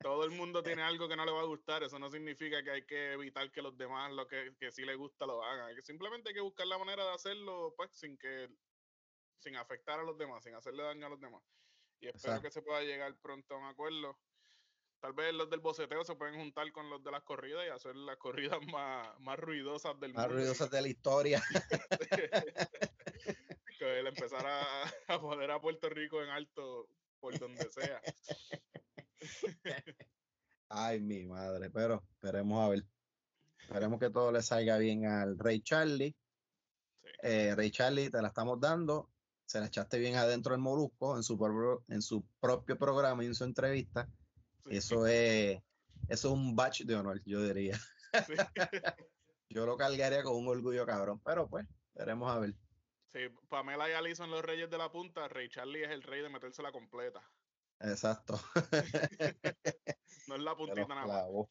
Todo 0.00 0.24
el 0.24 0.30
mundo 0.30 0.62
tiene 0.62 0.80
algo 0.80 1.06
que 1.06 1.16
no 1.16 1.26
le 1.26 1.32
va 1.32 1.40
a 1.40 1.44
gustar. 1.44 1.82
Eso 1.82 1.98
no 1.98 2.10
significa 2.10 2.64
que 2.64 2.70
hay 2.70 2.86
que 2.86 3.12
evitar 3.12 3.52
que 3.52 3.60
los 3.60 3.76
demás 3.76 4.10
lo 4.12 4.26
que, 4.26 4.56
que 4.58 4.72
sí 4.72 4.86
les 4.86 4.96
gusta 4.96 5.26
lo 5.26 5.44
hagan. 5.44 5.76
Que 5.76 5.82
simplemente 5.82 6.30
hay 6.30 6.34
que 6.34 6.40
buscar 6.40 6.66
la 6.66 6.78
manera 6.78 7.04
de 7.04 7.12
hacerlo 7.12 7.74
pues 7.76 7.90
sin 7.92 8.16
que 8.16 8.48
sin 9.40 9.56
afectar 9.56 9.98
a 10.00 10.04
los 10.04 10.16
demás, 10.16 10.42
sin 10.44 10.54
hacerle 10.54 10.82
daño 10.84 11.06
a 11.06 11.10
los 11.10 11.20
demás. 11.20 11.42
Y 12.00 12.06
espero 12.06 12.34
Exacto. 12.36 12.42
que 12.42 12.50
se 12.50 12.62
pueda 12.62 12.80
llegar 12.82 13.14
pronto 13.20 13.54
a 13.54 13.58
un 13.58 13.64
acuerdo. 13.66 14.18
Tal 15.00 15.12
vez 15.14 15.32
los 15.34 15.48
del 15.50 15.60
boceteo 15.60 16.04
se 16.04 16.14
pueden 16.14 16.36
juntar 16.36 16.70
con 16.72 16.88
los 16.90 17.02
de 17.02 17.10
las 17.10 17.22
corridas 17.22 17.64
y 17.66 17.70
hacer 17.70 17.96
las 17.96 18.16
corridas 18.18 18.58
más, 18.74 19.18
más 19.20 19.38
ruidosas 19.38 19.98
del 19.98 20.12
Más 20.14 20.26
mundo. 20.26 20.38
ruidosas 20.40 20.70
de 20.70 20.82
la 20.82 20.88
historia. 20.88 21.42
que 23.78 23.98
él 23.98 24.06
empezar 24.06 24.46
a, 24.46 24.82
a 25.08 25.20
poner 25.20 25.50
a 25.50 25.60
Puerto 25.60 25.88
Rico 25.88 26.22
en 26.22 26.28
alto 26.28 26.88
por 27.18 27.38
donde 27.38 27.68
sea. 27.70 28.00
Ay, 30.68 31.00
mi 31.00 31.24
madre, 31.26 31.70
pero 31.70 32.02
esperemos 32.12 32.64
a 32.64 32.68
ver. 32.70 32.84
Esperemos 33.62 33.98
que 33.98 34.10
todo 34.10 34.30
le 34.32 34.42
salga 34.42 34.78
bien 34.78 35.06
al 35.06 35.38
Rey 35.38 35.60
Charlie. 35.62 36.14
Sí. 37.02 37.08
Eh, 37.22 37.54
Rey 37.56 37.70
Charlie, 37.70 38.10
te 38.10 38.20
la 38.22 38.28
estamos 38.28 38.60
dando. 38.60 39.09
Se 39.50 39.58
la 39.58 39.66
echaste 39.66 39.98
bien 39.98 40.14
adentro 40.14 40.52
del 40.52 40.60
Molusco 40.60 41.16
en 41.16 41.24
su, 41.24 41.36
propio- 41.36 41.82
en 41.88 42.02
su 42.02 42.24
propio 42.38 42.78
programa 42.78 43.24
y 43.24 43.26
en 43.26 43.34
su 43.34 43.42
entrevista. 43.42 44.08
Sí, 44.64 44.76
Eso 44.76 45.08
es, 45.08 45.60
eso 46.06 46.28
es 46.28 46.32
un 46.34 46.54
batch 46.54 46.82
de 46.82 46.94
honor, 46.94 47.20
yo 47.26 47.42
diría. 47.42 47.76
sí. 48.28 48.34
Yo 49.48 49.66
lo 49.66 49.76
cargaría 49.76 50.22
con 50.22 50.36
un 50.36 50.46
orgullo 50.46 50.86
cabrón, 50.86 51.20
pero 51.24 51.48
pues, 51.48 51.66
veremos 51.94 52.30
a 52.30 52.38
ver. 52.38 52.54
Sí, 53.12 53.18
Pamela 53.48 53.90
y 53.90 53.92
Ali 53.94 54.14
son 54.14 54.30
los 54.30 54.40
reyes 54.44 54.70
de 54.70 54.78
la 54.78 54.92
punta, 54.92 55.26
Ray 55.26 55.48
Charlie 55.48 55.82
es 55.82 55.90
el 55.90 56.04
rey 56.04 56.22
de 56.22 56.28
metérsela 56.28 56.70
completa. 56.70 57.20
Exacto. 57.80 58.38
No 60.28 60.36
es 60.36 60.42
la 60.42 60.56
puntita 60.56 60.86
nada 60.86 60.94
más. 60.94 61.06
clavó. 61.06 61.48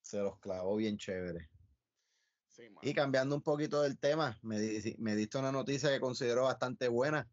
Se 0.00 0.18
los 0.18 0.40
clavó 0.40 0.74
bien 0.74 0.98
chévere. 0.98 1.51
Sí. 2.52 2.68
Y 2.82 2.94
cambiando 2.94 3.34
un 3.34 3.42
poquito 3.42 3.82
del 3.82 3.98
tema, 3.98 4.38
me, 4.42 4.60
di- 4.60 4.94
me 4.98 5.16
diste 5.16 5.38
una 5.38 5.50
noticia 5.52 5.90
que 5.90 6.00
considero 6.00 6.44
bastante 6.44 6.88
buena. 6.88 7.30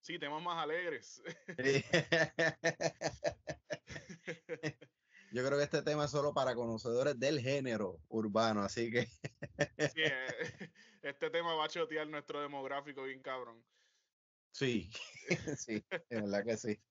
Sí, 0.00 0.18
temas 0.18 0.42
más 0.42 0.62
alegres. 0.62 1.22
Sí. 1.56 1.84
Yo 5.30 5.44
creo 5.46 5.58
que 5.58 5.64
este 5.64 5.82
tema 5.82 6.06
es 6.06 6.10
solo 6.10 6.32
para 6.32 6.54
conocedores 6.54 7.18
del 7.18 7.38
género 7.40 8.02
urbano, 8.08 8.62
así 8.62 8.90
que 8.90 9.06
Sí, 9.86 10.02
eh, 10.02 10.26
este 11.02 11.30
tema 11.30 11.54
va 11.54 11.66
a 11.66 11.68
chotear 11.68 12.08
nuestro 12.08 12.40
demográfico 12.40 13.02
bien 13.04 13.22
cabrón. 13.22 13.66
sí, 14.52 14.90
sí, 15.56 15.84
de 15.90 16.04
verdad 16.20 16.44
que 16.44 16.56
sí. 16.56 16.82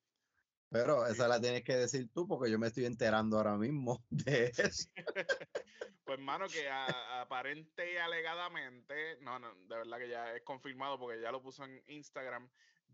Pero 0.69 1.05
esa 1.07 1.27
la 1.27 1.39
tienes 1.39 1.63
que 1.63 1.75
decir 1.75 2.09
tú 2.13 2.27
porque 2.27 2.51
yo 2.51 2.59
me 2.59 2.67
estoy 2.67 2.85
enterando 2.85 3.37
ahora 3.37 3.57
mismo 3.57 4.05
de 4.09 4.51
eso. 4.57 4.89
Pues, 6.07 6.19
mano, 6.19 6.47
que 6.47 6.69
a- 6.69 7.19
aparente 7.19 7.91
y 7.91 7.97
alegadamente, 7.97 9.17
no, 9.19 9.39
no, 9.39 9.53
de 9.55 9.75
verdad 9.75 9.97
que 9.97 10.07
ya 10.07 10.33
es 10.33 10.41
confirmado 10.43 10.97
porque 10.97 11.19
ya 11.19 11.33
lo 11.33 11.41
puso 11.41 11.65
en 11.65 11.83
Instagram. 11.87 12.49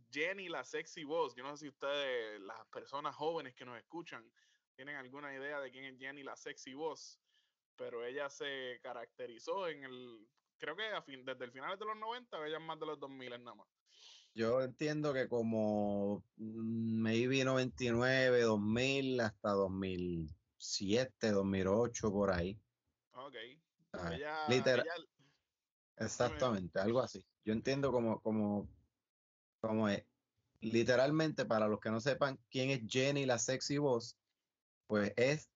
Jenny, 0.09 0.49
la 0.49 0.63
sexy 0.63 1.03
voz. 1.03 1.36
Yo 1.36 1.43
no 1.43 1.55
sé 1.55 1.65
si 1.65 1.69
ustedes, 1.69 2.41
las 2.41 2.65
personas 2.69 3.15
jóvenes 3.15 3.53
que 3.53 3.65
nos 3.65 3.78
escuchan, 3.78 4.34
tienen 4.76 4.95
alguna 4.95 5.32
idea 5.32 5.59
de 5.59 5.69
quién 5.69 5.86
es 5.86 5.99
Jenny, 5.99 6.24
la 6.24 6.36
sexy 6.36 6.74
voz. 6.74 7.21
Pero 7.76 8.03
ella 8.03 8.32
se 8.32 8.80
caracterizó 8.82 9.67
en 9.67 9.84
el, 9.84 10.28
creo 10.57 10.76
que 10.76 10.88
a 10.88 11.03
fin, 11.03 11.24
desde 11.24 11.45
el 11.45 11.51
final 11.51 11.78
de 11.78 11.86
los 11.86 11.95
90, 11.97 12.39
o 12.39 12.45
ella 12.45 12.57
es 12.57 12.63
más 12.63 12.80
de 12.80 12.86
los 12.88 12.99
2000 12.99 13.30
nada 13.43 13.55
más. 13.57 13.67
Yo 14.36 14.62
entiendo 14.62 15.14
que 15.14 15.28
como 15.28 16.24
mm, 16.38 17.02
maybe 17.02 17.44
99, 17.44 18.42
2000 18.42 19.20
hasta 19.20 19.52
2007, 19.52 21.32
2008, 21.32 22.12
por 22.12 22.32
ahí. 22.32 22.60
Ok. 23.14 23.36
Ah, 23.94 24.16
Ella, 24.16 24.48
literal- 24.50 24.86
ella- 24.86 25.08
Exactamente, 25.98 26.80
algo 26.80 27.00
así. 27.02 27.24
Yo 27.46 27.54
entiendo 27.54 27.92
como, 27.92 28.20
como, 28.22 28.68
como 29.62 29.88
es. 29.88 30.04
Literalmente, 30.62 31.46
para 31.46 31.68
los 31.68 31.80
que 31.80 31.92
no 31.92 32.00
sepan 32.02 32.40
quién 32.50 32.72
es 32.72 32.82
Jenny, 32.88 33.26
la 33.26 33.38
sexy 33.38 33.78
voz, 33.78 34.18
pues 34.88 35.14
es 35.18 35.50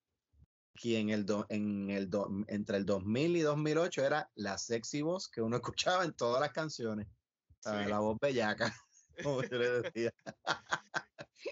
quien 0.74 1.10
el 1.10 1.26
do- 1.26 1.48
en 1.50 1.90
el 1.90 2.10
do- 2.10 2.30
entre 2.48 2.78
el 2.78 2.86
2000 2.86 3.36
y 3.36 3.42
2008 3.42 4.06
era 4.06 4.30
la 4.36 4.58
sexy 4.60 5.02
voz 5.02 5.28
que 5.30 5.42
uno 5.42 5.56
escuchaba 5.74 6.04
en 6.06 6.14
todas 6.14 6.40
las 6.40 6.52
canciones. 6.52 7.08
¿Sabes? 7.60 7.86
Sí. 7.86 7.90
La 7.90 8.00
voz 8.00 8.18
bellaca, 8.20 8.74
como 9.24 9.44
yo 9.44 9.58
le 9.58 9.70
decía. 9.82 10.12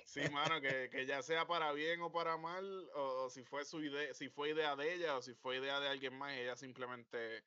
Sí, 0.04 0.22
mano, 0.32 0.62
que, 0.62 0.90
que 0.90 1.06
ya 1.06 1.22
sea 1.22 1.46
para 1.48 1.72
bien 1.74 2.02
o 2.02 2.12
para 2.12 2.38
mal, 2.38 2.90
o, 2.96 3.26
o 3.26 3.30
si 3.30 3.44
fue 3.44 3.66
su 3.66 3.84
idea, 3.84 4.14
si 4.14 4.30
fue 4.30 4.52
idea 4.52 4.76
de 4.76 4.94
ella 4.94 5.18
o 5.18 5.22
si 5.22 5.34
fue 5.36 5.58
idea 5.58 5.80
de 5.80 5.88
alguien 5.90 6.18
más, 6.18 6.34
ella 6.34 6.56
simplemente 6.56 7.46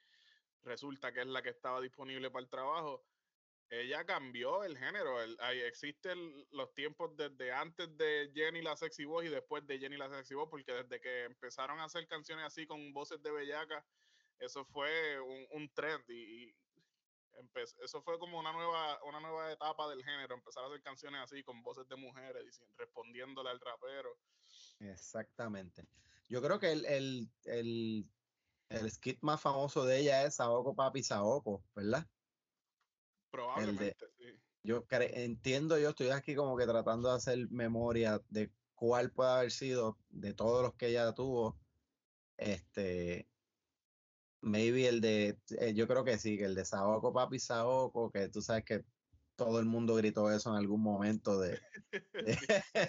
resulta 0.63 1.13
que 1.13 1.21
es 1.21 1.27
la 1.27 1.43
que 1.43 1.51
estaba 1.51 1.81
disponible 1.81 2.31
para 2.31 2.43
el 2.45 2.51
trabajo. 2.51 3.07
Ella 3.71 4.05
cambió 4.07 4.65
el 4.65 4.79
género. 4.79 5.21
el- 5.23 5.37
ahí 5.41 5.61
existen 5.61 6.47
los 6.51 6.73
tiempos 6.75 7.17
desde 7.17 7.53
antes 7.53 7.97
de 7.97 8.31
Jenny 8.35 8.63
la 8.63 8.77
Sexy 8.77 9.05
Voz 9.05 9.25
y 9.25 9.29
después 9.29 9.67
de 9.67 9.79
Jenny 9.79 9.97
la 9.97 10.09
Sexy 10.11 10.35
Voz, 10.35 10.49
porque 10.51 10.73
desde 10.73 11.01
que 11.01 11.25
empezaron 11.25 11.79
a 11.81 11.85
hacer 11.85 12.07
canciones 12.09 12.47
así 12.47 12.67
con 12.67 12.93
voces 12.93 13.23
de 13.23 13.31
bellaca, 13.33 13.87
eso 14.39 14.65
fue 14.65 15.21
un, 15.21 15.47
un 15.51 15.73
trend 15.75 16.05
y, 16.09 16.49
y 16.51 16.57
eso 17.83 18.03
fue 18.03 18.19
como 18.19 18.39
una 18.39 18.53
nueva, 18.53 18.99
una 19.05 19.21
nueva 19.21 19.53
etapa 19.53 19.89
del 19.89 20.05
género, 20.05 20.35
empezar 20.35 20.65
a 20.65 20.67
hacer 20.69 20.83
canciones 20.83 21.21
así 21.23 21.43
con 21.43 21.63
voces 21.63 21.89
de 21.89 21.97
mujeres, 21.97 22.45
diciendo, 22.45 22.75
respondiéndole 22.77 23.51
al 23.51 23.61
rapero. 23.61 24.19
Exactamente. 24.81 25.87
Yo 26.29 26.43
creo 26.43 26.59
que 26.59 26.73
el, 26.73 26.85
el, 26.87 27.31
el, 27.45 28.07
el 28.69 28.91
skit 28.91 29.19
más 29.23 29.41
famoso 29.41 29.85
de 29.85 30.01
ella 30.01 30.25
es 30.25 30.37
Saoko 30.37 30.75
Papi 30.75 31.03
Saoko, 31.03 31.65
¿verdad? 31.75 32.07
Probablemente, 33.31 33.97
sí. 34.17 34.39
Yo 34.63 34.85
entiendo, 34.91 35.79
yo 35.79 35.91
estoy 35.91 36.11
aquí 36.11 36.35
como 36.35 36.57
que 36.57 36.67
tratando 36.67 37.09
de 37.09 37.17
hacer 37.17 37.49
memoria 37.51 38.21
de 38.29 38.53
cuál 38.75 39.11
puede 39.11 39.31
haber 39.31 39.51
sido 39.51 39.99
de 40.11 40.35
todos 40.35 40.63
los 40.63 40.75
que 40.75 40.89
ella 40.89 41.15
tuvo. 41.15 41.59
Este, 42.37 43.29
maybe 44.41 44.87
el 44.89 45.01
de, 45.01 45.39
eh, 45.61 45.75
yo 45.75 45.87
creo 45.89 46.05
que 46.05 46.19
sí, 46.19 46.37
que 46.39 46.45
el 46.45 46.55
de 46.55 46.65
Saoko 46.65 47.13
Papi 47.13 47.39
Saoko, 47.39 48.11
que 48.11 48.29
tú 48.29 48.41
sabes 48.43 48.65
que 48.65 48.85
todo 49.37 49.61
el 49.61 49.67
mundo 49.67 49.95
gritó 49.97 50.31
eso 50.31 50.51
en 50.51 50.57
algún 50.57 50.83
momento 50.83 51.39
de, 51.39 51.61
de- 52.19 52.39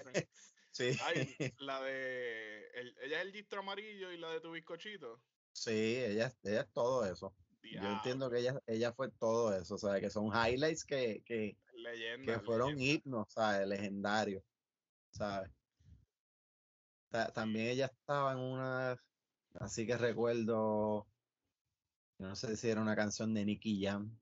sí, 0.72 0.92
Ay, 1.02 1.36
la 1.58 1.82
de. 1.82 2.68
el- 2.74 2.96
ella 3.02 3.20
es 3.22 3.26
el 3.28 3.34
gistro 3.34 3.60
amarillo 3.60 4.12
y 4.12 4.18
la 4.18 4.32
de 4.32 4.42
tu 4.42 4.52
bizcochito. 4.52 5.24
sí, 5.52 5.72
ella, 5.98 6.32
ella 6.44 6.62
es 6.62 6.72
todo 6.74 7.06
eso. 7.06 7.36
Yo 7.72 7.88
entiendo 7.90 8.30
que 8.32 8.40
ella, 8.40 8.60
ella 8.66 8.94
fue 8.94 9.12
todo 9.12 9.54
eso, 9.56 9.76
o 9.76 9.78
sea, 9.78 10.00
que 10.00 10.10
son 10.10 10.28
highlights 10.28 10.84
que, 10.86 11.22
que, 11.24 11.58
leyenda. 11.74 12.26
que 12.26 12.40
fueron 12.40 12.70
leyenda. 12.76 12.84
himnos, 13.06 13.28
¿sabes? 13.34 13.68
Legendarios, 13.68 14.44
¿sabes? 15.12 15.52
Ta- 17.10 17.32
También 17.34 17.68
ella 17.68 17.86
estaba 17.88 18.34
en 18.34 18.40
una, 18.40 18.98
así 19.56 19.86
que 19.88 19.98
recuerdo, 19.98 21.08
no 22.20 22.36
sé 22.36 22.58
si 22.58 22.70
era 22.70 22.82
una 22.82 22.96
canción 22.96 23.34
de 23.34 23.46
Nicky 23.46 23.84
Jam, 23.86 24.20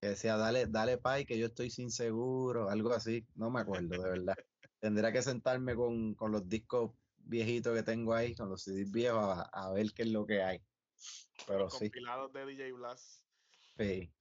que 0.00 0.10
decía, 0.10 0.36
dale, 0.36 0.66
dale 0.66 0.98
pay, 0.98 1.26
que 1.26 1.38
yo 1.38 1.46
estoy 1.48 1.70
sin 1.70 1.90
seguro, 1.90 2.70
algo 2.70 2.92
así, 2.92 3.28
no 3.34 3.50
me 3.50 3.60
acuerdo, 3.60 4.02
de 4.02 4.10
verdad. 4.10 4.36
Tendría 4.80 5.12
que 5.12 5.22
sentarme 5.22 5.76
con, 5.76 6.14
con 6.14 6.32
los 6.32 6.48
discos 6.48 6.92
viejitos 7.16 7.74
que 7.76 7.82
tengo 7.84 8.14
ahí, 8.14 8.34
con 8.36 8.50
los 8.50 8.62
CDs 8.64 8.90
viejos, 8.92 9.20
a, 9.24 9.42
a 9.52 9.72
ver 9.72 9.92
qué 9.94 10.02
es 10.04 10.10
lo 10.10 10.26
que 10.26 10.42
hay. 10.42 10.60
Pero 11.46 11.60
Los 11.60 11.70
sí, 11.70 11.90
compilados 11.90 12.32
de 12.32 12.46
DJ 12.46 12.72
Blast. 12.72 13.24
sí. 13.78 14.14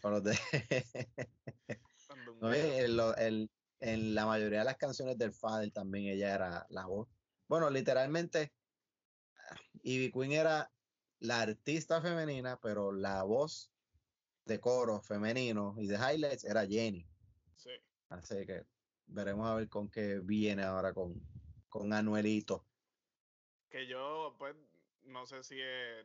Con 0.00 0.12
los 0.12 0.24
de... 0.24 0.32
No, 2.40 2.52
en, 2.52 2.96
lo- 2.96 3.16
el- 3.16 3.50
en 3.80 4.14
la 4.14 4.26
mayoría 4.26 4.60
de 4.60 4.64
las 4.66 4.76
canciones 4.76 5.18
del 5.18 5.32
Fader 5.32 5.70
también 5.72 6.06
ella 6.06 6.34
era 6.34 6.66
la 6.70 6.86
voz. 6.86 7.08
Bueno, 7.48 7.70
literalmente, 7.70 8.52
Ivy 9.82 10.10
Queen 10.12 10.32
era 10.32 10.72
la 11.22 11.40
artista 11.40 12.02
femenina, 12.02 12.58
pero 12.60 12.90
la 12.90 13.22
voz 13.22 13.72
de 14.44 14.60
coro 14.60 15.00
femenino 15.00 15.76
y 15.78 15.86
de 15.86 15.94
highlights 15.94 16.44
era 16.44 16.66
Jenny. 16.66 17.08
sí. 17.56 17.70
Así 18.08 18.44
que 18.44 18.66
veremos 19.06 19.48
a 19.48 19.54
ver 19.54 19.68
con 19.68 19.88
qué 19.88 20.18
viene 20.18 20.64
ahora 20.64 20.92
con, 20.92 21.14
con 21.68 21.92
Anuelito. 21.92 22.66
Que 23.70 23.86
yo, 23.86 24.34
pues, 24.38 24.54
no 25.04 25.24
sé 25.26 25.42
si 25.44 25.60
es 25.60 26.04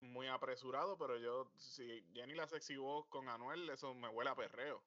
muy 0.00 0.28
apresurado, 0.28 0.98
pero 0.98 1.18
yo, 1.18 1.50
si 1.56 2.04
Jenny 2.12 2.34
la 2.34 2.46
sexy 2.46 2.76
voz 2.76 3.06
con 3.08 3.28
Anuel, 3.28 3.70
eso 3.70 3.94
me 3.94 4.08
huele 4.08 4.30
a 4.30 4.36
perreo. 4.36 4.84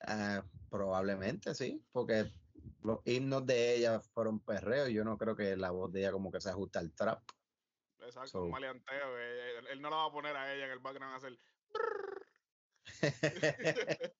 Ah, 0.00 0.44
probablemente 0.68 1.54
sí, 1.54 1.82
porque 1.92 2.30
los 2.82 2.98
himnos 3.04 3.46
de 3.46 3.76
ella 3.76 4.00
fueron 4.00 4.40
perreos. 4.40 4.90
Yo 4.90 5.04
no 5.04 5.16
creo 5.16 5.36
que 5.36 5.56
la 5.56 5.70
voz 5.70 5.92
de 5.92 6.00
ella 6.00 6.12
como 6.12 6.32
que 6.32 6.40
se 6.40 6.50
ajusta 6.50 6.80
al 6.80 6.92
trap. 6.92 7.22
Exacto, 8.06 8.28
So- 8.28 8.44
un 8.44 8.50
maleanteo. 8.50 9.18
Él, 9.18 9.66
él 9.68 9.82
no 9.82 9.90
la 9.90 9.96
va 9.96 10.04
a 10.06 10.12
poner 10.12 10.36
a 10.36 10.54
ella 10.54 10.66
en 10.66 10.70
el 10.72 10.78
background 10.78 11.14
a 11.14 11.16
hacer. 11.16 11.38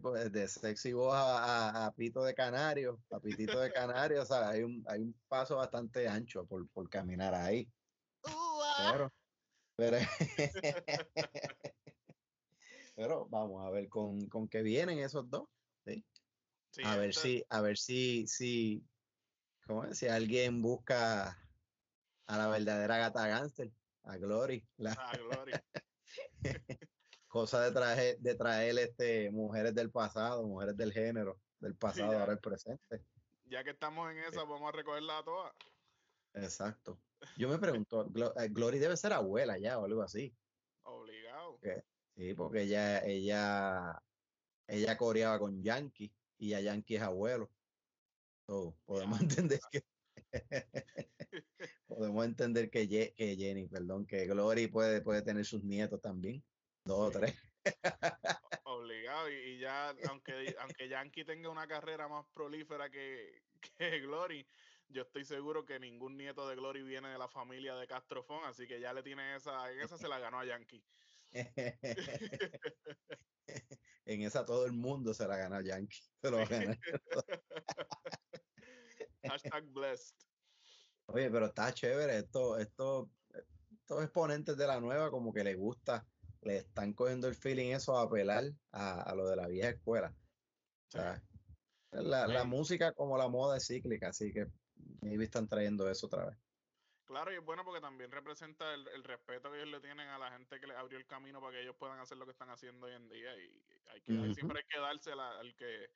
Pues, 0.00 0.32
de 0.32 0.48
sexy 0.48 0.94
voz 0.94 1.14
a, 1.14 1.68
a- 1.68 1.84
a 1.86 1.92
pito 1.92 2.24
de 2.24 2.34
canario, 2.34 3.02
a 3.10 3.20
pitito 3.20 3.60
de 3.60 3.70
canario, 3.70 4.22
o 4.22 4.24
sea, 4.24 4.48
hay 4.48 4.62
un, 4.62 4.82
hay 4.88 5.02
un 5.02 5.12
paso 5.28 5.56
bastante 5.56 6.08
ancho 6.08 6.46
por, 6.46 6.66
por 6.70 6.88
caminar 6.88 7.34
ahí. 7.34 7.70
Pero, 8.78 9.12
pero, 9.76 9.98
pero 12.96 13.26
vamos 13.26 13.66
a 13.66 13.70
ver 13.70 13.90
con, 13.90 14.26
con 14.28 14.48
qué 14.48 14.62
vienen 14.62 15.00
esos 15.00 15.28
dos. 15.28 15.48
¿sí? 15.84 16.02
Sí, 16.70 16.80
a 16.82 16.96
ver 16.96 17.14
si, 17.14 17.44
a 17.50 17.60
ver 17.60 17.76
si, 17.76 18.26
si, 18.26 18.82
¿cómo 19.66 19.84
es? 19.84 19.98
Si 19.98 20.08
alguien 20.08 20.62
busca 20.62 21.43
a 22.26 22.38
la 22.38 22.48
verdadera 22.48 22.98
gata 22.98 23.26
gánster, 23.28 23.70
a 24.04 24.16
Glory, 24.16 24.66
la 24.76 24.92
Ah, 24.98 25.16
Gloria. 25.16 25.64
cosa 27.28 27.62
de 27.64 27.72
traer, 27.72 28.18
de 28.18 28.34
traer 28.34 28.78
este, 28.78 29.30
mujeres 29.30 29.74
del 29.74 29.90
pasado, 29.90 30.46
mujeres 30.46 30.76
del 30.76 30.92
género, 30.92 31.40
del 31.58 31.74
pasado, 31.76 32.12
ya. 32.12 32.20
ahora 32.20 32.32
el 32.32 32.38
presente. 32.38 33.04
Ya 33.46 33.64
que 33.64 33.70
estamos 33.70 34.10
en 34.10 34.18
esa, 34.18 34.44
vamos 34.44 34.68
a 34.68 34.72
recogerla 34.76 35.18
a 35.18 35.24
todas. 35.24 35.52
Exacto. 36.34 36.98
Yo 37.36 37.48
me 37.48 37.58
pregunto, 37.58 38.06
eh, 38.36 38.48
Glory 38.50 38.78
debe 38.78 38.96
ser 38.96 39.12
abuela 39.12 39.58
ya 39.58 39.78
o 39.78 39.84
algo 39.84 40.02
así. 40.02 40.34
Obligado. 40.82 41.58
Sí, 42.16 42.34
porque 42.34 42.62
ella, 42.62 43.00
ella, 43.04 44.02
ella 44.66 44.96
coreaba 44.96 45.38
con 45.38 45.62
Yankee 45.62 46.12
y 46.38 46.50
ya 46.50 46.60
Yankee 46.60 46.96
es 46.96 47.02
abuelo. 47.02 47.50
So, 48.46 48.76
podemos 48.84 49.18
Ya. 49.20 49.24
entender 49.24 49.60
que 49.70 49.82
podemos 51.96 52.24
entender 52.24 52.70
que, 52.70 52.86
Ye- 52.86 53.14
que 53.14 53.36
Jenny, 53.36 53.68
perdón, 53.68 54.06
que 54.06 54.26
Glory 54.26 54.68
puede, 54.68 55.00
puede 55.00 55.22
tener 55.22 55.44
sus 55.44 55.64
nietos 55.64 56.00
también, 56.00 56.44
dos 56.84 57.08
o 57.08 57.18
tres. 57.18 57.34
Obligado. 58.64 59.30
Y, 59.30 59.58
ya, 59.58 59.90
aunque, 60.08 60.54
aunque 60.58 60.88
Yankee 60.88 61.24
tenga 61.24 61.50
una 61.50 61.66
carrera 61.66 62.08
más 62.08 62.26
prolífera 62.34 62.90
que, 62.90 63.42
que 63.78 64.00
Glory, 64.00 64.46
yo 64.88 65.02
estoy 65.02 65.24
seguro 65.24 65.64
que 65.64 65.80
ningún 65.80 66.16
nieto 66.16 66.48
de 66.48 66.56
Glory 66.56 66.82
viene 66.82 67.08
de 67.08 67.18
la 67.18 67.28
familia 67.28 67.74
de 67.74 67.86
Castrofón, 67.86 68.44
así 68.44 68.66
que 68.66 68.80
ya 68.80 68.92
le 68.92 69.02
tiene 69.02 69.36
esa, 69.36 69.72
en 69.72 69.80
esa 69.80 69.96
se 69.96 70.08
la 70.08 70.18
ganó 70.18 70.40
a 70.40 70.44
Yankee. 70.44 70.84
en 74.06 74.22
esa 74.22 74.44
todo 74.44 74.66
el 74.66 74.72
mundo 74.72 75.14
se 75.14 75.26
la 75.26 75.36
gana 75.36 75.62
Yankee. 75.62 75.98
Se 76.20 76.30
lo 76.30 76.38
va 76.38 76.42
a 76.44 76.46
ganar. 76.46 76.78
Hashtag 79.24 79.64
blessed. 79.72 80.33
Oye, 81.06 81.30
pero 81.30 81.46
está 81.46 81.72
chévere. 81.72 82.18
Esto, 82.18 82.58
esto, 82.58 83.10
estos 83.70 84.02
exponentes 84.02 84.56
de 84.56 84.66
la 84.66 84.80
nueva, 84.80 85.10
como 85.10 85.32
que 85.32 85.44
les 85.44 85.56
gusta, 85.56 86.06
le 86.42 86.58
están 86.58 86.92
cogiendo 86.94 87.28
el 87.28 87.34
feeling 87.34 87.72
eso 87.72 87.96
a 87.96 88.02
apelar 88.02 88.44
a, 88.72 89.02
a 89.02 89.14
lo 89.14 89.26
de 89.28 89.36
la 89.36 89.46
vieja 89.48 89.70
escuela. 89.70 90.14
O 90.88 90.90
sea, 90.90 91.22
La, 91.90 92.44
música 92.44 92.92
como 92.92 93.16
la 93.18 93.28
moda 93.28 93.56
es 93.56 93.66
cíclica, 93.66 94.08
así 94.08 94.32
que 94.32 94.46
maybe 95.02 95.24
están 95.24 95.48
trayendo 95.48 95.88
eso 95.88 96.06
otra 96.06 96.26
vez. 96.26 96.38
Claro, 97.04 97.32
y 97.32 97.36
es 97.36 97.44
bueno 97.44 97.64
porque 97.64 97.80
también 97.80 98.10
representa 98.10 98.72
el, 98.74 98.88
el 98.88 99.04
respeto 99.04 99.50
que 99.50 99.58
ellos 99.58 99.68
le 99.70 99.80
tienen 99.80 100.08
a 100.08 100.18
la 100.18 100.32
gente 100.32 100.58
que 100.58 100.66
les 100.66 100.76
abrió 100.76 100.98
el 100.98 101.06
camino 101.06 101.40
para 101.40 101.52
que 101.52 101.62
ellos 101.62 101.76
puedan 101.78 101.98
hacer 102.00 102.16
lo 102.16 102.24
que 102.24 102.32
están 102.32 102.48
haciendo 102.50 102.86
hoy 102.86 102.94
en 102.94 103.08
día. 103.08 103.36
Y 103.38 103.64
hay 103.86 104.00
que, 104.02 104.32
siempre 104.32 104.60
hay 104.60 104.64
que 104.68 104.80
dársela 104.80 105.38
al 105.38 105.54
que, 105.54 105.90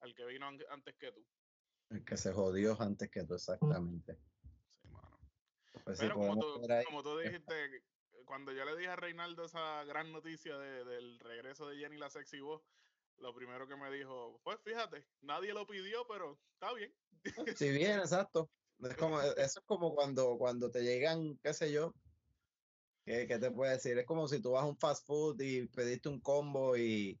al 0.00 0.14
que 0.14 0.24
vino 0.26 0.46
an- 0.46 0.60
antes 0.70 0.96
que 0.96 1.12
tú. 1.12 1.26
El 1.90 2.04
que 2.04 2.16
se 2.16 2.32
jodió 2.32 2.80
antes 2.80 3.10
que 3.10 3.24
tú, 3.24 3.34
exactamente. 3.34 4.14
Sí, 4.14 4.88
mano. 4.88 5.18
Pues 5.84 5.98
sí, 5.98 6.04
Pero 6.04 6.14
como 6.16 6.38
tú, 6.38 6.72
ahí. 6.72 6.84
como 6.84 7.02
tú 7.02 7.18
dijiste, 7.18 7.82
cuando 8.26 8.52
yo 8.52 8.64
le 8.64 8.76
dije 8.76 8.88
a 8.90 8.96
Reinaldo 8.96 9.44
esa 9.44 9.84
gran 9.84 10.12
noticia 10.12 10.58
de- 10.58 10.84
del 10.84 11.18
regreso 11.18 11.66
de 11.68 11.78
Jenny 11.78 11.96
la 11.96 12.10
sexy 12.10 12.40
voz, 12.40 12.62
lo 13.16 13.34
primero 13.34 13.66
que 13.66 13.76
me 13.76 13.90
dijo, 13.90 14.40
pues 14.44 14.58
fíjate, 14.62 15.04
nadie 15.22 15.52
lo 15.54 15.66
pidió, 15.66 16.06
pero 16.06 16.38
está 16.52 16.72
bien. 16.74 16.94
Si 17.58 17.70
bien, 17.70 17.98
exacto. 17.98 18.50
Es 18.80 18.94
como, 18.96 19.20
eso 19.20 19.34
es 19.36 19.64
como 19.66 19.94
cuando, 19.94 20.36
cuando 20.38 20.70
te 20.70 20.82
llegan, 20.82 21.36
qué 21.42 21.52
sé 21.52 21.72
yo, 21.72 21.92
¿qué, 23.04 23.26
qué 23.26 23.38
te 23.38 23.50
puedo 23.50 23.72
decir? 23.72 23.98
Es 23.98 24.06
como 24.06 24.28
si 24.28 24.40
tú 24.40 24.52
vas 24.52 24.62
a 24.62 24.66
un 24.66 24.76
fast 24.78 25.04
food 25.04 25.40
y 25.40 25.66
pediste 25.66 26.08
un 26.08 26.20
combo 26.20 26.76
y, 26.76 27.18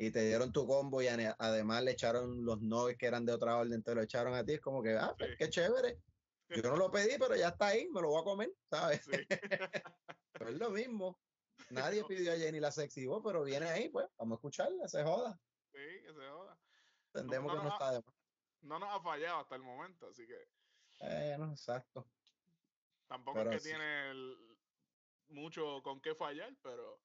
y 0.00 0.12
te 0.12 0.22
dieron 0.24 0.52
tu 0.52 0.64
combo 0.66 1.02
y 1.02 1.08
además 1.08 1.82
le 1.82 1.90
echaron 1.90 2.44
los 2.44 2.60
nuggets 2.60 2.96
que 2.98 3.06
eran 3.06 3.26
de 3.26 3.32
otra 3.32 3.56
orden, 3.58 3.82
te 3.82 3.94
lo 3.96 4.00
echaron 4.02 4.32
a 4.34 4.44
ti. 4.44 4.52
Es 4.54 4.60
como 4.60 4.80
que, 4.80 4.92
ah, 4.96 5.12
pues, 5.18 5.30
Sí. 5.32 5.36
qué 5.38 5.50
chévere. 5.50 5.98
Yo 6.48 6.62
no 6.62 6.76
lo 6.76 6.90
pedí, 6.90 7.18
pero 7.18 7.34
ya 7.34 7.48
está 7.48 7.66
ahí, 7.66 7.88
me 7.90 8.00
lo 8.00 8.08
voy 8.10 8.20
a 8.20 8.24
comer, 8.24 8.52
¿sabes? 8.70 9.04
Sí. 9.04 9.10
Pero 10.32 10.50
es 10.50 10.56
lo 10.56 10.70
mismo. 10.70 11.20
Nadie 11.70 12.04
pidió 12.04 12.32
a 12.32 12.36
Jenny 12.36 12.60
la 12.60 12.70
sexy 12.70 13.06
voz, 13.06 13.20
pero 13.24 13.42
viene 13.42 13.68
ahí, 13.68 13.88
pues, 13.90 14.06
vamos 14.16 14.36
a 14.36 14.38
escucharla, 14.38 14.88
se 14.88 15.02
joda. 15.02 15.38
Sí, 15.72 15.78
que 16.02 16.14
se 16.14 16.28
joda. 16.28 16.58
Entendemos 17.12 17.52
no, 17.52 17.58
que 17.58 17.64
no 17.64 17.68
no, 17.68 17.74
está 17.74 17.90
de 17.92 18.02
más. 18.06 18.14
No 18.62 18.78
nos 18.78 18.88
ha 18.90 19.02
fallado 19.02 19.40
hasta 19.40 19.56
el 19.56 19.62
momento, 19.62 20.08
así 20.08 20.26
que 20.26 20.48
Bueno, 21.00 21.50
exacto. 21.50 22.06
tampoco 23.08 23.38
Pero 23.40 23.50
es 23.50 23.56
que 23.56 23.60
sí. 23.64 23.68
tiene 23.70 24.10
el- 24.12 24.58
mucho 25.26 25.82
con 25.82 26.00
qué 26.00 26.14
fallar, 26.14 26.56
pero 26.62 27.02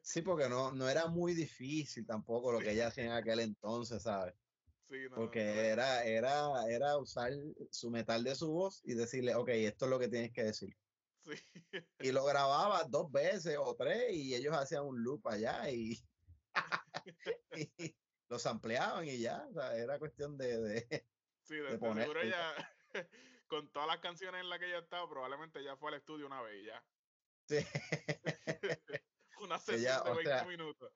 Sí, 0.00 0.22
porque 0.22 0.48
no, 0.48 0.72
no 0.72 0.88
era 0.88 1.06
muy 1.08 1.34
difícil 1.34 2.06
tampoco 2.06 2.52
lo 2.52 2.62
que 2.62 2.70
ella 2.72 2.88
hacía 2.88 3.04
en 3.06 3.12
aquel 3.12 3.40
entonces, 3.40 4.02
¿sabes? 4.04 4.34
sí, 4.88 5.08
no, 5.10 5.14
Porque 5.14 5.40
no, 5.44 5.70
era, 5.70 6.04
era, 6.04 6.48
era 6.68 6.98
usar 6.98 7.32
su 7.70 7.90
metal 7.90 8.24
de 8.24 8.34
su 8.36 8.52
voz 8.52 8.82
y 8.84 8.94
decirle, 8.94 9.34
ok, 9.36 9.50
esto 9.50 9.86
es 9.86 9.90
lo 9.92 9.98
que 10.00 10.08
tienes 10.08 10.32
que 10.32 10.44
decir. 10.44 10.70
sí. 11.24 11.34
Y 11.98 12.12
lo 12.12 12.24
grababa 12.26 12.84
dos 12.88 13.10
veces 13.10 13.56
o 13.58 13.74
tres 13.76 14.12
y 14.14 14.34
ellos 14.34 14.54
hacían 14.56 14.84
un 14.84 15.02
loop 15.02 15.26
allá 15.28 15.70
y, 15.70 15.98
y 17.52 17.96
los 18.28 18.44
ampliaban 18.46 19.06
y 19.06 19.18
ya, 19.20 19.46
o 19.48 19.52
sea, 19.54 19.76
era 19.76 19.98
cuestión 19.98 20.36
de, 20.36 20.60
de- 20.60 21.08
Sí, 21.42 21.54
de, 21.66 21.78
de 21.78 21.78
poner- 21.78 21.94
seguro 21.94 22.20
ella, 22.20 22.54
con 23.46 23.70
todas 23.72 23.88
las 23.88 23.98
canciones 24.00 24.40
en 24.42 24.48
las 24.50 24.58
que 24.58 24.66
ella 24.66 24.78
estaba, 24.80 25.08
probablemente 25.08 25.62
ya 25.62 25.76
fue 25.76 25.90
al 25.90 25.94
estudio 25.98 26.26
una 26.26 26.42
vez 26.42 26.62
y 26.62 26.66
ya. 26.66 26.86
sí, 27.48 27.56
Una 29.46 29.58
sesión 29.58 29.80
Ella, 29.80 30.00
de 30.04 30.10
o 30.10 30.14
20 30.16 30.24
sea, 30.24 30.44
minutos. 30.44 30.92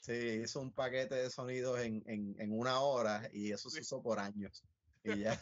sí, 0.00 0.12
hizo 0.42 0.60
un 0.60 0.72
paquete 0.74 1.14
de 1.14 1.30
sonidos 1.30 1.80
en, 1.80 2.02
en, 2.06 2.34
en 2.40 2.52
una 2.58 2.80
hora 2.80 3.28
y 3.32 3.52
eso 3.52 3.70
se 3.70 3.80
usó 3.80 4.02
por 4.02 4.18
años. 4.18 4.64
Y 5.04 5.18
ya. 5.18 5.36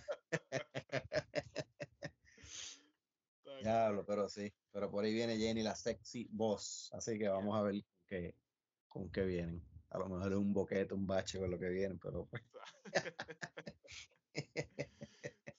Diablo, 3.62 4.06
pero 4.06 4.28
sí, 4.28 4.50
pero 4.72 4.90
por 4.90 5.04
ahí 5.04 5.12
viene 5.12 5.36
Jenny, 5.36 5.62
la 5.62 5.74
sexy 5.76 6.26
voz. 6.30 6.90
Así 6.94 7.18
que 7.18 7.28
vamos 7.28 7.58
a 7.58 7.62
ver 7.62 7.74
con 7.84 8.06
qué, 8.06 8.34
con 8.88 9.11
qué 9.12 9.22
vienen. 9.24 9.62
A 9.90 9.98
lo 9.98 10.08
mejor 10.08 10.32
es 10.32 10.38
un 10.38 10.52
boquete, 10.54 10.94
un 10.94 11.06
bache 11.06 11.38
con 11.38 11.50
lo 11.50 11.58
que 11.58 11.68
vienen, 11.68 11.98
pero 11.98 12.26
pues, 12.26 12.42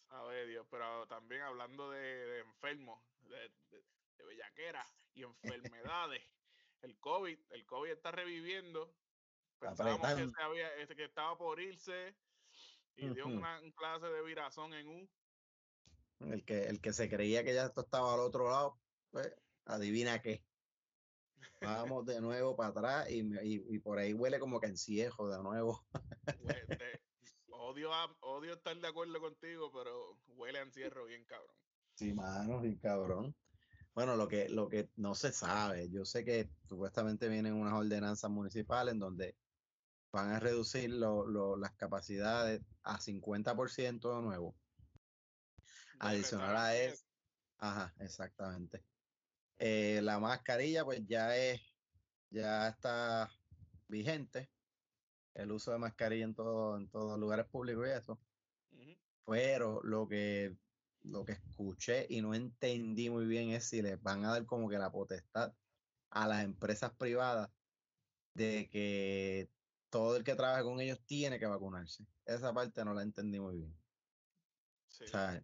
Sabe 0.10 0.48
Dios, 0.48 0.66
pero 0.70 1.08
también 1.08 1.42
hablando 1.42 1.92
de, 1.92 2.00
de 2.00 2.40
enfermos, 2.40 3.04
de, 3.30 3.38
de, 3.70 3.84
de 4.18 4.26
bellaquera 4.26 4.86
y 5.14 5.24
enfermedades, 5.24 6.22
el 6.82 6.98
COVID, 7.00 7.38
el 7.52 7.66
COVID 7.66 7.92
está 7.92 8.12
reviviendo. 8.12 8.94
Pensábamos 9.60 10.16
que, 10.16 10.28
se 10.28 10.42
había, 10.42 10.88
que 10.88 11.04
estaba 11.04 11.38
por 11.38 11.60
irse 11.60 12.16
y 12.96 13.10
dio 13.10 13.28
una 13.28 13.60
un 13.62 13.72
clase 13.72 14.08
de 14.08 14.22
virazón 14.24 14.74
en 14.74 14.88
U. 14.88 15.10
el 16.32 16.44
que, 16.44 16.64
el 16.64 16.82
que 16.82 16.94
se 16.94 17.10
creía 17.10 17.44
que 17.44 17.54
ya 17.54 17.66
esto 17.66 17.82
estaba 17.82 18.14
al 18.14 18.20
otro 18.20 18.50
lado, 18.50 18.80
pues 19.12 19.34
adivina 19.66 20.22
qué. 20.22 20.44
Vamos 21.62 22.06
de 22.06 22.20
nuevo 22.22 22.56
para 22.56 22.70
atrás 22.70 23.12
y, 23.12 23.20
y, 23.20 23.64
y 23.76 23.80
por 23.80 24.00
ahí 24.00 24.14
huele 24.14 24.40
como 24.40 24.60
que 24.60 24.68
enciejo 24.68 25.30
de 25.30 25.42
nuevo. 25.44 25.86
Odio, 27.50 27.94
a- 27.94 28.18
odio 28.22 28.54
estar 28.54 28.76
de 28.76 28.88
acuerdo 28.88 29.20
contigo, 29.20 29.72
pero 29.72 30.18
huele 30.36 30.60
a 30.60 30.64
encierro 30.64 31.06
bien 31.06 31.24
cabrón. 31.26 31.56
Sí, 31.96 32.14
mano, 32.14 32.66
y 32.66 32.78
cabrón. 32.78 33.36
Bueno, 33.94 34.16
lo 34.16 34.28
que, 34.28 34.48
lo 34.50 34.70
que 34.70 34.90
no 34.96 35.16
se 35.16 35.32
sabe, 35.34 35.90
yo 35.90 36.06
sé 36.06 36.24
que 36.24 36.50
supuestamente 36.68 37.28
vienen 37.28 37.54
unas 37.56 37.74
ordenanzas 37.74 38.32
municipales 38.32 38.94
en 38.94 39.00
donde 39.00 39.36
van 40.12 40.30
a 40.30 40.40
reducir 40.40 40.90
lo- 40.92 41.26
lo- 41.28 41.58
las 41.58 41.76
capacidades 41.76 42.62
a 42.84 43.00
50% 43.00 44.16
de 44.16 44.22
nuevo. 44.22 44.56
Adicional 46.00 46.56
a 46.56 46.76
eso, 46.76 47.06
ajá, 47.58 47.94
exactamente. 48.00 48.86
Eh, 49.60 50.00
la 50.02 50.20
mascarilla, 50.20 50.84
pues 50.86 51.06
ya 51.06 51.36
es, 51.38 51.62
ya 52.30 52.70
está 52.70 53.30
vigente. 53.88 54.50
El 55.34 55.52
uso 55.52 55.72
de 55.72 55.78
mascarilla 55.78 56.26
en 56.26 56.36
todo, 56.36 56.78
en 56.78 56.90
todos 56.90 57.12
los 57.12 57.20
lugares 57.20 57.46
públicos 57.48 57.88
y 57.88 57.92
eso. 57.92 58.20
Pero 59.26 59.82
lo 59.84 60.08
que, 60.08 60.58
lo 61.04 61.26
que 61.26 61.34
escuché 61.34 62.06
y 62.10 62.22
no 62.22 62.34
entendí 62.34 63.10
muy 63.10 63.26
bien 63.26 63.50
es 63.50 63.70
si 63.70 63.82
les 63.82 64.02
van 64.02 64.26
a 64.26 64.32
dar 64.32 64.46
como 64.46 64.70
que 64.70 64.78
la 64.78 64.92
potestad 64.92 65.54
a 66.12 66.28
las 66.28 66.44
empresas 66.44 66.92
privadas 66.96 67.50
de 68.34 68.70
que 68.70 69.50
todo 69.90 70.18
el 70.18 70.24
que 70.24 70.36
trabaja 70.36 70.64
con 70.64 70.80
ellos 70.80 71.00
tiene 71.06 71.40
que 71.40 71.46
vacunarse. 71.46 72.06
Esa 72.26 72.54
parte 72.54 72.84
no 72.86 72.94
la 72.94 73.04
entendí 73.04 73.40
muy 73.40 73.58
bien. 73.58 73.78
sí. 74.88 75.06
O 75.06 75.08
sea, 75.08 75.44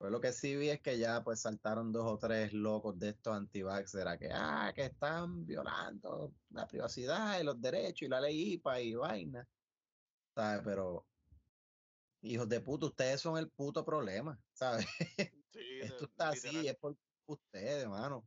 pues 0.00 0.10
lo 0.10 0.20
que 0.20 0.32
sí 0.32 0.56
vi 0.56 0.70
es 0.70 0.80
que 0.80 0.98
ya 0.98 1.22
pues 1.22 1.42
saltaron 1.42 1.92
dos 1.92 2.06
o 2.06 2.18
tres 2.18 2.54
locos 2.54 2.98
de 2.98 3.10
estos 3.10 3.36
anti-vaxxers 3.36 4.06
a 4.06 4.16
que, 4.16 4.30
ah, 4.32 4.72
que 4.74 4.86
están 4.86 5.44
violando 5.44 6.34
la 6.48 6.66
privacidad 6.66 7.38
y 7.38 7.44
los 7.44 7.60
derechos 7.60 8.06
y 8.06 8.08
la 8.08 8.22
ley 8.22 8.54
IPA 8.54 8.80
y 8.80 8.94
vaina. 8.94 9.48
¿Sabes? 10.34 10.62
Pero, 10.64 11.09
hijos 12.22 12.48
de 12.48 12.60
puta, 12.60 12.86
ustedes 12.86 13.20
son 13.20 13.38
el 13.38 13.50
puto 13.50 13.84
problema, 13.84 14.40
¿sabes? 14.52 14.86
Sí, 15.52 15.80
Esto 15.80 16.04
está 16.04 16.28
así, 16.28 16.68
es 16.68 16.76
por 16.76 16.96
ustedes, 17.26 17.82
hermano. 17.82 18.24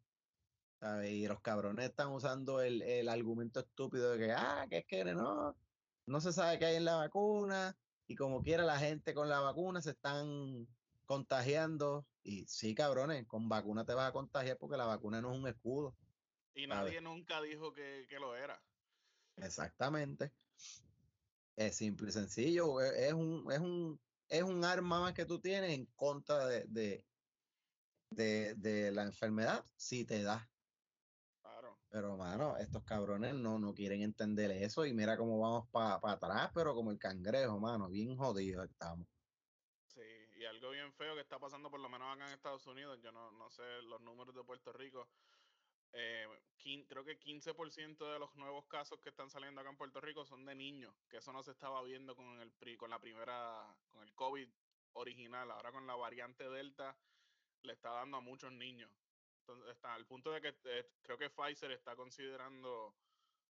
¿Sabes? 0.77 1.09
Y 1.11 1.25
los 1.25 1.39
cabrones 1.39 1.85
están 1.85 2.09
usando 2.09 2.61
el, 2.61 2.81
el 2.81 3.07
argumento 3.07 3.61
estúpido 3.61 4.11
de 4.11 4.17
que, 4.17 4.33
ah, 4.33 4.67
que 4.69 4.79
es 4.79 4.85
que 4.85 5.05
no, 5.05 5.55
no 6.05 6.19
se 6.19 6.33
sabe 6.33 6.59
qué 6.59 6.65
hay 6.65 6.75
en 6.75 6.83
la 6.83 6.97
vacuna 6.97 7.77
y 8.07 8.15
como 8.15 8.43
quiera 8.43 8.63
la 8.63 8.77
gente 8.77 9.13
con 9.13 9.29
la 9.29 9.39
vacuna 9.39 9.81
se 9.81 9.91
están 9.91 10.67
contagiando. 11.05 12.05
Y 12.23 12.45
sí, 12.45 12.75
cabrones, 12.75 13.25
con 13.25 13.47
vacuna 13.47 13.85
te 13.85 13.93
vas 13.93 14.09
a 14.09 14.13
contagiar 14.13 14.57
porque 14.57 14.77
la 14.77 14.85
vacuna 14.85 15.21
no 15.21 15.31
es 15.31 15.39
un 15.39 15.47
escudo. 15.47 15.95
Y 16.53 16.67
¿sabes? 16.67 16.91
nadie 16.91 17.01
nunca 17.01 17.41
dijo 17.41 17.71
que, 17.73 18.05
que 18.09 18.19
lo 18.19 18.35
era. 18.35 18.61
Exactamente. 19.37 20.33
Es 21.55 21.77
simple 21.77 22.09
y 22.09 22.11
sencillo. 22.11 22.81
e- 22.81 23.07
Es 23.07 23.13
un, 23.13 23.51
es 23.51 23.59
un, 23.59 24.01
es 24.27 24.43
un 24.43 24.63
arma 24.65 25.01
más 25.01 25.13
que 25.13 25.25
tú 25.25 25.39
tienes 25.39 25.71
en 25.73 25.85
contra 25.87 26.45
de, 26.47 26.65
de, 26.67 27.05
de, 28.09 28.55
de 28.55 28.91
la 28.91 29.03
enfermedad 29.03 29.65
si 29.75 30.05
te 30.05 30.23
da. 30.23 30.49
Claro. 31.41 31.83
Pero, 31.89 32.17
mano, 32.17 32.57
estos 32.57 32.83
cabrones 32.83 33.35
no, 33.35 33.57
no 33.59 33.73
quieren 33.73 34.01
entender 34.01 34.51
eso 34.51 34.85
y 34.85 34.93
mira 34.93 35.15
cómo 35.17 35.39
vamos 35.39 35.69
para 35.71 35.99
atrás, 36.03 36.51
pero 36.53 36.73
como 36.73 36.91
el 36.91 36.97
cangrejo, 36.99 37.59
mano, 37.59 37.87
bien 37.89 38.17
jodidos 38.17 38.65
estamos. 38.69 39.07
Sí, 39.85 40.01
y 40.35 40.45
algo 40.45 40.71
bien 40.71 40.91
feo 40.93 41.13
que 41.15 41.21
está 41.21 41.39
pasando 41.39 41.69
por 41.69 41.79
lo 41.79 41.89
menos 41.89 42.13
acá 42.13 42.27
en 42.27 42.33
Estados 42.33 42.65
Unidos, 42.67 42.99
yo 43.01 43.11
no, 43.11 43.31
no 43.31 43.49
sé 43.49 43.81
los 43.83 44.01
números 44.01 44.33
de 44.33 44.43
Puerto 44.43 44.73
Rico, 44.73 45.11
eh, 45.93 46.27
creo 46.87 47.03
que 47.03 47.19
15% 47.19 48.11
de 48.11 48.19
los 48.19 48.35
nuevos 48.35 48.65
casos 48.65 48.99
que 48.99 49.09
están 49.09 49.29
saliendo 49.29 49.61
acá 49.61 49.69
en 49.69 49.77
Puerto 49.77 50.01
Rico 50.01 50.25
son 50.25 50.45
de 50.45 50.55
niños, 50.55 50.93
que 51.09 51.17
eso 51.17 51.31
no 51.31 51.43
se 51.43 51.51
estaba 51.51 51.83
viendo 51.83 52.15
con 52.15 52.39
el 52.41 52.77
con 52.77 52.89
la 52.89 52.99
primera, 52.99 53.75
con 53.91 54.01
el 54.03 54.13
COVID 54.13 54.49
original, 54.93 55.51
ahora 55.51 55.71
con 55.71 55.85
la 55.85 55.95
variante 55.95 56.49
Delta 56.49 56.97
le 57.61 57.73
está 57.73 57.91
dando 57.91 58.17
a 58.17 58.21
muchos 58.21 58.51
niños. 58.51 58.91
Entonces 59.39 59.71
está 59.71 59.93
al 59.93 60.05
punto 60.05 60.31
de 60.31 60.41
que 60.41 60.55
eh, 60.65 60.89
creo 61.01 61.17
que 61.17 61.29
Pfizer 61.29 61.71
está 61.71 61.95
considerando 61.95 62.95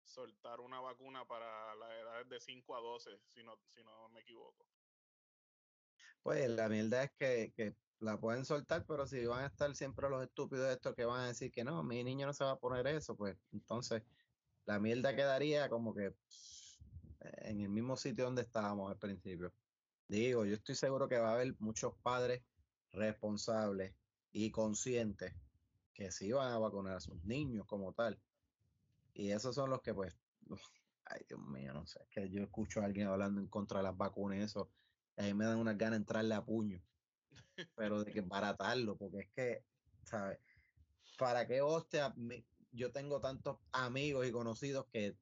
soltar 0.04 0.60
una 0.60 0.80
vacuna 0.80 1.26
para 1.26 1.76
las 1.76 1.92
edades 1.92 2.30
de 2.30 2.40
5 2.40 2.76
a 2.76 2.82
12, 2.82 3.20
si 3.34 3.44
no, 3.44 3.58
si 3.68 3.84
no 3.84 4.10
me 4.10 4.22
equivoco. 4.22 4.66
Pues 6.22 6.50
la 6.50 6.70
mierda 6.70 7.04
es 7.04 7.12
que 7.12 7.76
la 8.00 8.20
pueden 8.20 8.46
soltar, 8.46 8.86
pero 8.86 9.08
si 9.08 9.26
van 9.26 9.44
a 9.44 9.48
estar 9.48 9.76
siempre 9.76 10.10
los 10.10 10.24
estúpidos 10.24 10.70
estos 10.70 10.94
que 10.96 11.06
van 11.06 11.22
a 11.22 11.28
decir 11.28 11.52
que 11.52 11.64
no, 11.64 11.84
mi 11.84 12.04
niño 12.04 12.28
no 12.28 12.34
se 12.34 12.44
va 12.44 12.52
a 12.52 12.60
poner 12.60 12.86
eso, 12.88 13.16
pues 13.16 13.38
entonces 13.52 14.04
la 14.66 14.80
mierda 14.80 15.16
quedaría 15.16 15.70
como 15.70 15.94
que 15.94 16.14
en 17.20 17.62
el 17.62 17.70
mismo 17.70 17.96
sitio 17.96 18.26
donde 18.26 18.42
estábamos 18.42 18.92
al 18.92 18.98
principio. 18.98 19.54
Digo, 20.08 20.46
yo 20.46 20.56
estoy 20.56 20.76
seguro 20.76 21.08
que 21.08 21.18
va 21.18 21.32
a 21.32 21.34
haber 21.36 21.56
muchos 21.60 21.94
padres 22.02 22.44
responsables 22.92 23.96
y 24.32 24.52
conscientes 24.52 25.34
que 25.94 26.12
sí 26.12 26.32
van 26.32 26.52
a 26.52 26.60
vacunar 26.60 26.98
a 26.98 27.00
sus 27.00 27.24
niños 27.24 27.66
como 27.66 27.94
tal. 27.94 28.20
Y 29.14 29.32
esos 29.32 29.56
son 29.56 29.70
los 29.70 29.82
que 29.82 29.94
pues, 29.94 30.16
ay 31.06 31.22
Dios 31.28 31.40
mío, 31.40 31.74
no 31.74 31.86
sé, 31.86 32.02
es 32.02 32.10
que 32.10 32.30
yo 32.30 32.42
escucho 32.44 32.82
a 32.82 32.86
alguien 32.86 33.08
hablando 33.08 33.40
en 33.40 33.48
contra 33.48 33.80
de 33.80 33.84
las 33.84 33.98
vacunas 33.98 34.40
y 34.40 34.42
eso, 34.42 34.70
a 35.18 35.24
mí 35.24 35.34
me 35.34 35.46
dan 35.46 35.60
unas 35.60 35.78
ganas 35.78 35.94
de 35.94 35.98
entrarle 35.98 36.36
a 36.36 36.44
puño, 36.44 36.82
pero 37.76 38.04
de 38.04 38.12
que 38.12 38.22
baratarlo, 38.22 38.96
porque 38.96 39.20
es 39.20 39.30
que, 39.32 39.64
¿sabes? 40.04 40.40
¿Para 41.18 41.48
qué 41.48 41.62
hostia? 41.62 42.14
Yo 42.72 42.92
tengo 42.92 43.22
tantos 43.22 43.60
amigos 43.72 44.28
y 44.28 44.32
conocidos 44.32 44.86
que 44.92 45.16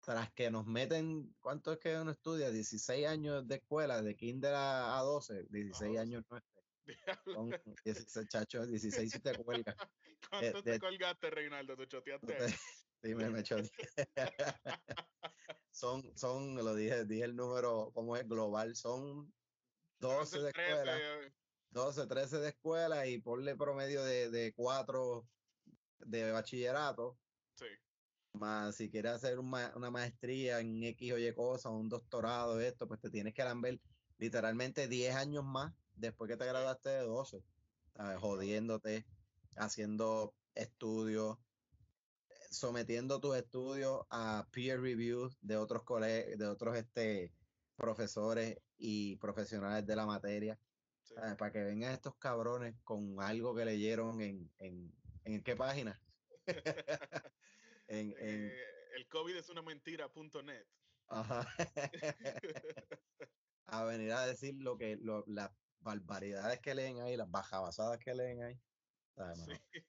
tras 0.00 0.32
que 0.32 0.50
nos 0.50 0.66
meten, 0.66 1.34
¿cuánto 1.40 1.72
es 1.72 1.78
que 1.78 1.96
uno 1.96 2.12
estudia? 2.12 2.50
16 2.50 3.06
años 3.06 3.46
de 3.46 3.56
escuela, 3.56 4.00
de 4.00 4.16
kinder 4.16 4.54
a, 4.54 5.00
12, 5.02 5.46
16 5.50 5.98
años 5.98 6.24
no 6.30 6.40
son 7.34 7.50
16 7.84 8.28
chachos, 8.28 8.68
16 8.68 9.10
si 9.10 9.20
te 9.20 9.36
cuelgas. 9.44 9.76
¿Cuánto 10.30 10.62
te 10.62 10.78
colgaste, 10.78 11.30
Reinaldo? 11.30 11.76
¿Te 11.76 11.86
choteaste? 11.88 12.36
Sí, 13.00 13.14
me, 13.14 13.30
me 13.30 13.44
son, 15.70 16.18
son, 16.18 16.56
lo 16.56 16.74
dije, 16.74 17.04
dije 17.04 17.22
el 17.22 17.36
número, 17.36 17.92
¿cómo 17.94 18.16
es? 18.16 18.26
Global, 18.26 18.74
son 18.74 19.32
12 20.00 20.40
de 20.40 20.48
escuela. 20.48 20.98
12, 21.70 22.06
13 22.06 22.38
de 22.38 22.48
escuela 22.48 23.06
y 23.06 23.18
ponle 23.18 23.56
promedio 23.56 24.02
de, 24.02 24.30
de 24.30 24.52
4 24.54 25.26
de 26.00 26.32
bachillerato. 26.32 27.18
Sí. 27.54 27.66
Más 28.32 28.76
si 28.76 28.90
quieres 28.90 29.12
hacer 29.12 29.38
una, 29.38 29.72
maestría 29.90 30.60
en 30.60 30.82
X 30.82 31.12
o 31.12 31.18
Y 31.18 31.32
cosas, 31.34 31.72
un 31.72 31.88
doctorado, 31.88 32.60
esto, 32.60 32.86
pues 32.86 33.00
te 33.00 33.10
tienes 33.10 33.34
que 33.34 33.44
ver 33.60 33.80
literalmente 34.18 34.88
10 34.88 35.14
años 35.14 35.44
más 35.44 35.72
después 35.94 36.28
que 36.28 36.36
te 36.36 36.46
graduaste 36.46 36.88
de 36.90 37.02
12, 37.02 37.42
jodiéndote, 38.18 39.06
haciendo 39.56 40.34
estudios, 40.54 41.38
sometiendo 42.50 43.20
tus 43.20 43.36
estudios 43.36 44.02
a 44.10 44.46
peer 44.52 44.80
review 44.80 45.30
de 45.40 45.56
otros 45.56 45.82
colegios, 45.82 46.38
de 46.38 46.46
otros 46.46 46.76
este, 46.76 47.32
profesores 47.76 48.58
y 48.76 49.16
profesionales 49.16 49.86
de 49.86 49.96
la 49.96 50.06
materia, 50.06 50.58
para 51.14 51.52
que 51.52 51.64
vengan 51.64 51.92
estos 51.92 52.16
cabrones 52.16 52.74
con 52.84 53.20
algo 53.20 53.54
que 53.54 53.64
leyeron 53.64 54.20
en, 54.20 54.50
en, 54.58 54.92
en 55.24 55.42
qué 55.42 55.56
página. 55.56 56.00
en, 57.88 58.14
eh, 58.18 58.52
el 58.96 59.08
COVID 59.08 59.36
es 59.36 59.48
una 59.48 59.62
mentira.net. 59.62 60.66
Ajá. 61.08 61.46
a 63.66 63.84
venir 63.84 64.12
a 64.12 64.26
decir 64.26 64.54
lo 64.58 64.76
que 64.76 64.96
lo, 64.96 65.24
las 65.26 65.50
barbaridades 65.80 66.60
que 66.60 66.74
leen 66.74 67.00
ahí, 67.00 67.16
las 67.16 67.30
bajabasadas 67.30 67.98
que 67.98 68.14
leen 68.14 68.42
ahí. 68.42 68.60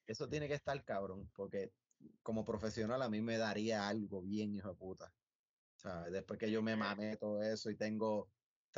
Eso 0.08 0.28
tiene 0.28 0.48
que 0.48 0.56
estar 0.56 0.84
cabrón, 0.84 1.30
porque 1.36 1.72
como 2.24 2.44
profesional 2.46 3.02
a 3.02 3.10
mí 3.10 3.22
me 3.22 3.38
daría 3.38 3.88
algo 3.88 4.22
bien, 4.22 4.56
hijo 4.56 4.70
de 4.70 4.76
puta. 4.76 5.14
Después 6.12 6.40
que 6.40 6.52
yo 6.52 6.62
me 6.62 6.76
mamé 6.76 7.16
todo 7.18 7.42
eso 7.42 7.70
y 7.70 7.78
tengo 7.78 8.30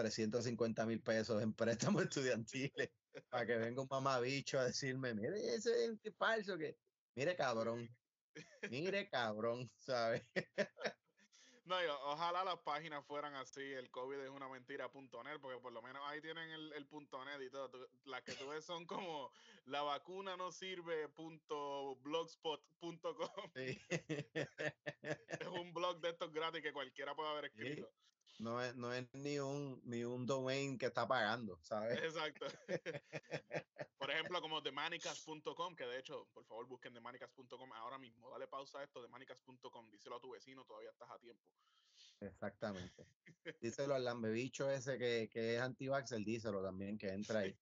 350 0.02 0.86
mil 0.86 1.02
pesos 1.02 1.42
en 1.42 1.54
préstamo 1.54 2.02
estudiantiles 2.02 2.92
para 3.30 3.46
que 3.46 3.58
venga 3.58 3.82
un 3.82 3.88
mamabicho 3.90 4.60
a 4.60 4.66
decirme, 4.66 5.14
mire, 5.14 5.56
ese 5.56 5.86
es 5.86 6.16
falso 6.18 6.58
que, 6.58 6.78
mire 7.16 7.36
cabrón, 7.36 7.90
mire 8.70 9.10
cabrón, 9.10 9.70
¿sabes? 9.76 10.24
No, 11.66 11.76
ojalá 12.06 12.44
las 12.44 12.58
páginas 12.60 13.04
fueran 13.06 13.36
así, 13.36 13.62
el 13.62 13.92
COVID 13.92 14.20
es 14.20 14.30
una 14.30 14.50
mentira.net, 14.50 15.40
porque 15.40 15.62
por 15.62 15.72
lo 15.72 15.82
menos 15.82 16.02
ahí 16.06 16.20
tienen 16.20 16.50
el, 16.50 16.74
el 16.74 16.86
.net 16.90 17.42
y 17.46 17.50
todo. 17.50 17.88
Las 18.04 18.24
que 18.24 18.34
tú 18.34 18.50
ves 18.50 18.66
son 18.66 18.86
como 18.86 19.32
la 19.66 19.82
vacuna 19.82 20.36
no 20.36 20.52
sirve.blogspot.com. 20.52 23.52
Sí. 23.56 23.82
es 25.40 25.48
un 25.48 25.74
blog 25.74 26.02
de 26.02 26.10
estos 26.10 26.34
gratis 26.34 26.62
que 26.62 26.74
cualquiera 26.74 27.16
puede 27.16 27.30
haber 27.30 27.46
escrito. 27.46 27.90
No 28.42 28.60
es, 28.60 28.76
no 28.76 28.92
es 28.92 29.08
ni 29.14 29.38
un 29.38 29.80
ni 29.84 30.04
un 30.04 30.26
domain 30.26 30.78
que 30.80 30.88
está 30.88 31.08
pagando, 31.08 31.60
¿sabes? 31.62 32.02
Exacto. 32.02 32.48
Por 34.00 34.10
ejemplo, 34.10 34.42
como 34.42 34.64
themanicas.com, 34.64 35.76
que 35.76 35.86
de 35.86 36.00
hecho, 36.00 36.28
por 36.34 36.44
favor 36.46 36.66
busquen 36.66 36.92
themanicas.com 36.92 37.72
ahora 37.74 38.00
mismo. 38.00 38.32
Dale 38.32 38.48
pausa 38.48 38.80
a 38.80 38.84
esto, 38.84 39.00
themanicas.com. 39.00 39.92
Díselo 39.92 40.16
a 40.16 40.20
tu 40.20 40.32
vecino, 40.32 40.66
todavía 40.66 40.90
estás 40.90 41.12
a 41.12 41.20
tiempo. 41.20 41.44
Exactamente. 42.20 43.06
Díselo 43.62 43.94
al 43.94 44.06
lambebicho 44.06 44.72
ese 44.72 44.98
que, 44.98 45.30
que 45.32 45.56
es 45.56 45.62
anti-vaxxer, 45.62 46.26
díselo 46.26 46.64
también, 46.64 46.98
que 46.98 47.10
entra 47.10 47.42
ahí. 47.42 47.56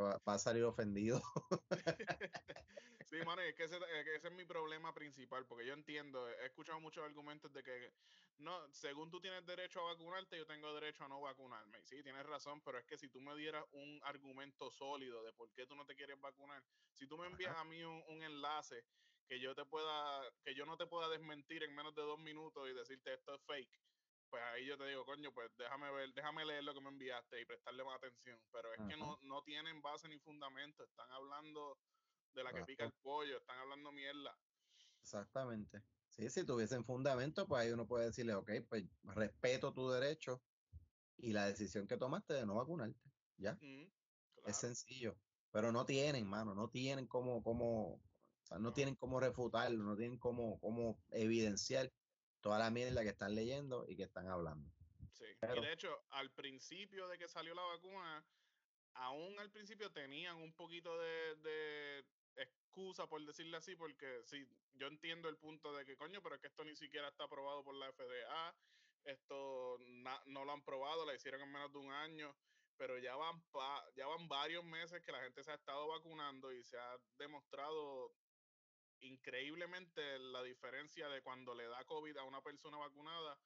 va, 0.00 0.34
a 0.34 0.38
salir 0.38 0.64
ofendido. 0.64 1.20
Sí, 3.12 3.24
mano, 3.26 3.42
es 3.42 3.54
que 3.54 3.64
ese, 3.64 3.76
ese, 3.76 4.28
es 4.28 4.32
mi 4.32 4.44
problema 4.44 4.94
principal, 4.94 5.46
porque 5.46 5.66
yo 5.66 5.74
entiendo, 5.74 6.28
he 6.28 6.46
escuchado 6.46 6.80
muchos 6.80 7.04
argumentos 7.04 7.52
de 7.52 7.62
que, 7.62 7.92
no, 8.38 8.72
según 8.72 9.10
tú 9.10 9.20
tienes 9.20 9.44
derecho 9.44 9.80
a 9.80 9.92
vacunarte, 9.92 10.38
yo 10.38 10.46
tengo 10.46 10.72
derecho 10.74 11.04
a 11.04 11.08
no 11.08 11.20
vacunarme. 11.20 11.82
sí, 11.84 12.02
tienes 12.02 12.24
razón, 12.26 12.62
pero 12.62 12.78
es 12.78 12.84
que 12.86 12.96
si 12.96 13.08
tú 13.08 13.20
me 13.20 13.36
dieras 13.36 13.64
un 13.72 14.00
argumento 14.04 14.70
sólido 14.70 15.22
de 15.22 15.32
por 15.34 15.52
qué 15.52 15.66
tú 15.66 15.76
no 15.76 15.84
te 15.84 15.94
quieres 15.94 16.18
vacunar, 16.20 16.64
si 16.94 17.06
tú 17.06 17.18
me 17.18 17.26
envías 17.26 17.56
a 17.56 17.64
mí 17.64 17.84
un, 17.84 18.02
un 18.08 18.22
enlace 18.22 18.84
que 19.28 19.38
yo 19.38 19.54
te 19.54 19.64
pueda, 19.66 20.22
que 20.42 20.54
yo 20.54 20.66
no 20.66 20.76
te 20.76 20.86
pueda 20.86 21.08
desmentir 21.08 21.62
en 21.62 21.74
menos 21.74 21.94
de 21.94 22.02
dos 22.02 22.18
minutos 22.18 22.68
y 22.68 22.74
decirte 22.74 23.14
esto 23.14 23.34
es 23.34 23.42
fake, 23.42 23.80
pues 24.32 24.42
ahí 24.44 24.64
yo 24.64 24.78
te 24.78 24.86
digo, 24.86 25.04
coño, 25.04 25.30
pues 25.32 25.54
déjame 25.58 25.90
ver, 25.92 26.10
déjame 26.14 26.46
leer 26.46 26.64
lo 26.64 26.72
que 26.72 26.80
me 26.80 26.88
enviaste 26.88 27.38
y 27.38 27.44
prestarle 27.44 27.84
más 27.84 27.96
atención. 27.96 28.42
Pero 28.50 28.72
es 28.72 28.80
que 28.88 28.96
no, 28.96 29.18
no 29.20 29.42
tienen 29.42 29.82
base 29.82 30.08
ni 30.08 30.18
fundamento, 30.18 30.84
están 30.84 31.10
hablando 31.12 31.78
de 32.34 32.44
la 32.44 32.52
que 32.52 32.64
pica 32.64 32.84
el 32.84 32.92
pollo, 32.92 33.38
están 33.38 33.58
hablando 33.58 33.92
mierda. 33.92 34.36
Exactamente. 35.00 35.82
Sí, 36.08 36.28
si 36.28 36.44
tuviesen 36.44 36.84
fundamento, 36.84 37.46
pues 37.46 37.62
ahí 37.62 37.72
uno 37.72 37.86
puede 37.86 38.06
decirle, 38.06 38.34
ok, 38.34 38.50
pues 38.68 38.84
respeto 39.14 39.72
tu 39.72 39.90
derecho 39.90 40.42
y 41.16 41.32
la 41.32 41.46
decisión 41.46 41.86
que 41.86 41.96
tomaste 41.96 42.34
de 42.34 42.46
no 42.46 42.54
vacunarte. 42.54 43.00
¿Ya? 43.38 43.58
Es 44.44 44.56
sencillo. 44.56 45.16
Pero 45.50 45.72
no 45.72 45.84
tienen, 45.84 46.26
mano, 46.26 46.54
no 46.54 46.68
tienen 46.68 47.06
cómo, 47.06 47.42
cómo, 47.42 47.94
o 47.94 48.00
sea, 48.44 48.58
no, 48.58 48.72
tienen 48.72 48.94
cómo 48.94 49.20
refutarlo, 49.20 49.84
no 49.84 49.96
tienen 49.96 50.18
cómo, 50.18 50.58
cómo 50.60 51.02
evidenciar 51.10 51.92
toda 52.40 52.58
la 52.58 52.70
mierda 52.70 53.02
que 53.02 53.10
están 53.10 53.34
leyendo 53.34 53.84
y 53.88 53.96
que 53.96 54.04
están 54.04 54.28
hablando. 54.28 54.70
Sí, 55.12 55.24
y 55.42 55.60
de 55.60 55.72
hecho, 55.72 56.04
al 56.10 56.30
principio 56.32 57.06
de 57.08 57.18
que 57.18 57.28
salió 57.28 57.54
la 57.54 57.62
vacuna, 57.62 58.24
aún 58.94 59.38
al 59.38 59.50
principio 59.50 59.90
tenían 59.92 60.36
un 60.36 60.52
poquito 60.52 60.98
de, 60.98 62.04
excusa, 62.36 63.06
por 63.06 63.24
decirle 63.24 63.56
así, 63.56 63.76
porque 63.76 64.22
sí, 64.24 64.46
yo 64.74 64.86
entiendo 64.86 65.28
el 65.28 65.36
punto 65.36 65.74
de 65.74 65.84
que, 65.84 65.96
coño, 65.96 66.22
pero 66.22 66.36
es 66.36 66.40
que 66.40 66.48
esto 66.48 66.64
ni 66.64 66.74
siquiera 66.74 67.08
está 67.08 67.24
aprobado 67.24 67.62
por 67.62 67.74
la 67.74 67.92
FDA, 67.92 68.54
esto 69.04 69.78
no 70.26 70.44
lo 70.44 70.52
han 70.52 70.62
probado, 70.62 71.04
la 71.04 71.14
hicieron 71.14 71.42
en 71.42 71.52
menos 71.52 71.72
de 71.72 71.78
un 71.78 71.92
año, 71.92 72.34
pero 72.76 72.98
ya 72.98 73.14
van, 73.16 73.42
ya 73.94 74.06
van 74.06 74.28
varios 74.28 74.64
meses 74.64 75.02
que 75.02 75.12
la 75.12 75.22
gente 75.22 75.42
se 75.42 75.50
ha 75.50 75.54
estado 75.54 75.88
vacunando 75.88 76.52
y 76.52 76.62
se 76.62 76.78
ha 76.78 76.96
demostrado 77.18 78.14
increíblemente 79.00 80.18
la 80.18 80.42
diferencia 80.42 81.08
de 81.08 81.22
cuando 81.22 81.54
le 81.54 81.66
da 81.66 81.84
COVID 81.84 82.16
a 82.16 82.24
una 82.24 82.40
persona 82.40 82.76
vacunada 82.78 83.38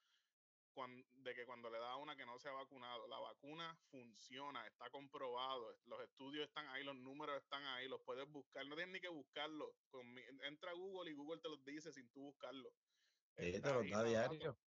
de 0.85 1.35
que 1.35 1.47
cuando 1.47 1.71
le 1.71 1.79
da 1.79 1.93
a 1.93 1.97
una 1.97 2.17
que 2.17 2.27
no 2.27 2.39
se 2.39 2.49
ha 2.49 2.53
vacunado. 2.53 3.09
La 3.09 3.19
vacuna 3.19 3.79
funciona, 3.91 4.67
está 4.67 4.91
comprobado, 4.91 5.75
los 5.87 6.01
estudios 6.03 6.47
están 6.47 6.67
ahí, 6.69 6.85
los 6.85 6.97
números 6.97 7.43
están 7.43 7.65
ahí, 7.65 7.89
los 7.89 8.01
puedes 8.03 8.29
buscar, 8.31 8.67
no 8.67 8.77
tienes 8.77 8.93
ni 8.93 9.01
que 9.01 9.09
buscarlo. 9.09 9.75
entra 10.43 10.71
a 10.71 10.75
Google 10.75 11.11
y 11.11 11.15
Google 11.15 11.41
te 11.41 11.49
los 11.49 11.65
dice 11.65 11.93
sin 11.93 12.09
tú 12.11 12.25
buscarlo. 12.25 12.71
te 13.37 13.61
los 13.61 13.91
da 13.91 14.05
diario. 14.05 14.59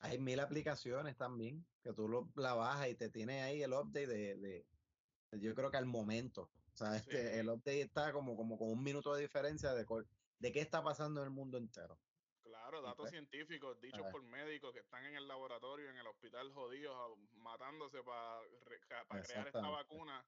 Hay 0.00 0.18
mil 0.18 0.40
aplicaciones 0.40 1.16
también 1.16 1.64
que 1.80 1.92
tú 1.92 2.08
lo, 2.08 2.28
la 2.34 2.54
bajas 2.54 2.88
y 2.88 2.96
te 2.96 3.08
tiene 3.08 3.42
ahí 3.42 3.62
el 3.62 3.72
update 3.72 4.08
de, 4.08 4.66
yo 5.32 5.54
creo 5.54 5.70
que 5.70 5.76
al 5.76 5.86
momento. 5.86 6.50
O 6.72 6.76
sea, 6.76 6.96
este, 7.36 7.38
el 7.38 7.48
update 7.48 7.82
está 7.82 8.12
como, 8.12 8.36
como 8.36 8.58
con 8.58 8.68
un 8.68 8.82
minuto 8.82 9.14
de 9.14 9.22
diferencia 9.22 9.74
de, 9.74 9.86
de 10.40 10.52
qué 10.52 10.60
está 10.60 10.82
pasando 10.82 11.20
en 11.20 11.26
el 11.26 11.32
mundo 11.32 11.56
entero. 11.56 12.00
Claro, 12.72 12.86
datos 12.86 13.10
científicos 13.10 13.78
dichos 13.82 14.06
por 14.10 14.22
médicos 14.22 14.72
que 14.72 14.80
están 14.80 15.04
en 15.04 15.14
el 15.14 15.28
laboratorio, 15.28 15.90
en 15.90 15.98
el 15.98 16.06
hospital 16.06 16.50
jodidos, 16.54 17.18
matándose 17.34 18.02
para 18.02 18.40
crear 18.64 19.46
esta 19.46 19.68
vacuna. 19.68 20.24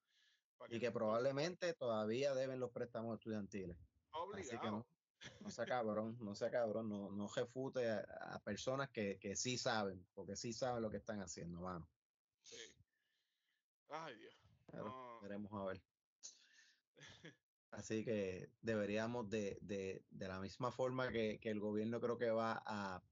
y 0.69 0.79
que 0.79 0.91
probablemente 0.91 1.73
todavía 1.73 2.35
deben 2.35 2.61
los 2.61 2.71
préstamos 2.71 3.15
estudiantiles. 3.15 3.79
Obligado. 4.11 4.59
Así 4.59 4.59
que 4.59 4.71
no, 4.71 4.87
no 5.41 5.51
sea 5.51 5.65
cabrón, 5.65 6.19
no 6.21 6.35
sea 6.35 6.51
cabrón, 6.51 6.91
no, 6.91 7.11
no 7.11 7.29
refute 7.29 7.89
a, 7.91 8.39
personas 8.45 8.91
que, 8.91 9.19
que, 9.19 9.37
sí 9.37 9.57
saben, 9.57 10.07
porque 10.13 10.37
sí 10.37 10.53
saben 10.53 10.83
lo 10.83 10.91
que 10.91 10.99
están 10.99 11.23
haciendo, 11.23 11.63
mano. 11.63 11.89
Sí. 12.43 12.77
Ay, 13.89 14.17
Dios. 14.17 14.39
Veremos 15.23 15.51
a 15.51 15.65
ver. 15.65 15.83
Así 17.75 18.05
que 18.05 18.53
deberíamos 18.61 19.29
de, 19.29 19.59
de, 19.61 20.07
de 20.09 20.29
la 20.29 20.41
misma 20.41 20.71
forma 20.71 21.11
que, 21.11 21.41
que, 21.41 21.51
el 21.51 21.59
gobierno 21.59 22.01
creo 22.01 22.17
que 22.17 22.31
va 22.31 22.63
a 22.65 23.03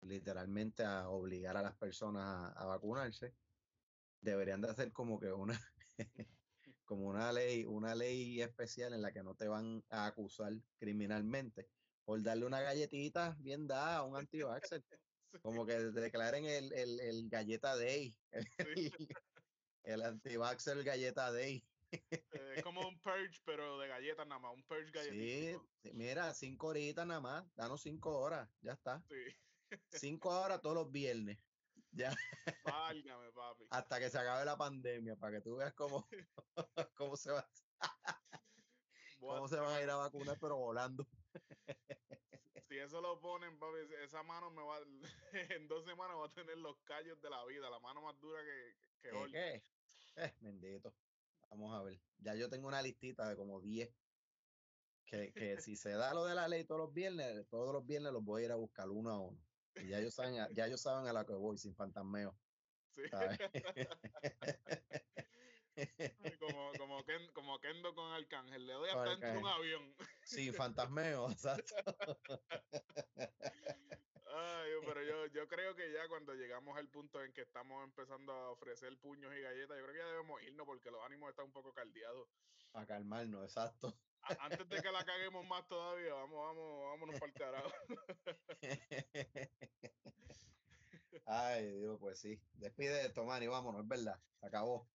literalmente 0.00 0.84
a 0.84 1.08
obligar 1.08 1.56
a 1.56 1.62
las 1.62 1.76
personas 1.76 2.24
a, 2.24 2.48
a 2.48 2.66
vacunarse, 2.66 3.36
deberían 4.20 4.60
de 4.60 4.70
hacer 4.70 4.92
como 4.92 5.20
que 5.20 5.32
una, 5.32 5.58
como 6.84 7.06
una 7.08 7.32
ley, 7.32 7.64
una 7.64 7.94
ley 7.94 8.42
especial 8.42 8.92
en 8.92 9.02
la 9.02 9.12
que 9.12 9.22
no 9.22 9.36
te 9.36 9.46
van 9.46 9.84
a 9.88 10.06
acusar 10.06 10.52
criminalmente 10.78 11.70
por 12.04 12.20
darle 12.22 12.46
una 12.46 12.60
galletita 12.60 13.36
bien 13.38 13.68
dada 13.68 13.98
a 13.98 14.04
un 14.04 14.16
anti-vaxxer. 14.16 14.84
Sí, 15.32 15.38
Como 15.40 15.64
que 15.64 15.78
declaren 15.78 16.44
el, 16.44 16.74
el, 16.74 17.00
el 17.00 17.30
galleta 17.30 17.74
day, 17.74 18.14
sí. 18.76 18.92
el, 18.92 19.94
el 19.94 20.02
anti-vaxxer 20.02 20.84
galleta 20.84 21.32
day. 21.32 21.71
Eh, 21.92 22.54
Es 22.56 22.62
como 22.62 22.86
un 22.88 23.00
purge, 23.00 23.40
pero 23.44 23.78
de 23.78 23.88
galletas 23.88 24.26
nada 24.26 24.40
más, 24.40 24.52
un 24.54 24.64
purge 24.64 24.86
Sí, 24.86 24.92
galletito. 24.92 25.68
sí, 25.82 25.92
mira, 25.94 26.32
cinco 26.34 26.68
horitas 26.68 27.06
nada 27.06 27.20
más, 27.20 27.54
danos 27.54 27.82
cinco 27.82 28.18
horas, 28.18 28.50
ya 28.60 28.72
está. 28.72 29.04
Sí. 29.08 29.16
Cinco 29.90 30.28
horas 30.30 30.60
todos 30.60 30.74
los 30.76 30.90
viernes, 30.90 31.38
ya, 31.90 32.14
Válgame, 32.62 33.32
papi. 33.32 33.64
hasta 33.70 33.98
que 34.00 34.10
se 34.10 34.18
acabe 34.18 34.44
la 34.44 34.56
pandemia, 34.56 35.16
para 35.16 35.36
que 35.38 35.42
tú 35.42 35.56
veas 35.56 35.74
cómo, 35.74 36.06
cómo 36.96 37.16
se 37.16 37.30
va, 37.32 37.46
cómo 39.18 39.48
se 39.48 39.56
van 39.56 39.74
a 39.74 39.82
ir 39.82 39.90
a 39.90 39.96
vacunar, 39.96 40.38
pero 40.40 40.56
volando. 40.58 41.06
Si 42.68 42.78
eso 42.78 43.00
lo 43.02 43.20
ponen, 43.20 43.58
papi, 43.58 43.78
esa 44.02 44.22
mano 44.22 44.50
me 44.50 44.62
va. 44.62 44.78
En 45.32 45.68
dos 45.68 45.84
semanas 45.84 46.16
va 46.16 46.26
a 46.26 46.32
tener 46.32 46.56
los 46.58 46.80
callos 46.82 47.20
de 47.20 47.28
la 47.30 47.44
vida, 47.44 47.68
la 47.70 47.80
mano 47.80 48.02
más 48.02 48.18
dura 48.18 48.42
que, 48.42 48.76
que 49.00 49.08
¿Qué, 49.10 49.16
Hulk. 49.16 49.32
qué? 49.32 49.62
Eh, 50.16 50.36
bendito. 50.40 50.94
Vamos 51.52 51.78
a 51.78 51.82
ver. 51.82 52.02
Ya 52.16 52.34
yo 52.34 52.48
tengo 52.48 52.66
una 52.66 52.80
listita 52.80 53.28
de 53.28 53.36
como 53.36 53.60
10. 53.60 53.94
Que, 55.04 55.34
que 55.34 55.60
si 55.60 55.76
se 55.76 55.90
da 55.90 56.14
lo 56.14 56.24
de 56.24 56.34
la 56.34 56.48
ley 56.48 56.64
todos 56.64 56.80
los 56.80 56.94
viernes, 56.94 57.46
todos 57.50 57.74
los 57.74 57.84
viernes 57.84 58.14
los 58.14 58.24
voy 58.24 58.42
a 58.42 58.46
ir 58.46 58.52
a 58.52 58.56
buscar 58.56 58.88
uno 58.88 59.10
a 59.10 59.20
uno. 59.20 59.46
Y 59.74 59.88
ya 59.88 59.98
ellos 59.98 60.14
saben, 60.14 60.34
ya 60.54 60.66
ellos 60.66 60.80
saben 60.80 61.06
a 61.06 61.12
la 61.12 61.26
que 61.26 61.34
voy, 61.34 61.58
sin 61.58 61.74
fantasmeo. 61.74 62.40
Sí. 62.88 63.02
como, 66.38 66.72
como, 66.78 67.04
Ken- 67.04 67.30
como 67.34 67.60
Kendo 67.60 67.94
con 67.94 68.12
Arcángel, 68.12 68.66
le 68.66 68.72
doy 68.72 68.88
hasta 68.88 69.10
dentro 69.10 69.32
de 69.32 69.38
un 69.38 69.46
avión. 69.46 69.94
sin 70.24 70.54
fantasmeo, 70.54 71.26
exacto. 71.30 71.74
Ay, 74.34 74.70
yo- 74.72 74.80
pero 74.86 75.02
yo, 75.02 75.26
yo 75.26 75.46
creo 75.46 75.74
que 75.74 75.92
ya 75.92 76.08
cuando 76.08 76.34
llegamos 76.34 76.76
al 76.78 76.88
punto 76.88 77.22
en 77.22 77.32
que 77.32 77.42
estamos 77.42 77.84
empezando 77.84 78.32
a 78.32 78.50
ofrecer 78.50 78.98
puños 78.98 79.34
y 79.34 79.40
galletas, 79.40 79.76
yo 79.78 79.84
creo 79.84 79.92
que 79.92 79.98
ya 79.98 80.06
debemos 80.06 80.42
irnos 80.42 80.66
porque 80.66 80.90
los 80.90 81.04
ánimos 81.04 81.30
están 81.30 81.46
un 81.46 81.52
poco 81.52 81.72
caldeados. 81.74 82.28
Para 82.70 82.86
calmarnos, 82.86 83.44
exacto. 83.44 83.92
A- 84.22 84.46
Antes 84.46 84.66
de 84.68 84.80
que 84.80 84.90
la 84.90 85.04
caguemos 85.04 85.46
más 85.46 85.68
todavía, 85.68 86.14
vamos, 86.14 86.38
vamos, 86.38 86.84
vámonos 86.90 87.20
para 87.20 87.26
el 87.26 87.34
carajo. 87.34 87.72
Ay, 91.26 91.78
Dios, 91.78 91.98
pues 92.00 92.18
sí. 92.18 92.40
Despide 92.54 93.04
esto, 93.06 93.24
man, 93.24 93.42
y 93.42 93.46
vámonos, 93.48 93.82
es 93.82 93.88
verdad. 93.88 94.18
Se 94.40 94.46
acabó. 94.46 94.88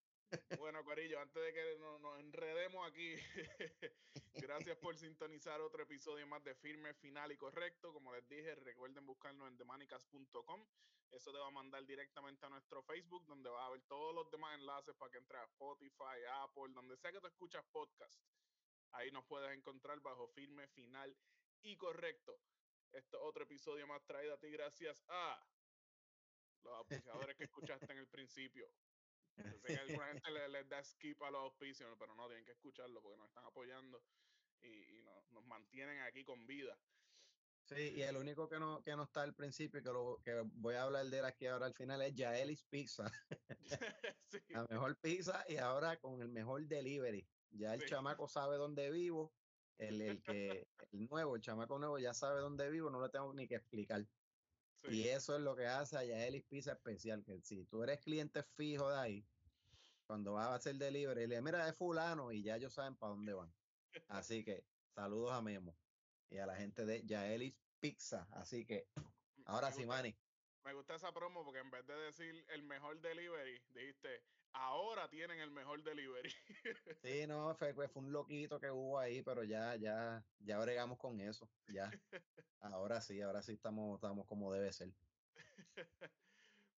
Bueno, 0.58 0.84
Corillo, 0.84 1.20
antes 1.20 1.42
de 1.42 1.54
que 1.54 1.78
no- 1.80 2.00
nos, 2.00 2.20
enredemos 2.20 2.86
aquí, 2.88 3.16
gracias 4.34 4.78
por 4.78 4.98
sintonizar 4.98 5.62
otro 5.62 5.84
episodio 5.84 6.28
más 6.28 6.44
de 6.44 6.56
Firme, 6.56 6.94
Final 6.96 7.32
y 7.32 7.38
Correcto. 7.38 7.94
Como 7.94 8.14
les 8.14 8.28
dije, 8.28 8.56
recuerden 8.56 9.06
buscarnos 9.06 9.48
en 9.48 9.58
demanicas.com. 9.58 10.68
Eso 11.12 11.32
te 11.32 11.40
va 11.40 11.48
a 11.48 11.52
mandar 11.52 11.86
directamente 11.86 12.46
a 12.46 12.50
nuestro 12.50 12.84
Facebook, 12.84 13.26
donde 13.28 13.50
vas 13.50 13.66
a 13.66 13.70
ver 13.70 13.82
todos 13.84 14.14
los 14.14 14.30
demás 14.30 14.60
enlaces 14.60 14.94
para 14.96 15.10
que 15.12 15.18
entres 15.20 15.42
a 15.42 15.46
Spotify, 15.46 16.20
Apple, 16.42 16.74
donde 16.74 16.98
sea 16.98 17.12
que 17.14 17.22
tú 17.22 17.28
escuchas 17.28 17.64
podcast. 17.72 18.22
Ahí 18.92 19.10
nos 19.12 19.26
puedes 19.26 19.56
encontrar 19.58 20.00
bajo 20.02 20.28
Firme, 20.28 20.68
Final 20.68 21.18
y 21.62 21.78
Correcto. 21.78 22.38
Esto 22.92 23.18
es 23.18 23.24
otro 23.24 23.44
episodio 23.44 23.88
más 23.88 24.06
traído 24.06 24.34
a 24.34 24.38
ti 24.40 24.50
gracias 24.50 25.02
a 25.08 25.42
los 26.64 26.74
auspiciadores 26.78 27.38
que 27.38 27.46
escuchaste 27.46 27.92
en 27.94 28.00
el 28.00 28.08
principio. 28.08 28.70
Yo 29.46 29.60
sé 29.60 29.72
que 29.72 29.78
a 29.78 29.82
alguna 29.82 30.08
gente 30.14 30.32
le- 30.32 30.50
les 30.50 30.68
da 30.70 30.84
skip 30.84 31.22
a 31.24 31.32
los 31.32 31.42
auspicios, 31.42 31.96
pero 32.00 32.16
no, 32.16 32.28
tienen 32.28 32.46
que 32.46 32.54
escucharlo 32.54 33.02
porque 33.02 33.18
nos 33.18 33.28
están 33.28 33.46
apoyando 33.46 34.06
y, 34.62 35.00
y 35.00 35.02
nos, 35.04 35.30
nos 35.30 35.46
mantienen 35.46 36.02
aquí 36.02 36.24
con 36.24 36.46
vida. 36.48 36.82
Sí, 37.64 37.76
y 37.96 38.02
el 38.02 38.16
único 38.16 38.48
que 38.48 38.60
no, 38.60 38.82
que 38.82 38.96
no 38.96 39.04
está 39.04 39.24
al 39.24 39.36
principio 39.36 39.82
y 39.82 39.84
que, 39.84 39.90
lo, 39.92 40.22
que 40.24 40.42
voy 40.54 40.76
a 40.76 40.84
hablar 40.84 41.06
de 41.08 41.20
él 41.20 41.26
aquí 41.26 41.48
ahora 41.48 41.66
al 41.66 41.74
final 41.74 42.02
es 42.02 42.14
Yaelis 42.16 42.66
Pizza. 42.66 43.12
sí, 44.30 44.40
La 44.48 44.66
mejor 44.70 45.00
pizza 45.00 45.44
y 45.48 45.58
ahora 45.58 46.00
con 46.00 46.22
el 46.22 46.30
mejor 46.30 46.66
delivery. 46.68 47.30
Ya 47.50 47.74
el 47.74 47.82
Sí. 47.82 47.88
chamaco 47.90 48.28
sabe 48.28 48.56
dónde 48.58 48.90
vivo. 48.92 49.36
El, 49.78 50.02
el 50.02 50.22
que, 50.24 50.70
el 50.92 51.08
nuevo, 51.10 51.36
el 51.36 51.42
chamaco 51.42 51.78
nuevo 51.78 52.00
ya 52.00 52.14
sabe 52.14 52.40
dónde 52.40 52.70
vivo, 52.72 52.90
no 52.90 53.02
le 53.02 53.10
tengo 53.10 53.34
ni 53.34 53.48
que 53.48 53.56
explicar. 53.56 54.08
Sí, 54.84 55.02
Y 55.02 55.08
eso 55.08 55.36
es 55.36 55.42
lo 55.42 55.56
que 55.56 55.68
hace 55.68 55.98
a 55.98 56.04
Yaelis 56.04 56.44
Pizza 56.44 56.74
especial, 56.74 57.24
que 57.24 57.42
si 57.42 57.66
tú 57.66 57.84
eres 57.84 58.00
cliente 58.00 58.44
fijo 58.44 58.90
de 58.90 58.98
ahí, 58.98 59.26
cuando 60.06 60.34
vas 60.34 60.48
a 60.48 60.56
hacer 60.56 60.76
delivery, 60.76 61.28
le 61.28 61.42
mira 61.42 61.66
de 61.66 61.74
fulano 61.74 62.32
y 62.32 62.42
ya 62.42 62.56
ellos 62.56 62.74
saben 62.74 62.96
para 62.96 63.14
dónde 63.14 63.34
van. 63.34 63.54
Así 64.08 64.44
que 64.44 64.64
saludos 64.96 65.34
a 65.34 65.42
Memo 65.42 65.76
y 66.30 66.38
a 66.38 66.46
la 66.46 66.56
gente 66.56 66.86
de 66.86 67.06
Yaelis 67.06 67.56
Pizza. 67.80 68.28
Así 68.32 68.66
que 68.66 68.88
ahora 69.46 69.72
sí, 69.72 69.86
Manny. 69.86 70.16
Me 70.68 70.74
gusta 70.74 70.96
esa 70.96 71.14
promo 71.14 71.46
porque 71.46 71.60
en 71.60 71.72
vez 71.72 71.88
de 71.88 71.94
decir 71.96 72.46
el 72.50 72.62
mejor 72.64 73.00
delivery, 73.00 73.58
dijiste, 73.70 74.22
ahora 74.52 75.10
tienen 75.10 75.40
el 75.40 75.50
mejor 75.50 75.82
delivery. 75.82 76.30
Sí, 77.02 77.26
no, 77.26 77.56
fue, 77.56 77.74
fue 77.74 77.90
un 77.96 78.12
loquito 78.12 78.60
que 78.60 78.70
hubo 78.70 79.00
ahí, 79.00 79.22
pero 79.22 79.46
ya, 79.46 79.78
ya, 79.78 80.28
ya 80.40 80.60
bregamos 80.60 80.98
con 80.98 81.22
eso. 81.22 81.50
Ya. 81.68 81.90
Ahora 82.60 83.00
sí, 83.00 83.22
ahora 83.22 83.42
sí 83.42 83.54
estamos, 83.54 83.96
estamos 83.96 84.26
como 84.28 84.52
debe 84.52 84.74
ser. 84.74 84.90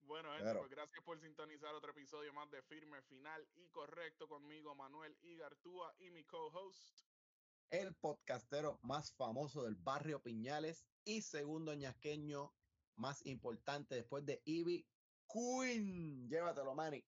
bueno, 0.01 0.29
gente, 0.33 0.43
Claro. 0.43 0.59
pues 0.59 0.69
gracias 0.69 1.03
por 1.03 1.19
sintonizar 1.19 1.73
otro 1.73 1.89
episodio 1.89 2.31
más 2.31 2.51
de 2.51 2.61
Firme, 2.61 3.01
Final 3.01 3.49
y 3.55 3.71
Correcto 3.71 4.27
conmigo, 4.27 4.75
Manuel 4.75 5.17
Igartúa 5.23 5.95
y 5.97 6.11
mi 6.11 6.23
co-host. 6.25 7.07
El 7.71 7.95
podcastero 7.95 8.77
más 8.83 9.11
famoso 9.15 9.63
del 9.63 9.77
barrio 9.77 10.21
Piñales 10.21 10.85
y 11.05 11.23
segundo 11.23 11.73
ñasqueño 11.73 12.58
más 12.99 13.25
importante 13.25 13.95
después 13.95 14.25
de 14.25 14.41
Ivy 14.45 14.85
Queen. 15.27 16.27
Llévatelo, 16.29 16.75
Manny. 16.75 17.03